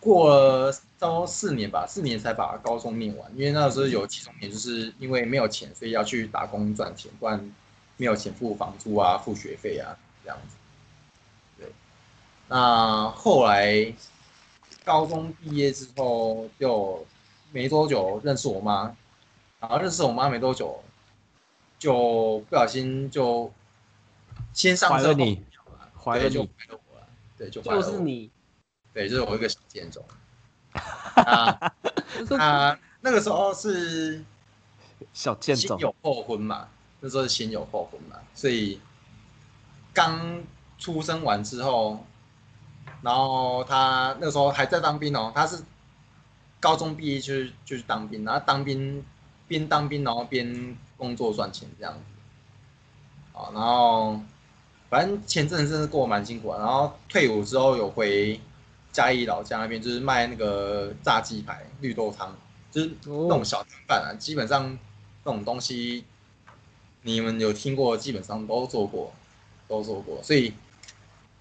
[0.00, 3.30] 过了差不多四年吧，四年才把高中念完。
[3.36, 7.52] 因为那时候有其中一年，就是因为没有钱，所以要去打工赚钱，不然
[7.96, 10.56] 没有钱付房租啊、付学费啊这样子。
[11.56, 11.72] 对，
[12.48, 13.94] 那后来
[14.84, 17.06] 高中毕业之后，就
[17.52, 18.92] 没多久认识我妈，
[19.60, 20.81] 然后认识我妈没多久，
[21.82, 23.52] 就不小心就
[24.52, 25.44] 先上车后怀了你，
[25.98, 27.06] 怀了对，就你，怀了我了，
[27.36, 28.30] 对，就怀了我，就是你，
[28.94, 30.04] 对，就是我一个小贱种。
[32.38, 34.22] 啊那个时候是
[35.12, 36.68] 小贱种，先有后婚嘛，
[37.00, 38.80] 那时候是先有后婚嘛，所以
[39.92, 40.40] 刚
[40.78, 42.06] 出生完之后，
[43.02, 45.60] 然后他那时候还在当兵哦，他是
[46.60, 49.04] 高中毕业就是就去当兵，然后当兵
[49.52, 54.18] 边当兵然后边工作赚钱这样子，啊，然后
[54.88, 58.40] 反正前阵子真的过得蛮辛苦的，然后退伍之后有回
[58.92, 62.34] 嘉义老家那边，就是卖那个炸鸡排、绿豆汤，
[62.70, 64.78] 就是那种小摊贩啊，基本上
[65.24, 66.04] 那种东西
[67.02, 69.12] 你们有听过，基本上都做过，
[69.68, 70.54] 都做过，所以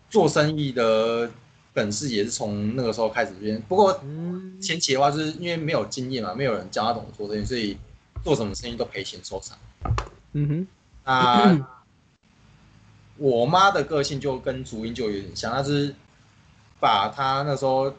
[0.10, 1.32] 做生意的
[1.72, 3.62] 本事也是从那个时候开始练。
[3.62, 7.78] 不过嗯，前期的话，就是因为没有经验嘛，没有人教他怎么做生意，所以
[8.24, 9.58] 做什么生意都赔钱收场。
[10.34, 10.68] 嗯哼，
[11.06, 11.68] 那
[13.18, 15.94] 我妈的个性就跟竹英就有点像，她是
[16.80, 17.94] 把她那时候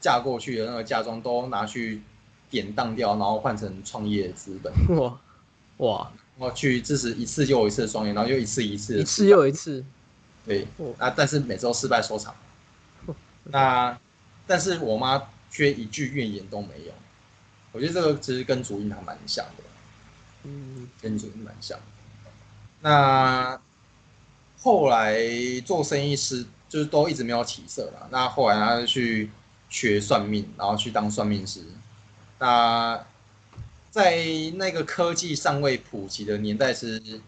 [0.00, 2.02] 嫁过去的那个嫁妆都拿去
[2.48, 5.18] 典当掉，然后换成创业资本，哇
[5.78, 9.84] 哇，我去支持一次又一次的创业，然后又一次一次一次又一次，
[10.44, 10.66] 对。
[10.76, 12.34] 哦，那但是每次都失败收场。
[13.44, 13.98] 那
[14.46, 15.20] 但是我妈
[15.50, 16.92] 却一句怨言都没有，
[17.72, 19.64] 我觉得这个其实跟竹英还蛮像的。
[20.44, 21.78] 嗯，跟主蛮像。
[22.80, 23.60] 那
[24.58, 25.18] 后来
[25.64, 28.08] 做生意是就是都一直没有起色了。
[28.10, 29.30] 那后来他就去
[29.68, 31.60] 学算命，然后去当算命师。
[32.38, 33.04] 那
[33.90, 34.24] 在
[34.54, 37.20] 那个科技尚未普及的年代，是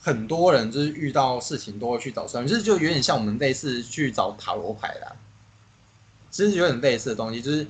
[0.00, 5.16] 很多人就是遇到事情都会去找算命，就是就有点像我们类似去找塔罗牌啦。
[6.30, 7.66] 其实有点类似的东西，就是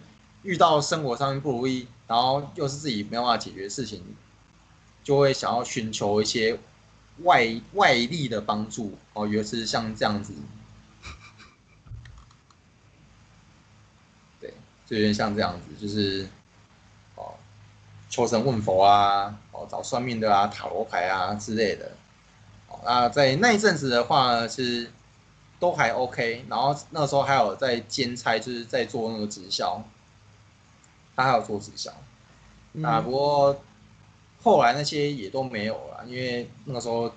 [0.49, 4.03] 遇到生活上面不如意，然后又是自己没办法解决的事情，
[5.05, 6.59] 就会想要寻求一些
[7.19, 10.33] 外外力的帮助哦，尤其是像这样子，
[14.41, 14.55] 对，
[14.87, 16.27] 就有点像这样子，就是
[17.15, 17.35] 哦，
[18.09, 21.93] 求神问佛啊，哦，找算命的啊，塔罗牌啊之类的。
[22.69, 24.91] 哦，那在那一阵子的话呢，是
[25.61, 29.85] 都还 OK，然后那时候还有在兼差，就是在做那个直销，
[31.19, 31.93] 他还有做直销。
[32.75, 33.61] 嗯啊，不过
[34.41, 37.13] 后来那些也都没有了，因为那个时候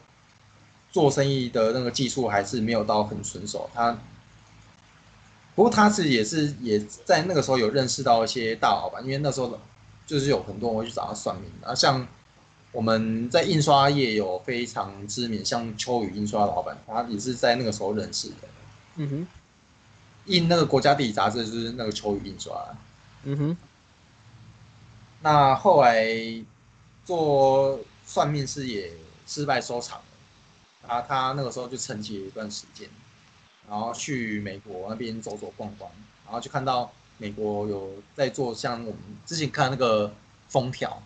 [0.92, 3.70] 做生意的那个技术还是没有到很纯熟。
[3.74, 3.96] 他
[5.54, 9.60] 不过他是也是也在那个时候有认识到一些大老板，因为那时候
[10.08, 12.08] 就是有很多人会去找他算命啊，像
[12.72, 18.48] 我们在印刷业有非常知名，像秋雨印刷老板，他也是在那个时候认识的。
[18.96, 19.28] 嗯哼，
[20.26, 22.76] 印那个国家地理杂志就是那个秋雨印刷的。
[23.24, 23.58] 嗯哼，
[25.22, 26.08] 那后来
[27.06, 28.92] 做算命师也
[29.28, 32.90] 失败收场了，啊，他那个时候就沉寂了一段时间，
[33.70, 35.90] 然后去美国那边走走逛逛，
[36.26, 40.12] 然后就看到美国有在做像我们之前看那个
[40.48, 41.02] 封条，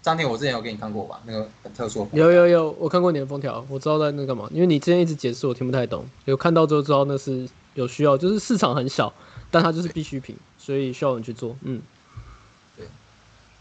[0.00, 1.20] 张天我之前有给你看过吧？
[1.26, 9.12] 那个很特殊有有有，我看过你的封条，我知道在那干嘛，因为你之前一直解释我听不太懂，有看到之后知道那是有需要，就是市场很小，
[9.50, 11.54] 但它就是必需品，所以需要人去做。
[11.60, 11.80] 嗯，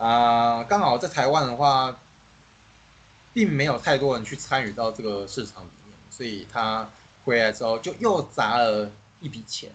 [0.01, 1.95] 啊，刚好在台湾的话，
[3.33, 6.89] 并没有太多人去参与到这个市场里面，所以他
[7.23, 9.71] 回来之后就又砸了一笔钱，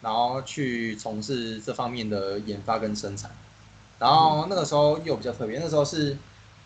[0.00, 3.30] 然后去从事这方面的研发跟生产。
[4.00, 6.18] 然后那个时候又比较特别，那时候是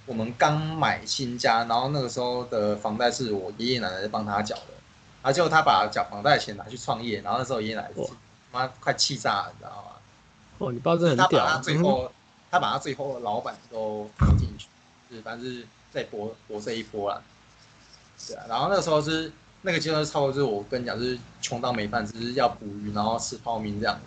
[0.06, 4.72] 我们刚买新家，然后那个时候的房贷是我爷爷奶奶在帮他缴的，
[5.22, 8.08] 然后结果他把缴房贷的钱拿去创业，然后那时候爷爷奶奶哇
[8.50, 9.92] 妈快气炸了，你知道吗？
[10.56, 12.10] 哦，你爸真的很屌他把他啊，嗯最后，
[12.50, 14.68] 他把他最后的老板都投进去，
[15.10, 17.22] 就是反正是在搏搏这一波啦。
[18.26, 19.30] 对啊，然后那个时候是
[19.62, 24.02] 那个阶段，差不多就是我跟你讲，就是穷到没饭吃，就是要捕鱼，然后吃泡面这样子，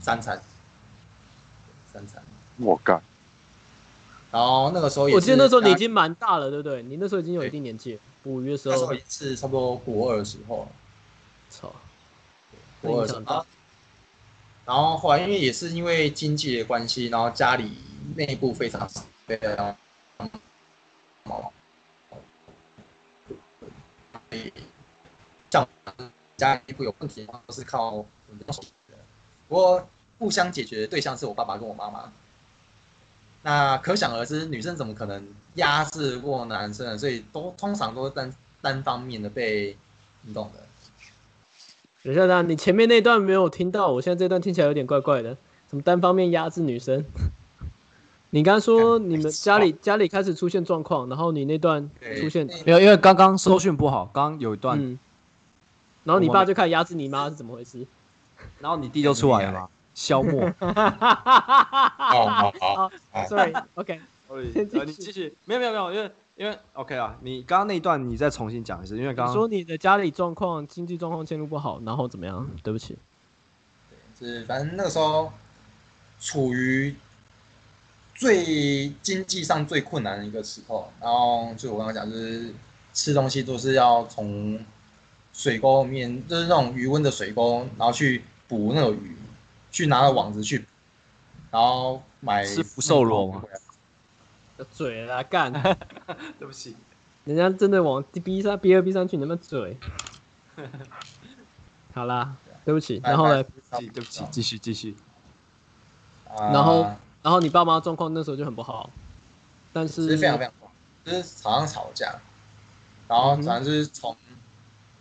[0.00, 0.40] 三餐，
[1.92, 2.22] 三餐。
[2.58, 3.02] 我干，
[4.30, 6.82] 然后那个时候也，我记得那时候你已经蛮大了，对不对？
[6.82, 8.74] 你那时候已经有一定年纪了，捕鱼的时候。
[8.74, 10.68] 那时候，是差不多国二的时候，
[11.50, 11.74] 操，
[12.80, 13.46] 国二的时候，影响大然后
[14.64, 17.78] 然后后来因为也是因为经济的关系，然后家里
[18.14, 18.88] 内部非常
[19.26, 19.76] 非常
[25.50, 25.68] 像
[26.36, 28.96] 家里内部有问题，都是靠我们的手的。
[29.48, 32.12] 不过互相解决的对象是我爸爸跟我妈妈。
[33.42, 36.96] 那可想而知，女生怎么可能压制过男生？
[36.96, 39.76] 所以都通常都是单单方面的被，
[40.20, 40.60] 你懂的。
[42.04, 45.36] 等一下，等一下，你前面那段没有听到，我现在这段听起来有点怪怪的，
[45.70, 47.04] 什么单方面压制女生？
[48.34, 54.98] 你刚刚说你们家里家里开始出现状况，然后你那段出现，没有，因为刚刚收讯不好，刚刚有一段，嗯，
[56.04, 57.86] 然后你爸就开始压制你妈是怎么回事？
[58.58, 60.50] 然后你弟就出来了嘛， 消磨。
[60.58, 64.00] 好好好，好 Sorry，OK，
[64.52, 66.10] 先继续呃你继续，没有没有没有，因为
[66.42, 72.44] 因为 OK 啊，你刚刚那一段你再重新讲一次，因为刚刚说你的家里状况、经济状况陷入不好，然后怎么样？
[72.64, 72.98] 对不起，
[74.18, 75.32] 是反正那个时候
[76.18, 76.96] 处于
[78.16, 82.52] 最经济上最困难的一个时候，然后就我刚刚讲，就是
[82.92, 84.58] 吃东西都是要从
[85.32, 89.16] 水沟里面，就是那种余温的水沟，然后去捕那个鱼，
[89.70, 90.66] 去拿着网子去，
[91.52, 93.44] 然后买是福寿螺吗？
[94.70, 95.52] 嘴啦干，
[96.38, 96.76] 对不起，
[97.24, 99.76] 人家真的往 B 三、B 二、B 三去，你那么嘴。
[101.94, 103.00] 好啦，对不起。
[103.04, 103.42] 然后呢？
[103.70, 104.94] 对不起，继续继续。
[106.34, 106.82] 啊然后
[107.22, 108.88] 然后你爸妈状况那时候就很不好，
[109.72, 110.72] 但是非常非常不好，
[111.04, 112.18] 就是常常吵架，
[113.08, 114.16] 然后反正就是从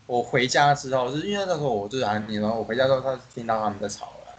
[0.06, 4.36] 我回家之后，就是因为那时候我就是还年然后我回家之后，他听到他们在吵了，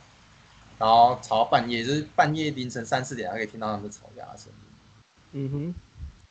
[0.79, 4.62] 然后吵到半夜，就是半夜凌晨三四点，还可以听到他们在吵架的声音。
[5.33, 5.75] 嗯哼，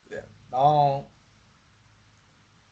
[0.09, 1.05] 对，然后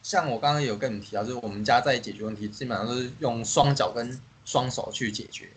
[0.02, 5.48] 像我刚刚有跟你们提到，就是我们家在解决问题，基本上都是用双脚跟双手去解决。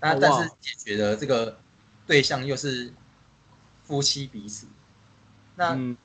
[0.00, 1.58] 那但是解决的这个
[2.06, 2.92] 对象又是
[3.84, 4.66] 夫妻彼此，
[5.56, 5.96] 那嗯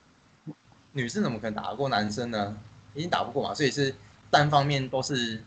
[0.91, 2.57] 女生怎么可能打得过男生呢？
[2.93, 3.93] 已经打不过嘛，所以是
[4.31, 5.43] 单方面都是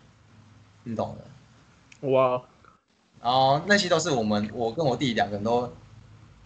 [0.84, 2.08] 你懂的。
[2.08, 2.42] 哇，
[3.22, 5.72] 然后那些都是我们我跟我弟两个人都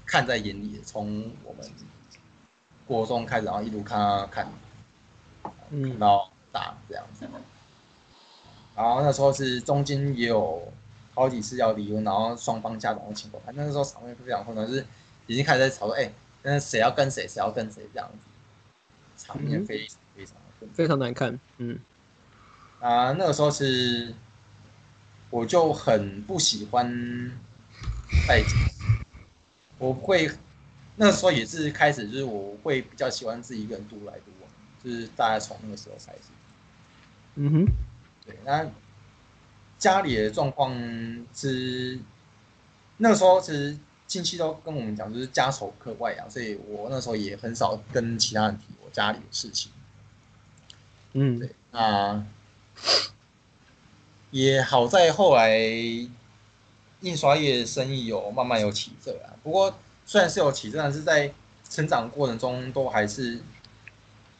[0.07, 1.69] 看在眼里的，从我们
[2.87, 3.99] 国中开始，然后一路看
[4.29, 4.53] 看看
[5.71, 7.27] 嗯到大这样子。
[8.75, 10.67] 然后那时候是中间也有
[11.15, 14.87] 好几次要离婚，然后双方家长的情况，那个时候场面非常混乱，就是
[15.27, 16.11] 已经开始在吵说，哎、
[16.43, 20.37] 那谁要跟谁，谁要跟谁这样子，场面嗯非常非常。
[20.73, 21.39] 非常难看。
[21.59, 21.79] 嗯
[22.81, 24.15] 啊，那个时候是
[25.29, 26.89] 我就很不喜欢
[28.27, 28.57] 拜金，
[29.79, 30.31] 我会
[30.97, 34.51] 那个时候也是开始，就是我会比较喜欢自己一个人独来独往，
[34.85, 36.29] 就是大概从那个时候开始。
[37.37, 37.67] 嗯哼，
[38.27, 38.71] 对，那
[39.79, 40.75] 家里的状况
[41.35, 41.99] 是
[42.99, 49.73] 那个时候其实亲戚都跟我们讲，就是家丑不可外扬，所以我那时候也很少跟其他人提我家里的事情。
[51.15, 52.25] 嗯对，那
[54.31, 55.59] 也好在后来
[57.01, 59.33] 印刷业生意有慢慢有起色啊。
[59.43, 59.75] 不过
[60.13, 61.33] 虽然是有起色，但是在
[61.71, 63.41] 成长过程中都还是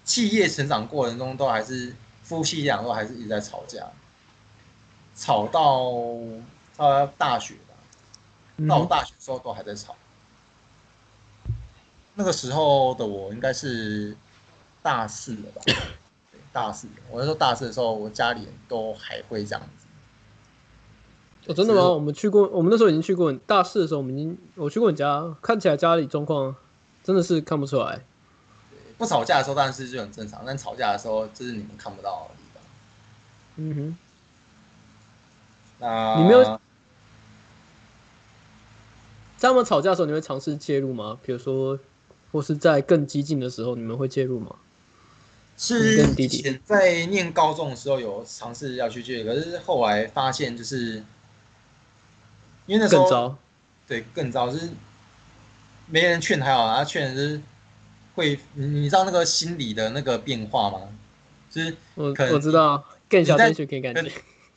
[0.05, 3.91] 企业成长过程中都还是夫妻俩都还是一直在吵架，
[5.17, 5.91] 吵到
[6.77, 9.97] 到大学吧，到大学时候都还在吵。
[12.17, 14.15] 那个时候的我应该是
[14.83, 15.63] 大四了吧？
[16.31, 16.87] 对，大四。
[17.09, 19.82] 我那时候大四的时候，我家里人都还会这样子。
[21.47, 21.89] 哦，真的吗？
[21.89, 23.33] 我们去过，我们那时候已经去过。
[23.33, 26.55] 大四的时候，我们已经我去过你家，看起来家里状况
[27.03, 28.05] 真的是看不出来。
[28.97, 32.63] 不吵架的时候当然是就很正常，但吵架的时候就是你们看不到的地方。
[33.57, 33.97] 嗯哼，
[35.81, 36.45] 那你没有
[39.37, 41.19] 在他们吵架的时候，你会尝试介入吗？
[41.25, 41.77] 比如说，
[42.31, 44.55] 或是在更激进的时候，你们会介入吗？
[45.59, 46.07] 是
[46.65, 51.03] 在念高中的时候有尝试要去介入，可是后来发现就是
[52.73, 53.39] 因为那时候更糟。
[53.87, 54.71] 对，更糟就是
[55.87, 57.41] 没人劝还好啊，他劝就是
[58.15, 60.81] 会，你你知道那个心理的那个变化吗？
[61.51, 64.01] 就是我可能我知道，更小你在电学可以感觉。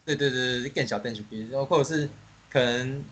[0.05, 2.07] 对对对对，更小更小，比如或者是
[2.49, 3.03] 可能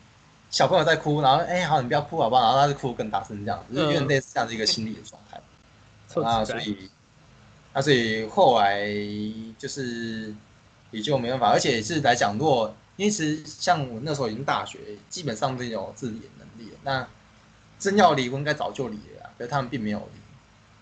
[0.50, 2.44] 小朋友在哭，然后哎、好，你不要哭好不好？
[2.44, 5.42] 然后他就哭更大声这样，就是有点类似这样的一个心理的状态。
[6.08, 6.90] 臭那鸡掰所以，
[7.74, 8.88] 啊所以后来
[9.58, 10.34] 就是
[10.92, 14.80] 也就没办法，而且是来讲，如果因为其实像我那时候已经大学，
[15.10, 17.07] 基本上都有自理能力了，那
[17.80, 20.20] 真要离婚，该早就离了，可是他们并没有离。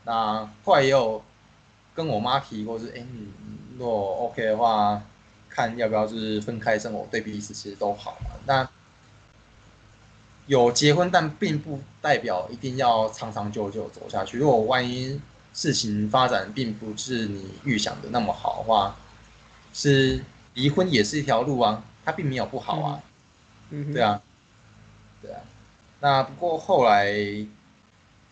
[0.03, 1.23] 那后来也有
[1.95, 3.27] 跟我妈提过，是哎、你
[3.77, 5.01] 如果 OK 的话，
[5.49, 8.31] 看要不要就是分开生活，对彼此其实都好嘛。
[8.45, 8.69] 那
[10.47, 14.37] 有结婚，但并不代表一定要长长久久走下去。
[14.37, 15.21] 如果万一
[15.53, 18.95] 事情发展并不是你预想的那么好的话，
[19.73, 20.23] 是
[20.55, 23.01] 离婚也是一条路啊，它并没有不好啊。
[23.69, 24.21] 嗯，对，啊，
[25.21, 25.39] 对啊。
[25.99, 27.13] 那不过后来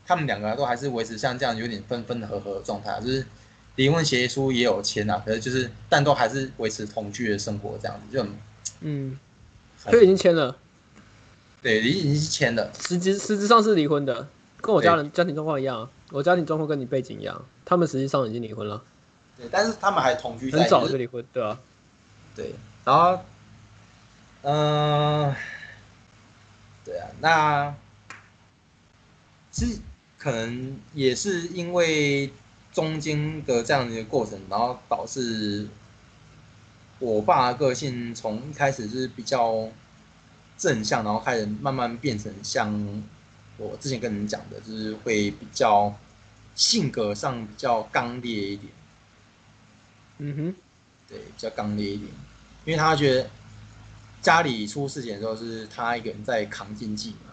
[0.06, 3.26] 他们两个都还是维持像这样有点分分合合的状态啊，就是
[3.76, 8.32] 离婚协议书也有签啊，可是就是但都还是维持同居的生活这样子，就很
[8.82, 9.20] 嗯，
[9.78, 10.56] 所以已经签了，
[11.62, 12.72] 对，已经已经签了。
[12.80, 14.28] 实质实质上是离婚的。
[14.62, 18.84] 跟我家人家庭状况一样，我家庭状况跟你背景一样，他们实际上已经离婚了，
[19.38, 21.58] 对，但是他们还同居在很早就离婚，对啊，
[22.36, 23.24] 对，然后，
[24.42, 25.36] 嗯、
[26.86, 27.76] 对啊，那
[29.52, 29.80] 是
[30.18, 32.32] 可能也是因为
[32.72, 35.68] 中间的这样的一个过程，然后导致
[37.00, 39.70] 我爸的个性从一开始就是比较
[40.58, 43.04] 正向，然后开始慢慢变成像
[43.58, 45.94] 我之前跟你们讲的，就是会比较
[46.56, 48.72] 性格上比较刚烈一点。
[50.20, 50.56] 嗯哼，
[51.08, 52.10] 对，比较刚烈一点，
[52.66, 53.30] 因为他觉得
[54.22, 57.32] 家里出事情的时候是他一个人在扛经济嘛，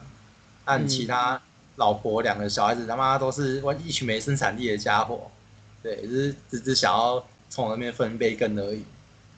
[0.66, 1.40] 按嗯其他
[1.76, 5.30] 老婆两个小孩子他妈都是一群没生产力的家伙，
[5.82, 8.82] 对，只是只是想要从我那边分一杯羹而已。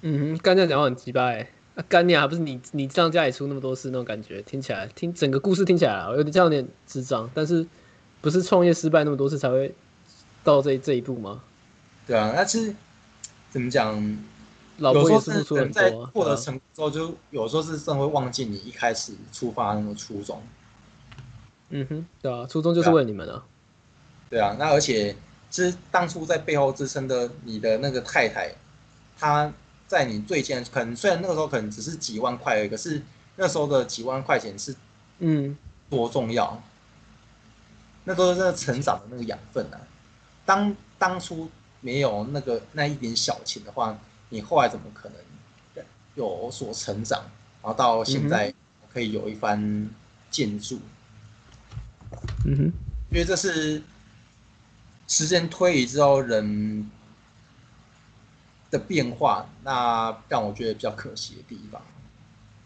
[0.03, 7.67] 嗯哼，干这样讲话很鸡巴哎，啊干你还不是你你让家里出那么多事那种感觉，听起来听整个故事听起来啊，有点这样有点智障，但是
[8.21, 9.75] 不是创业失败那么多次才会
[10.45, 11.43] 到这这一步吗？
[12.07, 12.75] 对啊，那其实
[13.51, 14.19] 怎么讲？
[14.79, 20.43] 老有时候婆也是付出人在很多、啊，获得成功之后，就有时候是真的会忘记你一开始出发的那个初衷。
[21.71, 23.45] 嗯哼，对啊，初衷就是为了你们啊，
[24.31, 25.15] 对啊，那而且
[25.51, 28.55] 其实当初在背后支撑的你的那个太太，
[29.19, 29.53] 她
[29.87, 33.03] 在你最艰可能虽然那个时候可能只是几万块而已，可是
[33.37, 34.75] 那时候的几万块钱是
[35.19, 35.57] 嗯
[35.91, 36.63] 多重要，
[38.05, 39.81] 那都是那成长的那个养分啊。
[40.47, 41.51] 当当初
[41.81, 43.99] 没有那个那一点小钱的话，
[44.29, 45.85] 你后来怎么可能
[46.15, 47.25] 有所成长，
[47.63, 48.53] 然后到现在
[48.93, 49.89] 可以有一番
[50.31, 50.81] 建树？
[52.45, 52.63] 嗯哼，
[53.11, 53.83] 因为这是
[55.07, 56.91] 时间推移之后人
[58.71, 61.81] 的变化，那让我觉得比较可惜的地方。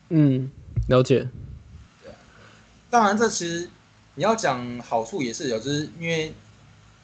[0.08, 0.50] 嗯，
[0.88, 1.28] 了解，
[2.90, 3.68] 当然，这其实
[4.14, 6.34] 你要讲好处也是有，就是因为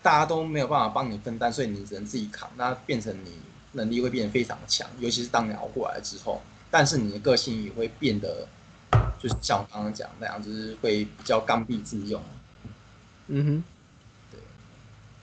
[0.03, 3.33] 大家都没有办法帮你分担，所以你只能自己扛，那变成你
[3.73, 6.41] 能力会变得非常强，尤其是当你熬过来之后，
[6.71, 8.47] 但是你的个性也会变得，
[9.19, 12.23] 就是像我刚刚讲那样，就是会比较刚愎自用。
[13.29, 13.65] 嗯哼，
[14.31, 14.41] 对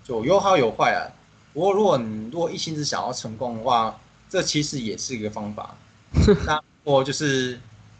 [0.04, 1.10] 就有好有坏啊。
[1.54, 4.00] 不过如果你如果一心只想要成功的话，
[4.30, 5.76] 这其实也是一个方法。
[6.46, 7.60] 那我就是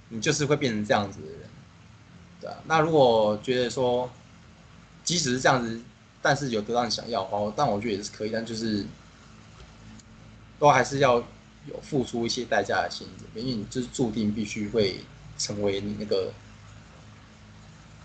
[0.10, 1.40] 你就是会变成这样子的人，
[2.42, 2.58] 对啊。
[2.66, 4.10] 那如果觉得说，
[5.04, 5.82] 即使是这样子，
[6.22, 8.86] 但是有得到你想要的话，但我觉得也是可以，但就是
[10.66, 11.18] 都还是要
[11.68, 15.00] 有付出一些代价的心理，因为你就是注定必须会
[15.38, 16.34] 成为你那个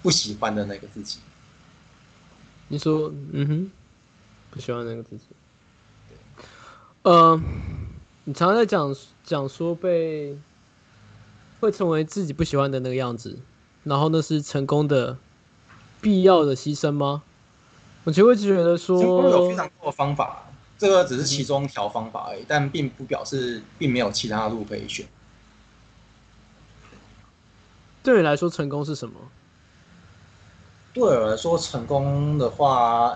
[0.03, 1.21] 不喜欢的那个自己。
[2.69, 3.71] 你说，嗯哼，
[4.51, 5.25] 不喜欢那个自己。
[7.01, 7.41] 呃，
[8.25, 10.39] 你常常在讲讲说被
[11.61, 13.39] 会成为自己不喜欢的那个样子，
[13.85, 15.17] 然后那是成功的
[16.03, 17.23] 必要的牺牲吗？
[18.05, 20.50] 我就会觉得成功有说非，常多的方法，
[20.81, 25.07] 这个只是其中一条方法而已，但并不表示并没有其他的路可以选。
[28.03, 29.31] 对你来说成功是什么？
[30.95, 33.15] 对我来说，成功的话，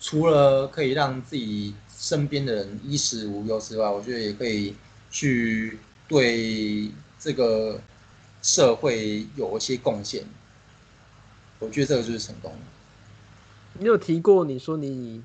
[0.00, 4.74] 除了可以让自己身边的人衣食无忧之外，我觉得也可以
[5.10, 5.78] 去
[6.08, 6.90] 对
[7.20, 7.78] 这个
[8.40, 10.24] 社会有一些贡献。
[11.58, 12.52] 我觉得这个就是成功。
[13.74, 15.22] 你有提过，你说你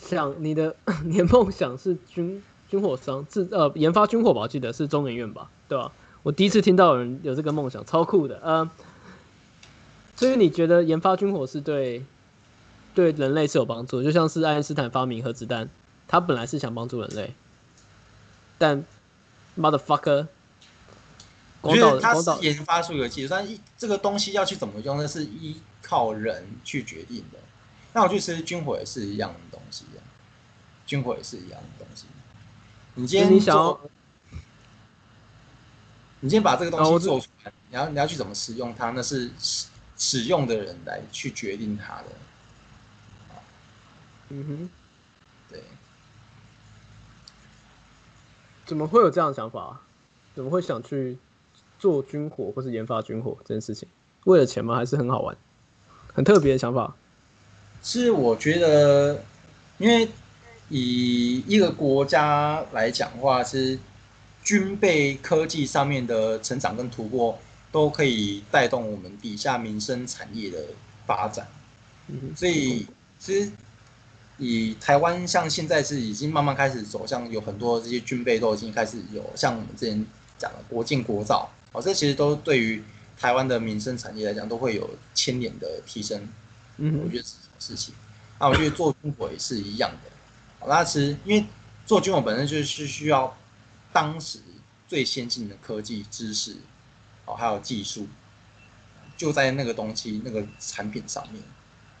[0.00, 0.74] 想你的
[1.04, 4.40] 你的梦想是军军火商，制呃研发军火吧？
[4.42, 5.92] 我记得是中研院吧，对吧？
[6.22, 8.40] 我第一次听到有人有这个梦想，超酷的。
[8.42, 8.70] 呃，
[10.16, 12.04] 所以你觉得研发军火是对
[12.94, 15.68] 对人类是有帮助，就像是爱因斯坦发明核子弹，
[16.08, 17.34] 他本来是想帮助人类，
[18.58, 18.84] 但
[19.58, 20.26] motherfucker
[21.62, 27.38] 我光觉得它是研发出一个技术，但是这个东西要去怎么用，那是依靠人去决定的。
[27.92, 30.00] 那我觉得其实军火也是一样的东西啊，
[30.86, 32.06] 军火也是一样的东西。
[32.94, 33.80] 你今天你想要，
[36.20, 42.06] 你今天把这个东西做出来，你要你要去怎么使用它，那是使使用的人来去决定它的。
[44.28, 44.70] 嗯哼。
[45.48, 45.62] 对，
[48.66, 49.80] 怎么会有这样的想法、啊？
[50.32, 51.18] 怎么会想去
[51.76, 53.88] 做军火或是研发军火这件事情？
[54.24, 54.76] 为了钱吗？
[54.76, 55.36] 还是很好玩，
[56.14, 56.94] 很特别的想法？
[57.82, 59.22] 是我觉得，
[59.78, 60.08] 因为
[60.68, 63.78] 以一个国家来讲的话，是
[64.44, 67.38] 军备科技上面的成长跟突破，
[67.72, 70.58] 都可以带动我们底下民生产业的
[71.06, 71.48] 发展。
[72.08, 72.86] 嗯，所以
[73.18, 73.50] 其实
[74.38, 80.04] 以台湾像现在是已经慢慢开始走向有很多这些军备都已经开始有像我们之前
[80.38, 82.82] 讲的国进国造，哦，这其实都对于
[83.18, 86.26] 台湾的民生产业来讲，都会有牵连的提升。
[86.78, 87.24] 嗯，我觉得
[87.60, 87.94] 事情。
[88.40, 90.10] 那我觉得做军火也是一样的。
[90.58, 91.46] 好那其实因为
[91.86, 93.36] 做军火本身就是需要
[93.92, 94.40] 当时
[94.88, 96.56] 最先进的科技知识，
[97.26, 98.08] 哦，还有技术，
[99.16, 101.42] 就在那个东西那个产品上面。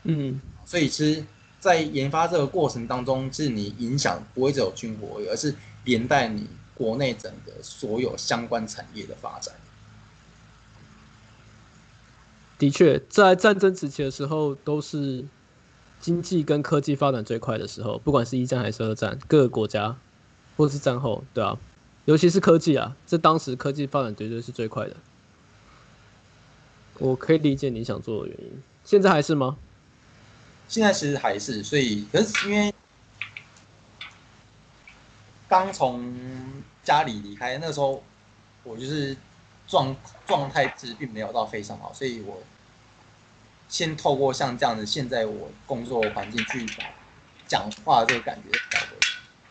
[0.04, 1.24] 嗯所以其实，
[1.60, 5.54] 在研发这个过程当中，是你影响不会只有军火而已，而是
[5.84, 9.54] 连带你国内整个所有相关产业的发展。
[12.58, 15.24] 的确，在战争时期的时候，都是
[16.00, 19.96] 经济跟科技发展最快的时候，不管是一战还是二战，各个国家
[20.56, 21.58] 或是战后，对啊，
[22.06, 24.96] 尤其是科技啊，这当时科技发展绝对是最快的。
[26.98, 29.56] 我可以理解你想做的原因，现在还是吗？
[30.68, 32.72] 现在其实还是，所以可是因为
[35.48, 36.02] 刚从
[36.84, 38.02] 家里离开，那时候
[38.62, 39.16] 我就是
[39.66, 39.96] 状
[40.26, 42.40] 状态其实并没有到非常好，所以我
[43.70, 46.84] 先透过像这样的，现在我工作环境去把
[47.46, 49.00] 讲话这个感觉调回来。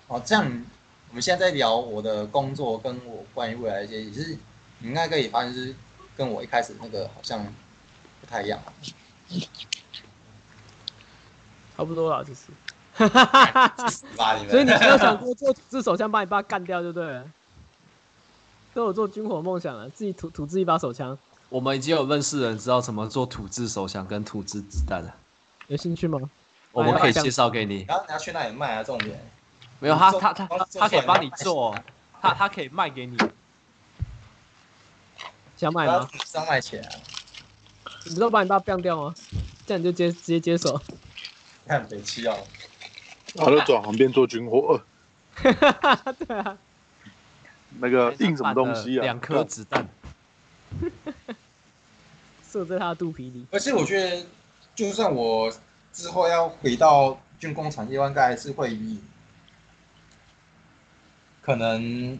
[0.07, 0.43] 好，这样
[1.09, 4.37] 我们现在在聊我的工作跟我关于未来一些，也是
[4.79, 5.73] 你应该可以发现是
[6.17, 7.41] 跟我一开始那个好像
[8.19, 8.61] 不太一样。
[11.77, 12.47] 差不多了，就 是。
[14.49, 17.25] 所以你没有想过做土制手枪把你爸干掉，就对了。
[18.73, 21.17] 都有做军火梦想了，自己土土制一把手枪，
[21.49, 25.15] 我们已经有认识人知道怎么做土制手枪跟土制子弹了，
[25.67, 26.19] 有兴趣吗？
[26.71, 27.85] 我们可以介绍给你。
[27.87, 28.83] 然后你要去那里卖啊？
[28.83, 29.19] 重点。
[29.79, 31.75] 没有他他他他他可以帮你做，
[32.21, 33.17] 他他可以卖给你。
[35.57, 36.07] 想买吗？
[36.25, 36.89] 上卖钱啊！
[38.05, 39.15] 你知道把你爸干掉吗？
[39.65, 40.79] 这样你就接直接接手。
[41.65, 42.35] 看北七啊，
[43.35, 44.79] 他就转行变做军火，
[45.41, 46.57] 对啊，
[47.79, 49.01] 那个印什么东西啊？
[49.01, 49.87] 两颗子弹。
[52.51, 53.45] 射在他的肚皮里。
[53.51, 54.25] 而且我觉得，
[54.73, 55.53] 就算我
[55.93, 58.99] 之后要回到军工产业，应该还是会以
[61.41, 62.17] 可能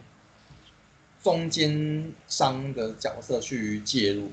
[1.22, 4.32] 中间商的角色去介入，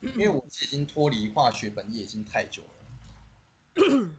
[0.00, 2.68] 因为我已经脱离化学本业已经太久了。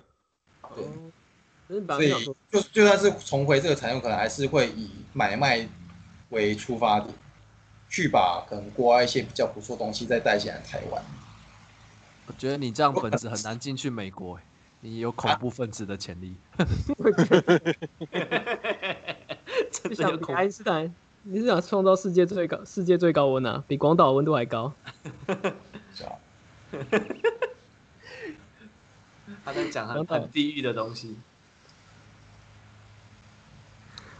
[0.75, 2.11] 对，所以
[2.51, 5.67] 就就算是重回这个产业，可能还是会以买卖
[6.29, 7.13] 为出发点，
[7.89, 11.03] 去把可能国外一些比较不错的东西再带进来台湾。
[12.27, 14.39] 我觉得你这样本子很难进去美国，
[14.81, 16.35] 你有恐怖分子的潜力。
[19.71, 20.93] 真的有恐爱因斯坦，
[21.23, 24.73] 你是想创造世界最高世界最高温啊，比广岛温度还高。
[29.43, 31.17] 他在讲很很地狱的东西。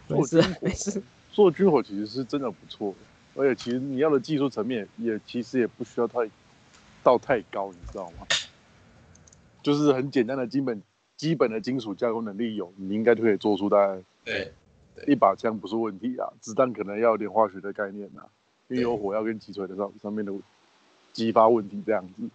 [0.08, 1.02] 没事啊没事，
[1.32, 2.94] 做军火其实是真的不错，
[3.36, 6.30] 而且其实你要的技术层面也其实也不需要太
[7.04, 8.26] 到太高，你知道吗？
[9.62, 10.82] 就是很简单的基本
[11.18, 14.54] 基本的金属加工能力有，你应该就可以做出大概对，
[15.08, 16.32] 一把枪不是问题啊。
[16.40, 18.30] 子弹可能要有点化学的概念啊，
[18.68, 20.32] 因为有火药跟击锤的上上面的
[21.14, 22.30] 激发问题这样子。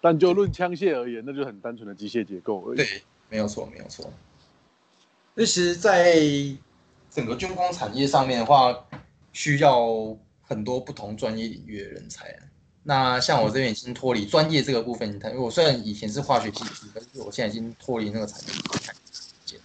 [0.00, 2.76] 但就论枪械而言，那就很单纯的机械结构而已。
[2.76, 2.86] 对，
[3.30, 4.10] 没有错，没有错。
[5.34, 6.14] 那其实，在
[7.10, 8.86] 整个军工产业上面的话，
[9.34, 12.34] 需要很多不同专业领域的人才。
[12.84, 19.60] 那像我这边已经脱离专业这个部分，因为我虽然以前是化学系的，但是我现在已经脱离那个产业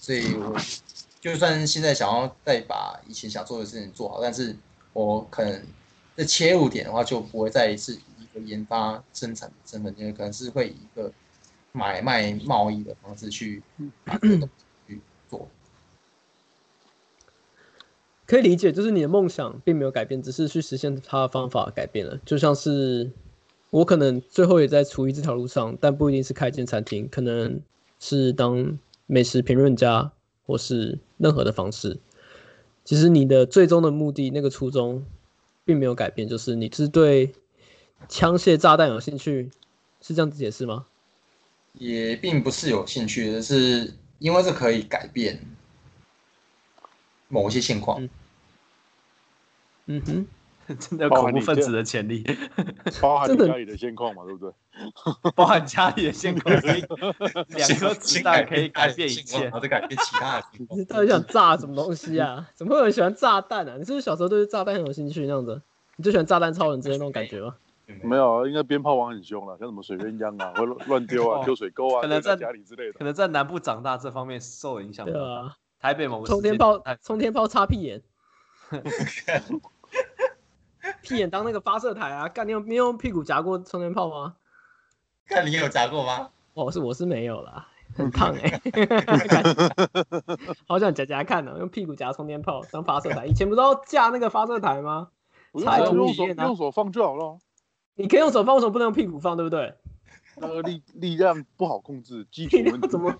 [0.00, 0.54] 所以我
[1.20, 4.54] 就算现在想要再把以前想做的事情做好，但是
[4.92, 5.66] 我可能
[6.14, 11.10] 这切入点的话，就不会再是以一个研发生产的身份，因为可能是会以一个
[11.72, 13.62] 买卖贸易的方式去
[14.04, 15.00] 把这个东西去
[15.30, 15.48] 做。
[18.26, 22.18] 可以理解，就是你的梦想并没有改变，只是去实现它的方法改变了。
[22.24, 23.10] 就像是
[23.70, 27.60] 我可能最后也在厨艺这条路上，但不一定是开一间餐厅，可能
[28.00, 30.10] 是当美食评论家，
[30.46, 31.98] 或是任何的方式。
[32.84, 35.04] 其实你的最终的目的，那个初衷
[35.64, 37.32] 并没有改变，就是你是对
[38.08, 39.50] 枪械炸弹有兴趣，
[40.00, 40.86] 是这样子解释吗？
[41.78, 45.38] 也并不是有兴趣的，是因为这可以改变
[47.34, 48.00] 某一些现况。
[48.00, 48.08] 嗯
[49.86, 50.26] 嗯哼，
[50.78, 52.24] 真的有恐怖分子的潜力，
[53.02, 54.52] 包含家里的现况嘛，对不对？
[55.36, 56.82] 包含家里的现况，可以
[57.48, 59.50] 两颗子弹可以改变一切然。
[59.52, 60.80] 后再改变其他的情况。
[60.80, 62.48] 你到底想炸什么东西啊？
[62.54, 63.74] 怎么会有人喜欢炸弹啊？
[63.76, 65.60] 你是不是小时候对炸弹很有兴趣那样子？
[65.96, 67.54] 你就喜欢炸弹超人之类那种感觉吗？
[68.02, 73.04] 没有啊，应该鞭炮王很凶了，像什么水鸳鸯啊，会乱乱丢啊，哦丢水沟啊，可能在在家里之类的可。
[73.04, 75.20] 能在南部长大，这方面受影响比对。
[75.22, 75.54] 啊，
[75.84, 78.00] 台北某个冲天炮太，冲天炮插屁眼，
[81.02, 82.26] 屁眼当那个发射台啊！
[82.26, 84.36] 干，你有你有用屁股夹过充电炮吗？
[85.26, 86.30] 看你有夹过吗？
[86.54, 88.62] 我是我是没有啦， 很烫哎、
[90.66, 93.26] 好想夹夹看哦，用屁股夹充电炮当发射台。
[93.26, 95.08] 以前不是要架那个发射台吗？
[95.52, 95.70] 不用
[96.14, 97.36] 手用手放就好了。
[97.96, 99.36] 你可以用手放，为什么不能用屁股放？
[99.36, 99.74] 对不对？
[100.36, 103.14] 那个力力量不好控制，基础力问题，怎么？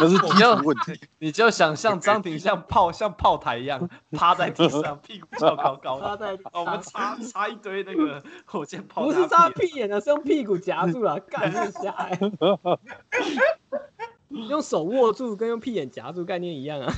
[0.00, 1.00] 那是基础问题。
[1.18, 12.18] 你就想象张庭像 炮像炮台一样趴在地上， 屁股翘高高插的，在我们插插一堆那个火箭炮，不是插屁眼的，是用屁股夹住了，干很瞎哎、
[14.30, 16.92] 用手握住跟用屁眼夹住概念一样啊，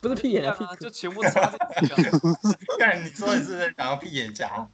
[0.00, 2.18] 不是屁眼啊，股就，全部插进去啊。
[2.78, 4.68] 看你说你是想要屁眼夹，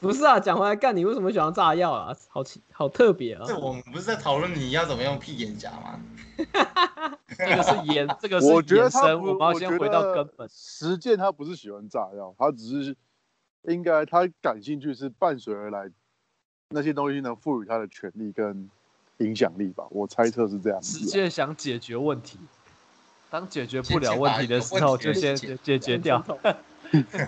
[0.00, 0.40] 不是啊。
[0.40, 2.16] 讲回来，干你为什么喜欢炸药啊？
[2.28, 3.44] 好奇，好特别啊！
[3.46, 6.00] 这我们不是在讨论你要怎么用屁眼夹吗？
[7.28, 10.48] 这个是延， 这个是我觉得延伸，他，我们要先回到根本。
[10.50, 12.96] 实践他不是喜欢炸药，他只是
[13.62, 15.90] 应该他感兴趣是伴随而来
[16.70, 18.68] 那些东西能赋予他的权利跟
[19.18, 19.84] 影响力吧。
[19.90, 20.98] 我猜测是这样子。
[20.98, 22.38] 实践想解决问题，
[23.28, 26.24] 当解决不了问题的时候，就先先解决掉。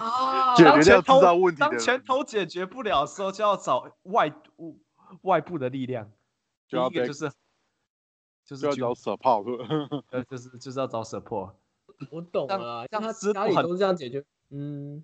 [0.01, 4.79] 啊 解决掉当拳头制造问题当拳头解决不了的时候，就要找外物
[5.23, 6.11] 外部的力量。
[6.69, 7.31] 第就要被一个就是
[8.45, 10.03] 就就是要找 support。
[10.11, 11.53] 呃，就是就是要找 support。
[12.11, 15.03] 我懂了像他家里都是这样解决，嗯，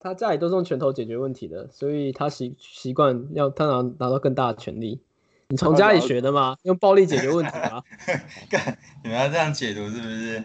[0.00, 5.00] 他家里都是用拳头解决问题的，所以他习习惯要他拿拿到更大的权利。
[5.48, 6.56] 你从家里学的吗？
[6.62, 7.82] 用暴力解决问题吗？
[8.50, 10.44] 干，你们要这样解读是不是？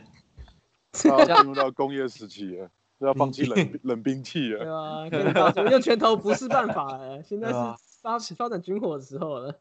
[0.92, 2.70] 进入到工业时期了，
[3.00, 4.70] 要放弃冷冷兵器对。
[4.70, 7.54] 啊，跟你告诉用拳头不是办法了，现在是
[8.02, 9.56] 发发展军火的时候了。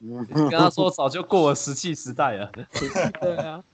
[0.50, 2.50] 跟他说早就过了石器时代了。
[3.20, 3.64] 对啊，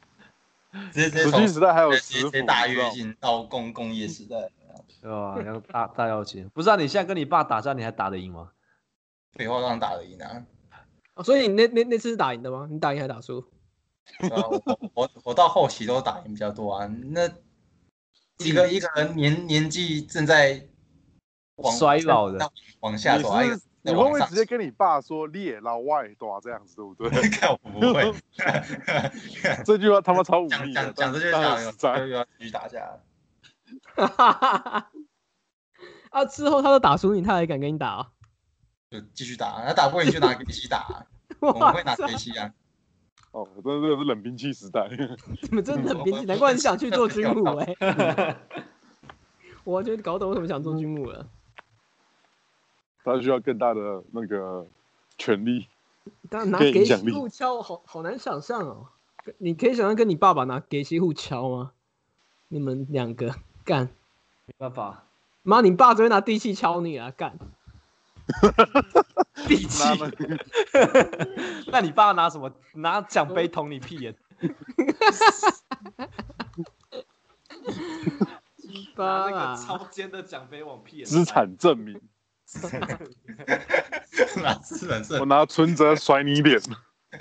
[0.93, 4.51] 石器时代还有直石斧，接直接大跃进到工工业时代。
[5.01, 5.41] 对吧？
[5.45, 6.77] 要大大要钱，不是啊？
[6.77, 8.51] 你现在跟你爸打架，你还打得赢吗？
[9.35, 10.43] 废话，让打得赢啊！
[11.15, 12.67] 哦所以你那那那次是打赢的吗？
[12.71, 13.45] 你打赢还是打输？
[14.31, 14.63] 我
[14.95, 16.87] 我我到后期都打赢比较多啊。
[16.87, 17.29] 那
[18.39, 20.67] 一个一个人年年纪正在
[21.57, 22.51] 往衰老的
[22.81, 27.29] 往下走，你是你会不会直接跟你爸说“猎老外多这样子，对不对？
[27.31, 28.13] 看我不会
[29.65, 33.01] 这句话他妈超 无讲力的讲，讲这些但讲很实在又要继续打架了。
[36.11, 38.11] 啊，之后他都打输你，他还敢跟你打啊？
[38.91, 41.07] 就继续打，他打不赢就拿给西打啊，
[41.41, 42.53] 我们会拿操给西啊。
[43.35, 44.89] 哦，真的是冷兵器时代。
[45.43, 47.77] 你们真的很编辑， 难怪你想去做军务哎、
[49.65, 51.27] 我完全搞懂为什么想做军务了。
[53.03, 54.65] 他需要更大的那个
[55.19, 55.67] 权利。
[56.31, 58.87] 但拿给西更影响力互敲，好好难想象哦。
[59.39, 61.73] 你可以想象跟你爸爸拿给西互敲吗？
[62.49, 63.35] 你们两个
[63.65, 63.89] 干
[64.47, 65.07] 没办法，
[65.43, 67.11] 妈，你爸只会拿地契敲你啊！
[67.11, 67.37] 干，
[69.47, 69.83] 地气
[71.71, 71.81] 那。
[71.81, 72.51] 你爸拿什么？
[72.75, 74.17] 拿奖杯捅你屁眼？
[78.97, 81.17] 拿那个超尖的奖杯往屁眼塞。
[81.19, 82.01] 资产证明，
[84.43, 86.61] 拿资本我，拿存折甩你脸。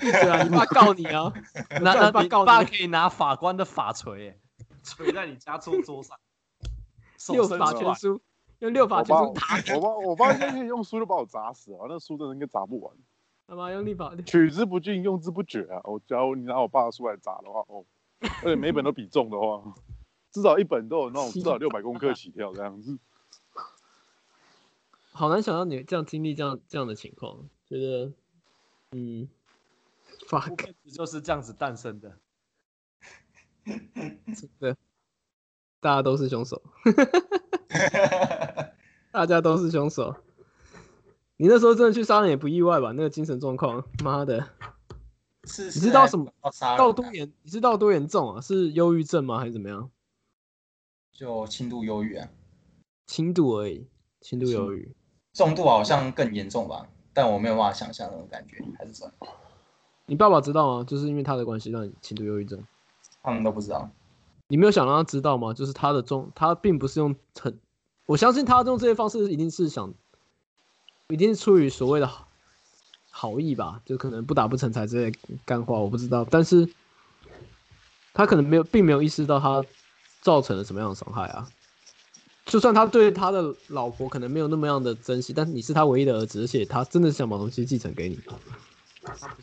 [0.00, 0.42] 对啊！
[0.42, 1.32] 你爸告你啊！
[1.80, 4.36] 那那你爸告你爸可以拿法官的法锤，哎，
[4.82, 6.18] 锤在你家桌桌上，
[7.16, 8.20] 手六法全书，
[8.64, 11.84] 用六法全书打我爸，我爸应该可以用书就把我砸死了！
[11.86, 12.96] 那书真的应该砸不完。
[13.46, 15.78] 他妈用力法，取之不尽，用之不绝啊！
[15.84, 17.84] 我假如你拿我爸的书来砸的话，哦，
[18.42, 19.62] 而且每本都比重的话，
[20.30, 22.98] 至少一本都有那种至少六百公克起跳这样子。
[25.12, 28.12] 好难想象你这样经历这样这样的情况，觉得
[28.92, 29.28] 嗯
[30.26, 32.18] ，fuck，就是这样子诞生的。
[33.66, 34.74] 真的，
[35.80, 36.62] 大家都是凶手，
[39.14, 40.12] 大家都是凶手。
[41.36, 42.90] 你那时候真的去杀人也不意外吧？
[42.90, 44.44] 那个精神状况，妈的，
[45.44, 46.32] 是你知道什么？
[46.76, 47.32] 到多严？
[47.42, 48.40] 你知道多严重啊？
[48.40, 49.38] 是忧郁症吗？
[49.38, 49.88] 还是怎么样？
[51.12, 52.28] 就轻度忧郁啊，
[53.06, 53.86] 轻度而已，
[54.20, 54.92] 轻度忧郁。
[55.32, 59.28] 重度好像更严重吧，但我没有办法想象那种感觉，还是什么，
[60.06, 60.84] 你爸爸知道吗？
[60.84, 62.60] 就是因为他的关系让你轻度忧郁症。
[63.22, 63.88] 他们都不知道。
[64.48, 65.54] 你没有想让他知道吗？
[65.54, 67.56] 就是他的重，他并不是用很，
[68.06, 69.92] 我相信他用这些方式一定是想，
[71.08, 72.28] 一定是出于所谓的好
[73.10, 76.68] 好意吧，就可能不打不成才之类的干话，我不知道，但是
[78.12, 79.64] 他可能没有，并没有意识到他
[80.20, 81.48] 造成了什么样的伤害啊。
[82.44, 88.20] 就算他对他的老婆可能没有那么样的珍惜，但是你是他唯一的儿子，而且他真的是想把东西继承给你，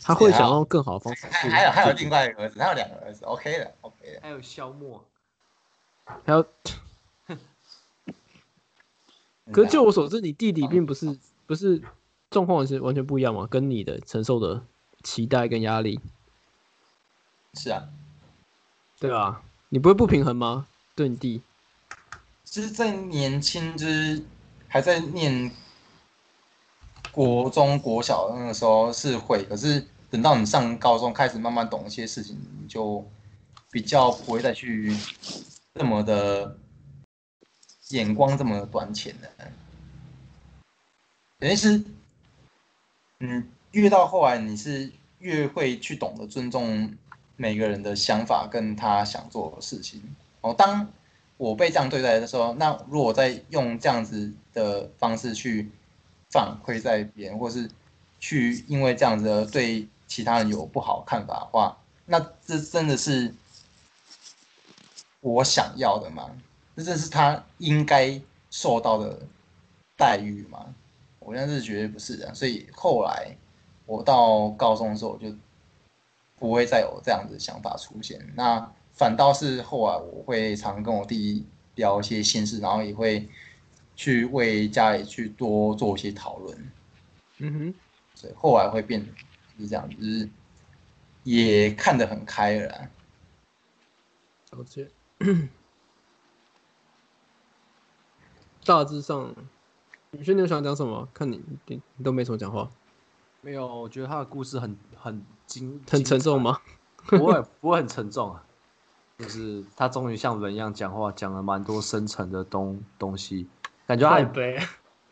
[0.04, 1.50] 他会想用更好的方式去。
[1.50, 4.20] 还还有还有另外一个儿子，他有两个儿子，OK 的，OK 的。
[4.22, 5.04] 还有消磨，
[6.24, 6.46] 还有
[9.52, 11.82] 可是就我所知，你弟弟并不是不是
[12.30, 14.64] 状况是完全不一样嘛，跟你的承受的
[15.04, 16.00] 期待跟压力，
[17.54, 17.84] 是啊，
[19.00, 20.68] 对啊，你不会不平衡吗？
[20.96, 21.42] 对你弟，
[22.46, 24.24] 就是在年轻，就是
[24.68, 25.52] 还在念
[27.12, 33.06] 国中、国小那个时候是会，可是等到你上高中，开始慢慢懂一些事情，你就
[33.72, 34.96] 比较不会再去
[35.74, 36.58] 那么的
[37.92, 39.30] 眼光这么短浅的。
[41.40, 41.84] 等于是，
[43.20, 46.96] 嗯，越到后来，你是越会去懂得尊重
[47.36, 50.04] 每个人的想法跟他想做的事情。
[50.42, 50.88] 哦，当
[51.38, 55.70] 我被这样对待的时候，那如果再用这样子的方式去
[56.30, 57.70] 反馈在别人，或是
[58.20, 63.34] 去因为这样子对其他人有不好看法的话，那这真的是
[65.22, 66.30] 我想要的吗？
[66.76, 68.20] 这真是他应该
[68.50, 69.20] 受到的
[69.98, 70.74] 待遇吗？
[71.20, 72.34] 我现在是绝对不是的。
[72.34, 73.36] 所以后来
[73.86, 75.36] 我到高中的时候，我就
[76.38, 78.20] 不会再有这样子的想法出现。
[78.36, 81.46] 那反倒是后来我会常跟我弟
[81.76, 83.30] 聊一些心事，然后也会
[83.96, 86.72] 去为家里去多做一些讨论。
[87.38, 87.74] 嗯哼，
[88.16, 89.06] 所以后来会变
[89.60, 90.28] 是这样，就是
[91.24, 92.90] 也看得很开了啦。
[94.52, 94.88] 了解。
[98.66, 99.34] 大致上，
[100.12, 101.08] 宇轩，你有想讲什么？
[101.14, 102.70] 看你你你都没什么讲话，
[103.42, 106.42] 没有，我觉得他的故事很很精很沉重？
[106.42, 106.58] 吗？
[107.08, 108.44] 不会不会很沉重啊，
[109.18, 113.48] 就是他终于像人一样讲话，讲了蛮多深层的东东西，
[113.88, 114.60] 感觉他也悲。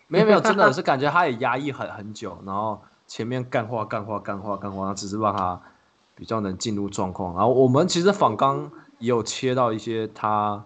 [0.07, 5.59] 没有没有，真的 是感觉他也压抑很很久，然后前面干话干话干话干话，只是让他
[6.15, 7.33] 比较能进入状况。
[7.35, 10.65] 然后我们其实访刚也有切到一些他，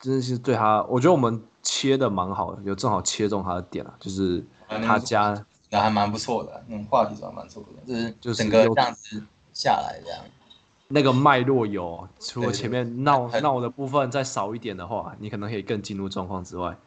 [0.00, 9.22] 真的是对他，我觉得我们切的蛮好的，有正好切中他的点啊，就是他家还蛮不错的，嗯，话题还蛮不错的，就是就是整个这样子
[9.52, 10.20] 下来这样。
[10.88, 16.78] 那个脉络有，除了前面闹闹的部分再少一点的话，你可能可以更进入状况之外。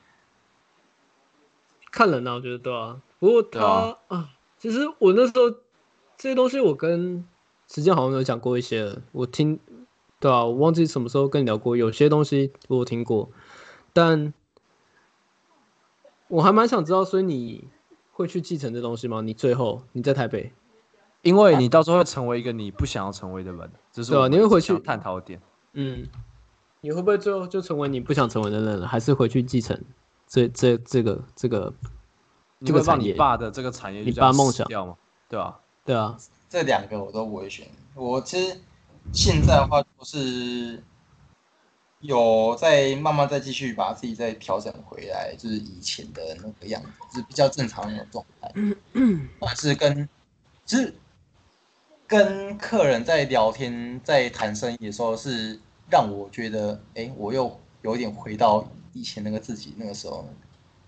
[1.92, 3.02] 看人啊，我觉得对啊。
[3.18, 4.30] 不过他啊啊
[4.60, 5.50] 其实我那时候
[6.16, 7.26] 这些东西，我跟
[7.68, 9.02] 时间好像有讲过一些了。
[9.12, 9.60] 我听，
[10.20, 11.78] 对啊，我忘记什么时候跟你聊过。
[11.78, 13.30] 有些东西我有听过，
[13.94, 14.34] 但
[16.28, 17.68] 我还蛮想知道，所以你
[18.12, 19.22] 会去继承这东西吗？
[19.22, 20.52] 你最后你在台北，
[21.22, 25.40] 因为你到时候会成为一个你不想要成为的人，这是对啊你会回去探讨的点。
[25.74, 26.08] 嗯，
[26.82, 28.88] 你会不会最后就成为你不想成为的人了？
[28.88, 29.80] 还是回去继承
[30.28, 31.72] 这这这个这个
[32.58, 33.14] 你会让你这个产业？
[33.14, 34.96] 爸的这个产业你爸梦想掉吗？
[35.30, 35.60] 对啊？
[35.86, 36.18] 对啊，
[36.50, 37.68] 这两个我都不会选。
[37.94, 38.60] 我其实
[39.14, 40.84] 现在的话，就是
[42.00, 48.52] 有在慢慢再继续把自己再调整回来，就是以前的那个样子，就是比较正常的那种状态。
[49.40, 50.08] 但是跟
[50.66, 50.94] 就是
[52.06, 55.60] 跟客人在聊天、在谈生意的时候，是
[55.90, 60.28] 让我觉得，哎，我又有点回到以前那个自己那个时候。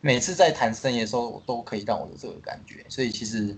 [0.01, 3.53] 每次在谈生意的时候，都可以让我有这个感觉，所以其实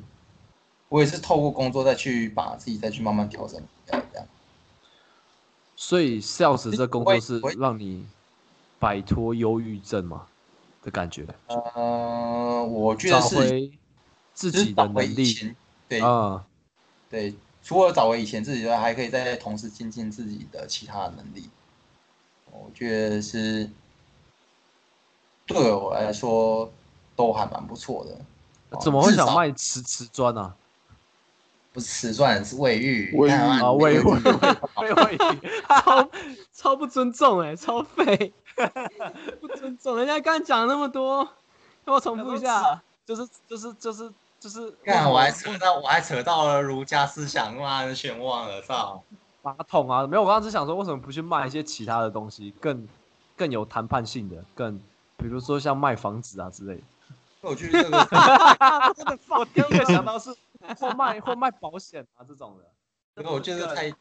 [0.89, 4.27] 我也是透过工作再去把自己再去慢慢调整回来，这样。
[5.83, 8.05] 所以 sales 这工作是让你
[8.77, 10.27] 摆脱忧郁症嘛
[10.83, 13.71] 的感觉，呃，我觉得是回
[14.31, 15.55] 自己的能力，
[15.89, 16.45] 对、啊。
[17.09, 17.33] 对，
[17.63, 21.49] 除了找回以前自己之外，还可以再同时精进自己的其他的能力。
[22.51, 23.67] 我觉得是
[25.47, 26.71] 对我来说
[27.15, 28.15] 都还蛮不错的。
[28.69, 30.55] 哦怎么会想卖瓷瓷砖啊？
[31.73, 33.15] 不是瓷砖，是卫浴。
[33.15, 35.18] 卫浴啊，卫卫卫浴
[35.84, 36.10] 超
[36.53, 38.34] 超不尊重哎、超废，
[39.39, 39.98] 不尊重。
[39.98, 41.27] 人家刚讲那么多，
[41.85, 42.81] 要我重复一下？
[43.06, 49.03] 就是就是就是就是，看，我还扯到，我还扯到了儒家思想，妈的，全忘了，操！
[49.41, 52.88] 马桶啊，没有，我刚刚只想说，为什么不去卖一些其他的东西，更
[53.35, 54.77] 更有谈判性的，更
[55.18, 56.81] 比如说像卖房子啊之类的。
[57.41, 57.98] 我觉得这个，
[59.30, 60.30] 我第一个想到是
[60.77, 62.71] 或卖或卖保险啊这种的。
[63.15, 63.93] 这个我觉得太，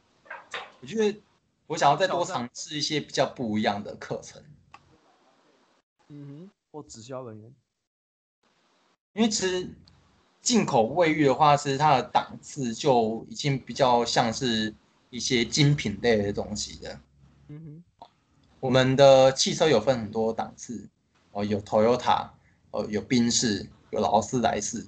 [0.81, 1.21] 我觉得
[1.67, 4.43] 我想要再多尝试一些比较不一样的课程，
[6.09, 7.55] 嗯哼或直销人员。
[9.13, 9.69] 因为其实
[10.41, 14.73] 进口卫浴的话，其实它的档次就已经比较像是
[15.11, 17.01] 一些精品类的东西的。
[17.49, 17.61] 嗯。
[17.61, 17.85] 哼，嗯
[18.61, 20.87] 我们的汽车有分很多档次，
[21.33, 22.29] 哦，有 Toyota，
[22.71, 24.87] 哦，有宾士，有劳斯莱斯，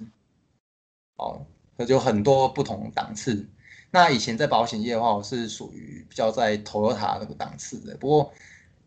[1.15, 1.43] 哦，
[1.77, 3.47] 那就很多不同档次。
[3.91, 7.95] 那以前在保险业的话，我是属于比较在 Toyota 那个档次的。
[7.97, 8.33] 不过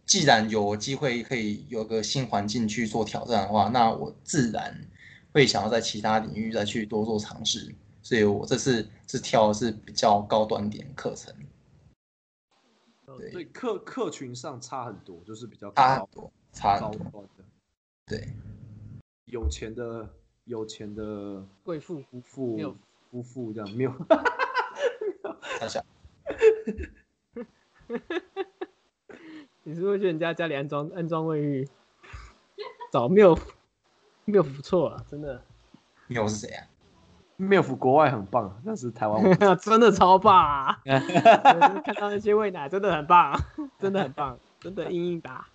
[0.04, 4.76] 既然有机会可以有个新环境去做挑战的话，那我自然
[5.32, 7.74] 会想要在其他领域再去多做尝试。
[8.02, 11.34] 所以我这次是挑的是比较高端点课程，
[13.32, 17.10] 对客客群上差很多，就是比较高差很多，差高很多。
[17.10, 17.44] 端的，
[18.06, 18.28] 对，
[19.24, 20.08] 有钱的
[20.47, 22.77] 有钱的贵妇夫妇没有
[23.10, 23.93] 夫妇这样没有，
[25.60, 25.85] 大 小
[29.64, 31.68] 你是不是去人家家里安装安装卫浴？
[32.93, 33.36] 找没有
[34.24, 35.43] 没有不错啊，真的
[36.06, 36.66] 缪是谁啊？
[37.36, 40.81] 妙福国外很棒，但是台湾我 真的超棒啊！
[41.85, 43.39] 看到那些喂奶真的很棒，
[43.78, 45.47] 真的很棒，真的硬硬打。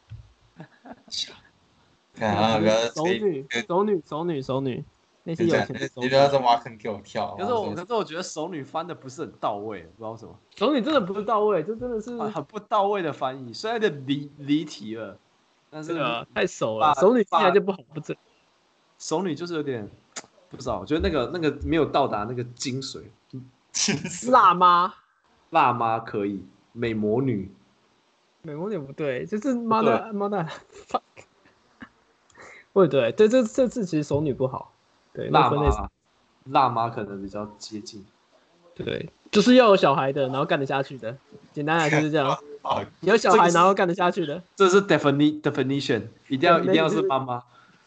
[2.22, 4.84] 看啊，不要 熟女熟女熟女熟女，
[5.24, 7.36] 那些有钱的熟女你不，要再挖坑给我跳。
[7.36, 15.18] 可是我哇可是我觉得熟女翻的不是很到位，不知道为什么，熟女真的不是到位，这真的是很很不到位的翻译，虽然有点离离题了，
[15.72, 18.16] 但是这个太熟了，熟女听起来就不好不正。
[19.00, 19.90] 熟女就是有点
[20.48, 23.02] 不知道，我觉得那个那个没有到达那个精髓。
[24.30, 24.94] 辣妈，
[25.50, 26.44] 辣妈可以，
[26.74, 27.50] 美魔女
[28.44, 30.46] 美魔女不对，就是妈的妈的
[32.74, 34.72] 不对，对这这次其实熟女不好，
[35.14, 35.90] 对，那辣分类是妈
[36.46, 38.06] 辣妈可能比较接近。
[38.74, 41.16] 对，就是要有小孩的，然后干得下去的，
[41.52, 42.30] 简单来说就是这样，
[42.64, 47.44] 哦有小孩然后干得下去的，这是 defini definition，一定要一定要是妈妈，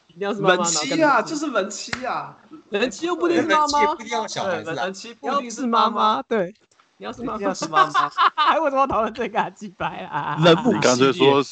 [0.08, 2.36] 一定要是妈妈人妻啊，就是人妻啊，
[2.68, 6.54] 人妻又不一定是妈妈人气不一，定要小孩人，妻不要一定是妈，妈，对，
[6.98, 8.10] 你要是妈妈一定要，是妈妈。
[8.36, 9.48] 还为什么要讨论这个啊？
[9.50, 10.38] 鸡掰啊！
[10.44, 11.42] 人母你干脆说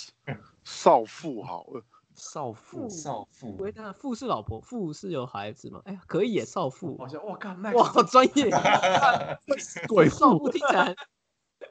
[0.63, 1.83] 少妇好了，
[2.23, 5.83] 少妇，少妇喂，那妇是老婆，妇是有孩子吗？
[5.87, 8.49] 哎呀，可以耶，少妇，好像我靠哇，好专业
[9.89, 10.95] 鬼少妇妇听起来，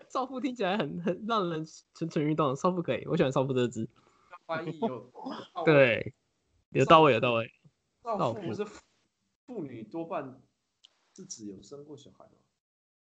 [0.09, 3.87] 少妇听起来很很让人蠢蠢欲动，少妇可以，我喜欢少妇这个字，
[4.45, 5.09] 翻译有
[5.63, 6.13] 对，
[6.71, 7.49] 有到位，有到位，
[8.03, 8.65] 少少妇是
[9.45, 10.41] 妇女多半
[11.15, 12.31] 是指有生过小孩吗？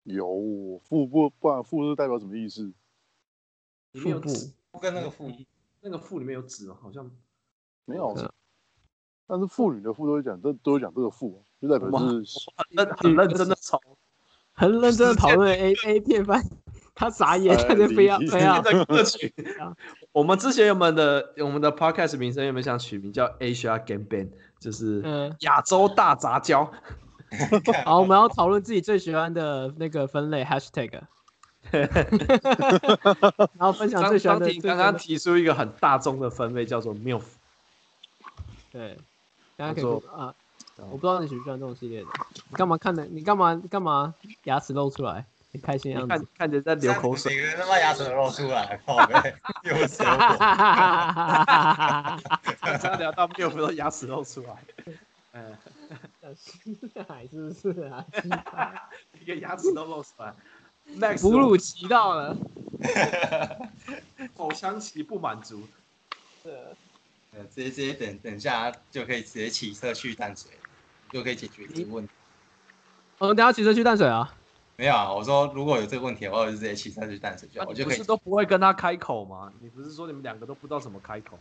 [0.04, 2.72] 有妇不不然妇是代表什么意思？
[3.94, 4.30] 腹部
[4.70, 5.28] 不跟那个妇
[5.80, 6.78] 那个妇里面有指吗？
[6.80, 7.10] 好像
[7.84, 8.30] 没有嗯，
[9.26, 12.04] 但是妇女的妇都会讲，这都会讲这个妇，就代表是
[12.56, 13.80] 很认很认真的吵
[14.56, 16.42] 很认真的讨论 A A 片番，
[16.94, 19.34] 他傻眼，他就非要非要的歌曲。
[20.12, 24.30] 我们之前我们的我们的 podcast 名称有没有想取名叫 Asia Game Band，
[24.60, 26.70] 就是嗯，亚洲大杂交。
[27.84, 31.00] 好，我们要讨论自己最喜欢的那个分类 hashtag，
[31.72, 34.46] 然后分享最喜欢的。
[34.46, 37.22] 张婷刚刚提出一个很大众的分类，叫做 MILF。
[38.74, 38.98] 对，
[39.56, 40.34] 大家可以啊，
[40.78, 42.08] 我不知道你喜不喜欢这种系列的，
[42.50, 43.04] 你干嘛看的？
[43.06, 45.24] 你干嘛干嘛牙齿露出来？
[45.52, 46.26] 很开心的样看子。
[46.36, 49.32] 看着在流口水，每个人他妈牙齿都露出来，靠背，
[49.62, 50.08] 又是我。
[52.60, 54.56] 刚刚聊到 MILF 都牙齿露出来，
[55.30, 55.56] 呃，
[57.06, 58.04] 还是不是啊？
[58.20, 58.82] 鸡 掰
[59.20, 60.34] 一个牙齿都露出来。
[60.98, 62.36] Max 哺乳期到了，
[64.36, 65.62] 口腔期不满足，
[67.36, 70.50] 呃，直接直接等等下就可以直接骑车去淡水，
[71.10, 72.12] 就可以解决这个问题。
[73.18, 74.32] 我们等下骑车去淡水啊。
[74.76, 78.08] 没有啊，我说如果有这个问题的话，我就直接骑车去淡水就好，我就可以那不是。
[78.08, 79.52] 都不会跟他开口吗？
[79.60, 81.38] 你不是说你们两个都不知道怎么开口？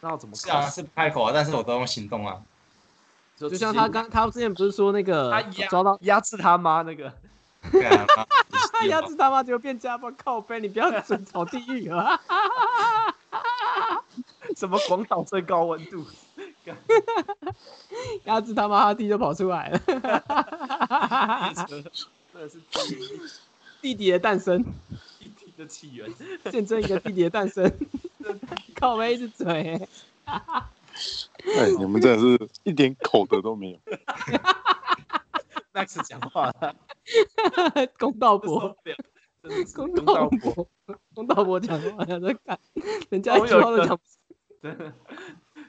[0.00, 0.50] 那我怎么开？
[0.50, 2.42] 是啊，是开口啊，但是我都用行动啊。
[3.36, 7.12] 就就像他刚他之前不是说那个他压抓到压制他妈那个，
[8.88, 12.18] 压制他妈就变家暴靠背，你不要准炒地狱啊！
[14.56, 16.04] 什么广岛最高温度？
[18.24, 19.78] 鸭子他妈他弟就跑出来了，
[21.68, 21.84] 真
[22.34, 23.20] 的是地
[23.80, 24.64] 弟弟的诞生，
[25.20, 26.12] 地的起源。
[26.50, 27.72] 见证一个弟弟的诞生，
[28.74, 29.80] 靠背一直嘴，
[30.24, 30.64] 哎，
[31.78, 33.78] 你们真的是一点口德都没有。
[35.72, 36.74] Max 讲话了，
[37.98, 38.76] 公道受伯，
[39.74, 40.68] 公公道道伯，
[41.14, 42.58] 公道伯讲话在看，
[43.10, 44.02] 人家一句话都讲不
[44.62, 44.92] 真的。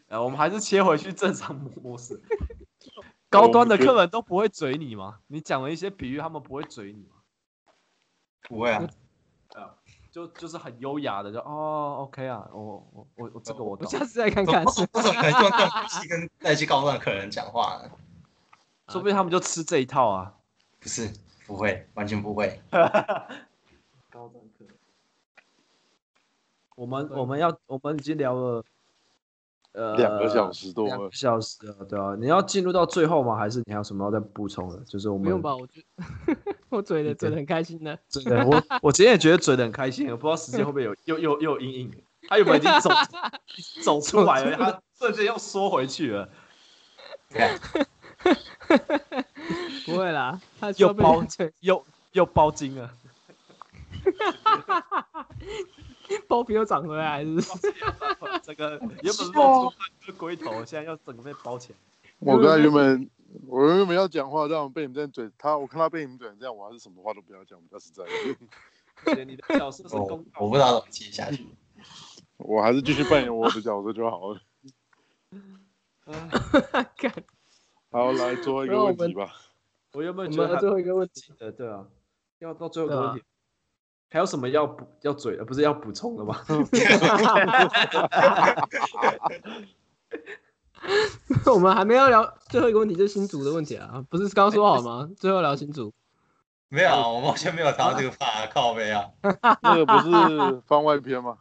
[0.07, 2.21] 呃，我们还是切回去正常模模式。
[3.29, 5.19] 高端的客人都不会嘴你吗？
[5.27, 7.15] 你讲了一些比喻，他们不会嘴你吗？
[8.43, 8.87] 不会啊，
[10.09, 13.85] 就就是很优雅的，就哦，OK 啊，我我我我这个我懂。
[13.85, 14.63] 我下次再看看。
[14.65, 17.91] 我怎么可能用这种语气跟那些高端的客人讲话呢？
[18.87, 20.33] 说不定他们就吃这一套啊。
[20.79, 21.11] 不是，
[21.45, 22.61] 不会，完全不会。
[22.71, 24.73] 高端客人，
[26.77, 28.63] 我们我们要我们已经聊了
[29.77, 33.35] 呃两个小时多两个了，小时了，对啊，你要进入到最后吗？
[33.37, 34.77] 还是你还有什么要再补充的？
[34.85, 36.35] 就是我们不用吧，我觉得
[36.69, 37.97] 我嘴的嘴的很开心的。
[38.09, 41.91] 真的，我我今天也觉得嘴的很开心，我不知道时间会不会有 又又又有阴影。
[42.27, 42.89] 他原本已经走
[43.83, 46.27] 走出来了，他瞬间又缩回去了。
[47.29, 47.57] 看，
[49.85, 51.81] 不会啦，他又包吹又
[52.13, 52.91] 又包金了，
[56.27, 57.73] 包皮又长回来，是不是？
[58.43, 61.79] 这个原本露出半个龟头，现在要整个被包起来。
[62.19, 63.09] 我刚才原本
[63.47, 71.45] 我原本要讲话，让被你们这样怼他，我看他被你们怼成这样，我还是什么话都不要讲，比较实在你的角色是我公道我不知道怎么接下去。
[72.37, 74.41] 我还是继续扮演我的角色就好了。
[76.95, 77.11] 看，
[77.91, 79.33] 好，来最后一个问题吧。
[79.93, 81.87] 我原本觉得最后一个问题，的对啊，
[82.39, 83.23] 要到最后一个问题，
[84.09, 85.43] 还有什么要补要嘴的？
[85.45, 86.39] 不是要补充的吗？
[91.45, 95.09] 我们还没有聊最后一个问题，就是新竹的问题啊，不是刚刚说好吗？
[95.17, 95.91] 最后聊新竹，
[96.69, 99.05] 没有啊，我完全没有谈到这个话，靠背啊。
[99.61, 101.37] 那个不是番外篇吗？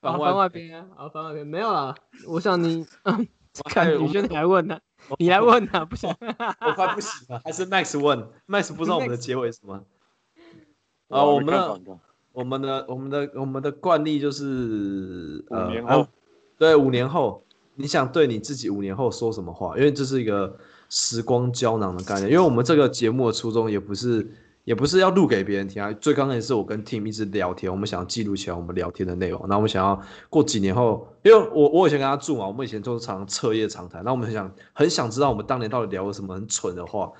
[0.00, 1.94] 啊，番番外篇篇啊，啊，番外篇没有啦。
[2.26, 2.86] 我想你，
[3.70, 4.80] 看宇轩你来问他，
[5.18, 6.08] 你来问他，不行。
[6.20, 9.84] 我快不行了，还是 Max 问，Max 不知道我们的结尾是什么？
[11.08, 11.80] 啊，我我们的
[12.36, 16.08] 我们的我们的我们的惯例就是呃五年后啊
[16.58, 17.42] 对，五年后，
[17.76, 19.74] 你想对你自己五年后说什么话？
[19.74, 20.54] 因为这是一个
[20.90, 22.30] 时光胶囊的概念。
[22.30, 24.30] 因为我们这个节目的初衷也不是
[24.64, 29.98] 也不是要录给别人听啊，最刚开始是我跟 Tim 一直聊天，我们想要记录起来我们聊天的内容，然后我们想要
[30.28, 37.10] 过几年后，因为我我以前跟他住嘛，我们以前都是常彻夜长谈，那我们很想很想知道我们当年到底聊了什么很蠢的话。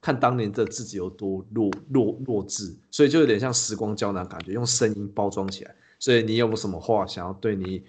[0.00, 5.74] 看当年的自己有多弱弱弱智，所以就有点像时光胶囊感觉，用声音包装起来。
[5.98, 7.82] 所以你有没有什么话想要对你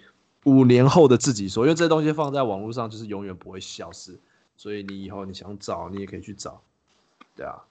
[0.44, 1.64] 五年后的自己说？
[1.64, 4.18] 因为这些东西放在网络上就是永远不会消失，
[4.56, 6.60] 所以你以后你想找，你也可以去找，
[7.36, 7.62] 对啊。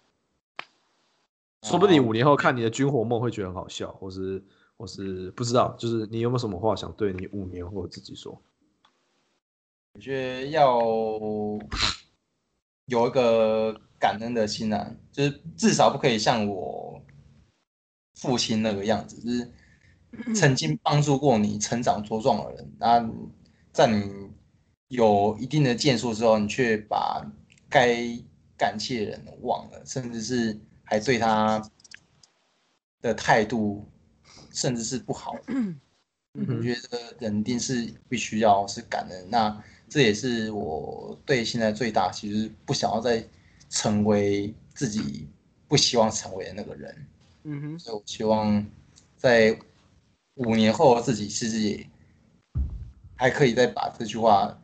[1.63, 4.41] 说不定五年后看你的军火梦会觉得很好笑，或是
[4.77, 8.39] 或是不知道，就是你有没有什么话想对你五年后的自己说？
[9.93, 10.79] 我觉得要
[12.87, 17.01] 有一个感恩的心啊，就是至少不可以像我
[18.15, 23.09] 父亲那个样子，就是 曾经帮助过你成长茁壮的人，那
[23.71, 24.29] 在你
[24.87, 27.25] 有一定的建树之后，你却把
[27.69, 27.97] 该
[28.57, 31.61] 感谢的人忘了，甚至是还对他
[33.01, 33.85] 的态度
[34.51, 35.53] 甚至是不好的。
[36.47, 43.25] 我觉得人一定是必须要是感恩，那这也是我对现在最大，其实不想要再
[43.69, 45.27] 成为自己
[45.67, 47.07] 不希望成为的那个人，
[47.43, 48.65] 嗯哼，所以我希望
[49.15, 49.57] 在
[50.35, 51.89] 五年后自己其实也
[53.15, 54.57] 还可以再把这句话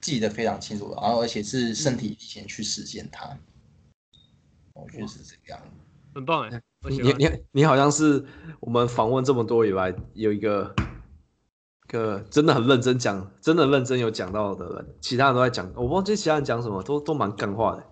[0.00, 3.36] 记得非常清楚，然后而且是身体力行去实现它，
[4.74, 5.66] 我觉得是这个样子。
[6.14, 8.24] 很棒哎，你你你好像是
[8.58, 10.74] 我们访问这么多以来有一个
[11.90, 17.84] 个真的很认真讲，真的认真有讲到的人，其他人都在讲，我忘记其他人讲什么，都都蛮干话的，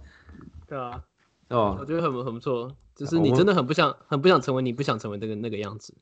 [0.67, 1.03] 对啊，
[1.49, 1.85] 哦我。
[1.85, 5.95] 觉得很不很不错，就是你真的很不想很不想成为你不想成为那个那个样子，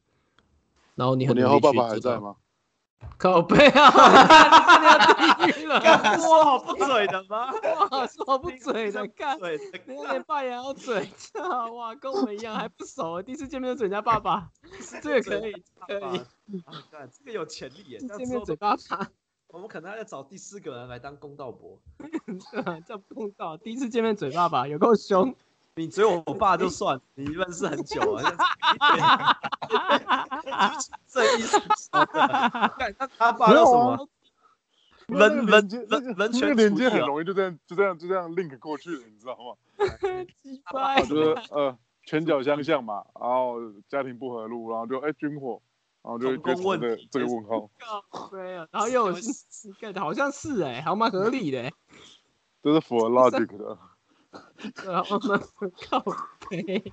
[0.94, 1.98] 然后你很努力年后爸爸还？
[1.98, 2.36] 在吗？
[3.18, 6.18] 靠背啊，你真的要地狱了！
[6.18, 7.51] 说好不嘴的吗？
[7.90, 9.56] 哇，说不嘴的，干，对，
[9.86, 14.51] 人家连爸也要嘴，操哇，跟我们一样还不熟，第一次见面就嘴人 家爸爸，
[15.02, 15.52] 这个可以，
[15.86, 17.98] 可以，啊干这个有潜力耶！
[17.98, 19.10] 见面嘴爸爸，
[19.48, 21.78] 我们可能还要找第四个人来当公道伯。
[22.52, 22.78] 对吧？
[22.86, 25.35] 这碰到第一次见面嘴爸爸，有够凶，
[25.78, 28.22] 你只有我爸就算，你认识很久了，
[31.06, 32.12] 这意思说的。
[32.78, 34.08] 干那他爸叫什么？
[35.08, 39.54] 人人接人人那权个连接很容易就这样就这样就这样 link 过去了，你知道吗？
[40.42, 45.60] 鸡掰我，觉得呃拳脚相向嘛，然后家庭不和睦，然后就哎军火，
[46.02, 51.70] 然后就总共问就这题这个问号，靠背啊，然后又有是，干好像是哎，还蛮合理的欸，
[52.62, 53.78] 这是符合 logic 的。
[54.56, 55.40] 对啊，我们
[55.88, 56.00] 靠
[56.48, 56.92] 背。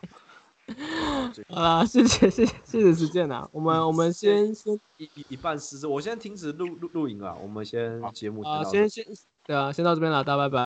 [1.50, 9.06] 好啦，谢谢谢谢谢谢时间啊，我们我们先先一一一半失事，我先停止录录录影啊，我们先节目啊先先
[9.46, 10.60] 对啊，先到这边了，大家拜拜。